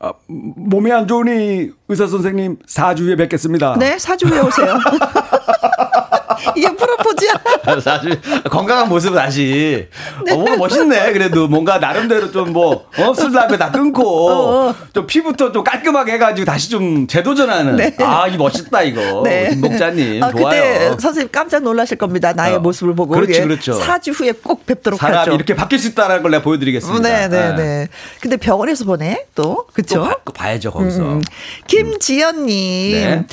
아, 0.00 0.12
몸이 0.26 0.90
안 0.90 1.06
좋으니 1.06 1.70
의사 1.88 2.06
선생님 2.06 2.58
4주 2.66 3.00
후에 3.00 3.16
뵙겠습니다. 3.16 3.76
네, 3.78 3.96
4주 3.96 4.28
후에 4.28 4.40
오세요. 4.40 4.78
이게 6.56 6.74
프로포즈야. 6.74 7.32
사실 7.82 8.20
건강한 8.50 8.88
모습 8.88 9.14
다시. 9.14 9.88
네. 10.24 10.32
어, 10.32 10.36
뭔가 10.36 10.56
멋있네. 10.56 11.12
그래도 11.12 11.48
뭔가 11.48 11.78
나름대로 11.78 12.30
좀 12.30 12.52
뭐, 12.52 12.86
어, 12.98 13.14
술 13.14 13.32
담배 13.32 13.56
다 13.56 13.70
끊고, 13.70 14.28
어, 14.30 14.68
어. 14.68 14.74
좀 14.92 15.06
피부터 15.06 15.52
좀 15.52 15.64
깔끔하게 15.64 16.12
해가지고 16.12 16.44
다시 16.44 16.70
좀 16.70 17.06
재도전하는. 17.06 17.76
네. 17.76 17.94
아, 18.00 18.26
이 18.28 18.36
멋있다, 18.36 18.82
이거. 18.82 19.22
네. 19.24 19.50
김복자님. 19.50 20.22
아, 20.22 20.30
좋아요. 20.30 20.44
그때 20.44 20.96
선생님 20.98 21.28
깜짝 21.32 21.62
놀라실 21.62 21.98
겁니다. 21.98 22.32
나의 22.32 22.56
어. 22.56 22.60
모습을 22.60 22.94
보고. 22.94 23.14
그렇죠, 23.14 23.42
그렇죠. 23.42 23.78
4주 23.80 24.18
후에 24.18 24.32
꼭 24.32 24.66
뵙도록 24.66 24.98
사람이 25.00 25.18
하죠. 25.18 25.32
이렇게 25.32 25.54
바뀔 25.54 25.78
수 25.78 25.88
있다는 25.88 26.22
걸 26.22 26.30
내가 26.30 26.42
보여드리겠습니다. 26.42 27.08
네, 27.08 27.28
네, 27.28 27.48
네, 27.50 27.56
네. 27.56 27.88
근데 28.20 28.36
병원에서 28.36 28.84
보내, 28.84 29.26
또. 29.34 29.66
그쵸? 29.72 30.10
또 30.24 30.32
봐, 30.32 30.52
야죠 30.52 30.70
거기서. 30.70 31.02
음. 31.02 31.22
김지연님. 31.66 32.92
네. 32.92 33.26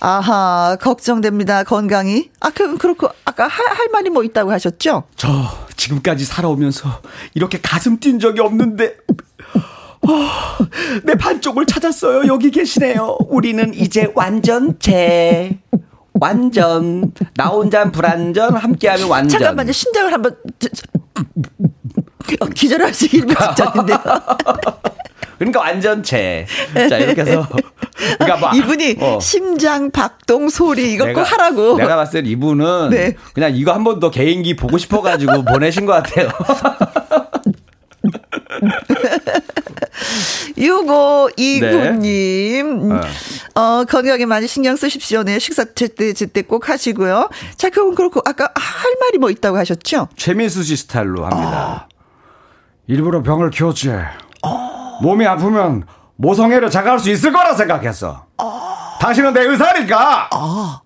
아하, 0.00 0.76
걱정됩니다. 0.80 1.64
건강이. 1.64 2.30
아, 2.40 2.50
그, 2.54 2.76
그렇고, 2.78 3.08
아까 3.24 3.44
할, 3.48 3.66
할 3.66 3.88
말이 3.92 4.10
뭐 4.10 4.22
있다고 4.24 4.50
하셨죠? 4.52 5.04
저, 5.16 5.28
지금까지 5.76 6.24
살아오면서 6.24 7.02
이렇게 7.34 7.60
가슴 7.60 7.98
뛴 7.98 8.18
적이 8.18 8.40
없는데, 8.40 8.96
어, 9.54 10.08
내 11.04 11.14
반쪽을 11.14 11.66
찾았어요. 11.66 12.26
여기 12.26 12.50
계시네요. 12.50 13.16
우리는 13.28 13.72
이제 13.74 14.12
완전체. 14.14 15.58
완전. 16.14 17.12
나 17.34 17.46
혼자 17.46 17.90
불완전, 17.90 18.54
함께하면 18.56 19.08
완전. 19.08 19.40
잠깐만요. 19.40 19.72
심장을 19.72 20.12
한번. 20.12 20.36
어, 22.40 22.46
기절하시기 22.46 23.16
일분 23.18 23.36
직전인데요. 23.36 23.98
그러니까 25.52 25.60
완전체. 25.60 26.46
자, 26.88 26.98
이렇게 26.98 27.20
해서. 27.22 27.46
그러니까 28.18 28.36
뭐, 28.38 28.50
이분이 28.58 28.96
어. 29.00 29.18
심장 29.20 29.90
박동 29.90 30.48
소리 30.48 30.92
이거 30.92 31.06
내가, 31.06 31.22
꼭 31.22 31.32
하라고. 31.32 31.76
내가 31.76 31.96
봤을 31.96 32.22
때 32.22 32.28
이분은 32.28 32.90
네. 32.90 33.14
그냥 33.34 33.54
이거 33.54 33.72
한 33.72 33.84
번 33.84 34.00
더 34.00 34.10
개인기 34.10 34.56
보고 34.56 34.78
싶어 34.78 35.00
가지고 35.02 35.44
보내신 35.52 35.86
것 35.86 35.92
같아요. 35.92 36.28
6529님, 40.58 42.88
네. 42.88 42.94
어. 42.94 43.00
어, 43.60 43.84
건강에 43.84 44.24
많이 44.26 44.46
신경 44.46 44.76
쓰십시오. 44.76 45.22
네, 45.22 45.38
식사 45.38 45.64
제때, 45.74 46.12
제때 46.12 46.42
꼭 46.42 46.68
하시고요. 46.68 47.30
자, 47.56 47.70
그건 47.70 47.94
그렇고, 47.94 48.20
아까 48.24 48.50
할 48.54 48.94
말이 49.00 49.18
뭐 49.18 49.30
있다고 49.30 49.56
하셨죠? 49.58 50.08
최민수 50.16 50.62
씨 50.64 50.76
스타일로 50.76 51.24
합니다. 51.24 51.86
어. 51.88 51.94
일부러 52.86 53.22
병을 53.22 53.50
키웠지. 53.50 53.90
어. 54.42 54.73
몸이 55.02 55.26
아프면 55.26 55.84
모성애를 56.16 56.70
자각할 56.70 56.98
수 56.98 57.10
있을 57.10 57.32
거라 57.32 57.54
생각했어. 57.54 58.26
어. 58.38 58.74
당신은 59.00 59.32
내 59.32 59.42
의사니까. 59.42 60.28
아. 60.32 60.80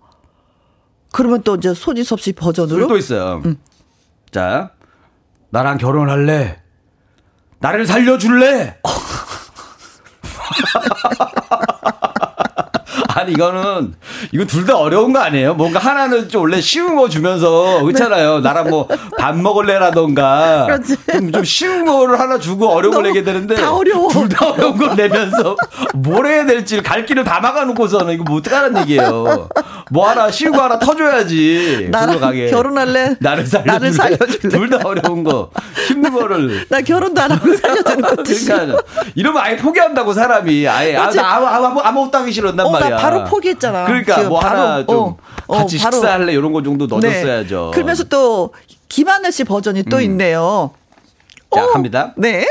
그러면 1.12 1.42
또 1.42 1.56
이제 1.56 1.74
소지섭 1.74 2.20
씨 2.20 2.32
버전으로 2.32 2.86
또 2.86 2.96
있어요. 2.96 3.42
음. 3.44 3.56
자, 4.30 4.70
나랑 5.50 5.78
결혼할래? 5.78 6.62
나를 7.60 7.86
살려줄래? 7.86 8.78
아니 13.18 13.32
이거는 13.32 13.94
이거 14.32 14.44
둘 14.44 14.64
다 14.68 14.76
어려운 14.76 15.12
거 15.14 15.20
아니에요? 15.20 15.54
뭔가 15.54 15.78
하나는 15.78 16.28
좀 16.28 16.42
원래 16.42 16.60
쉬운 16.60 16.94
거 16.96 17.08
주면서 17.08 17.82
그렇잖아요. 17.82 18.36
네. 18.36 18.40
나랑 18.42 18.68
뭐 18.68 18.86
밥 19.18 19.36
먹을래라던가 19.36 20.66
좀, 21.12 21.32
좀 21.32 21.44
쉬운 21.44 21.84
거를 21.86 22.20
하나 22.20 22.38
주고 22.38 22.68
어려운 22.68 22.94
걸 22.94 23.02
내게 23.04 23.22
되는데 23.24 23.54
다 23.54 23.72
어려워. 23.74 24.08
둘 24.10 24.28
다 24.28 24.50
어려운 24.50 24.76
걸 24.76 24.94
내면서 24.94 25.56
뭘 25.94 26.26
해야 26.26 26.44
될지 26.46 26.82
갈 26.82 27.04
길을 27.06 27.24
다 27.24 27.40
막아놓고서는 27.40 28.14
이거 28.14 28.24
뭐 28.24 28.38
어떡하라는 28.38 28.82
얘기예요. 28.82 29.48
뭐 29.90 30.08
하나 30.08 30.30
쉬운 30.30 30.52
거 30.52 30.62
하나 30.62 30.78
터줘야지. 30.78 31.88
나랑 31.90 32.20
가게. 32.20 32.50
결혼할래? 32.50 33.16
나를 33.20 33.46
살려줄래? 33.46 33.72
나를 33.72 33.92
살려줄래? 33.92 34.38
둘 34.50 34.68
다 34.68 34.80
어려운 34.84 35.24
거 35.24 35.50
힘든 35.86 36.12
거를 36.12 36.66
나 36.68 36.80
결혼도 36.82 37.20
안 37.22 37.30
하고 37.32 37.54
살려주는 37.56 38.00
것도 38.02 38.22
그러니까 38.22 38.82
이러면 39.14 39.42
아예 39.42 39.56
포기한다고 39.56 40.12
사람이 40.12 40.68
아예 40.68 40.94
아, 40.96 41.08
나 41.10 41.36
아무, 41.36 41.46
아무, 41.46 41.80
아무것도 41.80 42.18
하기 42.18 42.32
싫었단 42.32 42.66
어, 42.66 42.70
말이야. 42.70 42.96
바로 43.10 43.24
포기했잖아. 43.24 43.84
그러니까 43.86 44.22
뭐 44.24 44.40
바로, 44.40 44.60
하나 44.60 44.86
좀 44.86 44.96
어, 44.96 45.16
어, 45.46 45.56
같이 45.58 45.78
바로. 45.78 45.96
식사할래 45.96 46.32
이런 46.32 46.52
거 46.52 46.62
정도 46.62 46.86
넣어줬어야죠. 46.86 47.70
네. 47.72 47.74
그러면서 47.74 48.04
또 48.04 48.52
김하늘 48.88 49.32
씨 49.32 49.44
버전이 49.44 49.84
또 49.84 49.96
음. 49.96 50.02
있네요. 50.02 50.72
자 51.54 51.64
오, 51.64 51.72
갑니다. 51.72 52.12
네. 52.16 52.46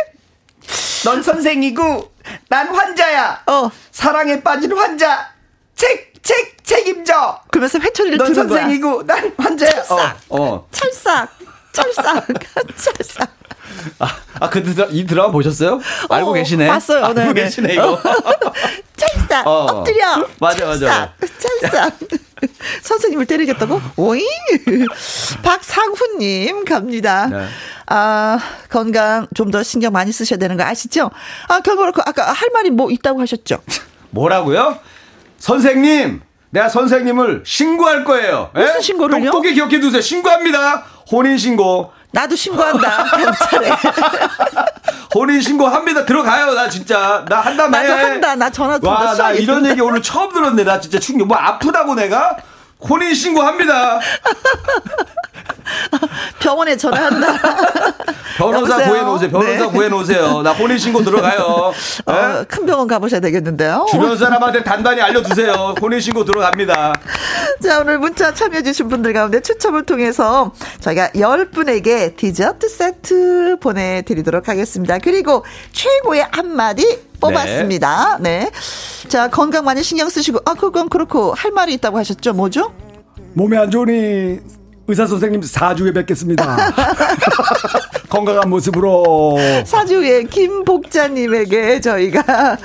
넌 1.06 1.22
선생이고 1.22 2.12
난 2.50 2.68
환자야. 2.68 3.44
어. 3.48 3.70
사랑에 3.92 4.42
빠진 4.42 4.72
환자. 4.74 5.30
책, 5.76 6.14
책, 6.24 6.64
책임져. 6.64 7.40
그러면서 7.52 7.80
회초리를 7.80 8.18
넌 8.18 8.34
선생이고 8.34 9.06
난 9.06 9.34
환자야. 9.38 9.72
찰싹. 9.84 10.18
어. 10.30 10.42
어. 10.42 10.68
찰싹. 10.72 11.30
찰싹. 11.72 12.28
찰싹. 12.76 13.30
아, 14.00 14.08
아, 14.40 14.50
그 14.50 14.64
드라, 14.64 14.88
이 14.92 15.06
드라마 15.06 15.32
보셨어요? 15.32 15.80
알고 16.10 16.30
어, 16.32 16.34
계시네. 16.34 16.68
봤어요. 16.68 17.06
알고 17.06 17.34
네, 17.34 17.34
계시네, 17.44 17.74
이거. 17.74 18.00
찰싹. 18.96 19.46
어. 19.48 19.66
엎드려. 19.70 20.28
맞아, 20.40 20.66
맞아. 20.66 21.14
찰싹. 21.62 21.94
선생님을 22.84 23.26
때리겠다고? 23.26 23.82
오잉! 23.96 24.24
박상훈님 25.44 26.66
갑니다. 26.66 27.28
네. 27.28 27.46
아, 27.88 28.38
건강 28.70 29.28
좀 29.34 29.48
더 29.52 29.64
신경 29.64 29.94
많이 29.94 30.12
쓰셔야 30.12 30.38
되는 30.38 30.58
거 30.58 30.64
아시죠? 30.64 31.10
아, 31.48 31.60
결국 31.62 31.98
아까 32.06 32.32
할 32.32 32.50
말이 32.54 32.70
뭐 32.70 32.92
있다고 32.92 33.22
하셨죠? 33.22 33.60
뭐라고요? 34.12 34.78
선생님! 35.40 36.22
내가 36.50 36.70
선생님을 36.70 37.44
신고할 37.46 38.04
거예요. 38.06 38.52
무슨 38.54 38.78
에? 38.78 38.82
신고를요? 38.82 39.32
똑똑히 39.32 39.54
기억해 39.54 39.80
두세요. 39.80 40.02
신고합니다. 40.02 40.86
혼인 41.12 41.38
신고. 41.38 41.92
나도 42.12 42.36
신고한다. 42.36 43.04
경찰에. 43.12 43.72
혼인 45.14 45.42
신고합니다. 45.42 46.06
들어가요. 46.06 46.54
나 46.54 46.70
진짜 46.70 47.24
나 47.28 47.42
한다며. 47.42 47.78
나도 47.78 47.94
한다. 47.94 48.36
나 48.36 48.50
전화 48.50 48.80
와, 48.82 49.14
나 49.16 49.32
이런 49.32 49.66
얘기 49.66 49.82
오늘 49.82 50.02
처음 50.02 50.32
들었네. 50.34 50.64
나 50.64 50.80
진짜 50.80 51.00
충격. 51.00 51.28
뭐 51.28 51.38
아프다고 51.38 51.96
내가 51.96 52.38
혼인 52.88 53.14
신고합니다. 53.14 54.00
병원에 56.40 56.78
전화한다. 56.78 57.28
변호사 58.38 58.78
구해놓으세요. 58.84 59.30
변호사 59.32 59.66
네. 59.66 59.72
구해놓으세요. 59.72 60.42
나 60.44 60.54
혼인신고 60.54 61.04
들어가요. 61.04 61.74
어, 62.06 62.12
네? 62.12 62.44
큰 62.48 62.66
병원 62.66 62.88
가보셔야 62.88 63.20
되겠는데요. 63.20 63.88
주변 63.90 64.18
사람한테 64.18 64.64
단단히 64.64 65.02
알려두세요. 65.02 65.76
혼인신고 65.82 66.24
들어갑니다. 66.26 66.94
자, 67.62 67.80
오늘 67.80 67.98
문자 68.00 68.34
참여해주신 68.34 68.88
분들 68.88 69.14
가운데 69.14 69.42
추첨을 69.42 69.84
통해서 69.84 70.52
저희가 70.80 71.10
10분에게 71.10 72.16
디저트 72.16 72.70
세트 72.70 73.58
보내드리도록 73.60 74.48
하겠습니다. 74.48 75.00
그리고 75.00 75.44
최고의 75.72 76.28
한마디 76.32 77.00
뽑았습니다. 77.20 78.20
네. 78.22 78.40
네. 78.40 78.52
자, 79.10 79.30
건강 79.30 79.66
많이 79.66 79.82
신경 79.82 80.10
쓰시고, 80.10 80.40
아, 80.46 80.54
그건 80.54 80.90
그렇고, 80.90 81.34
할 81.34 81.52
말이 81.52 81.74
있다고 81.74 81.98
하셨죠? 81.98 82.34
뭐죠? 82.34 82.74
몸에 83.34 83.58
안 83.58 83.72
좋으니 83.72 84.40
의사 84.88 85.06
선생님 85.06 85.42
4주에 85.42 85.94
뵙겠습니다. 85.94 86.58
건강한 88.10 88.50
모습으로. 88.50 89.38
사주에 89.66 90.24
김복자님에게 90.24 91.82
저희가 91.82 92.58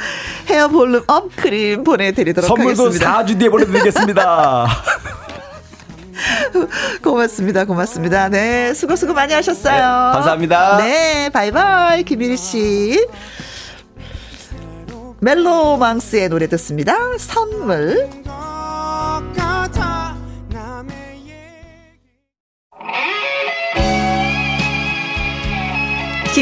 헤어 0.47 0.69
volume 0.69 1.03
up 1.09 1.35
크림 1.35 1.83
보내드리도록 1.83 2.47
선물도 2.47 2.85
하겠습니다. 2.85 3.05
선물도 3.07 3.33
4주 3.35 3.39
뒤에 3.41 3.49
보내드리겠습니다. 3.49 4.67
고맙습니다. 7.03 7.65
고맙습니다. 7.65 8.29
네. 8.29 8.73
수고, 8.75 8.95
수고 8.95 9.13
많이 9.13 9.35
하셨어요. 9.35 9.75
네, 9.75 10.13
감사합니다. 10.13 10.77
네. 10.77 11.31
바이바이. 11.31 12.05
김일희 12.05 12.37
씨. 12.37 13.05
멜로망스의 15.19 16.29
노래 16.29 16.47
듣습니다. 16.49 16.97
선물. 17.19 18.09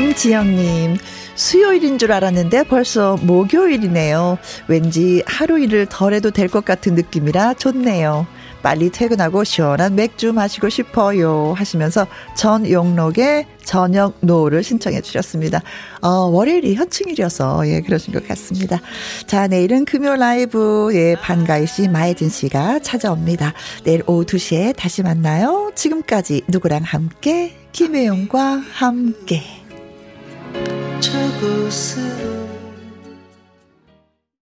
김지영님, 0.01 0.97
수요일인 1.35 1.99
줄 1.99 2.11
알았는데 2.13 2.63
벌써 2.65 3.19
목요일이네요. 3.21 4.39
왠지 4.67 5.23
하루 5.27 5.59
일을 5.59 5.87
덜 5.91 6.15
해도 6.15 6.31
될 6.31 6.49
것 6.49 6.65
같은 6.65 6.95
느낌이라 6.95 7.55
좋네요. 7.55 8.27
빨리 8.63 8.89
퇴근하고 8.91 9.45
시원한 9.45 9.95
맥주 9.97 10.33
마시고 10.33 10.71
싶어요. 10.71 11.53
하시면서 11.55 12.07
전영록의 12.35 13.47
저녁놀을 13.63 14.63
신청해 14.63 15.03
주셨습니다. 15.03 15.61
어, 16.01 16.09
월요일이 16.09 16.75
현충일이어서, 16.77 17.69
예, 17.69 17.83
그러신 17.83 18.15
것 18.15 18.27
같습니다. 18.27 18.81
자, 19.27 19.49
내일은 19.49 19.85
금요 19.85 20.17
라이브, 20.17 20.91
예, 20.95 21.15
반가이 21.21 21.67
씨, 21.67 21.89
마혜진 21.89 22.31
씨가 22.31 22.79
찾아옵니다. 22.81 23.53
내일 23.85 24.03
오후 24.07 24.25
2시에 24.25 24.75
다시 24.77 25.03
만나요. 25.03 25.71
지금까지 25.75 26.43
누구랑 26.49 26.83
함께, 26.85 27.55
김혜영과 27.73 28.63
함께. 28.73 29.60
저곳은 31.01 32.50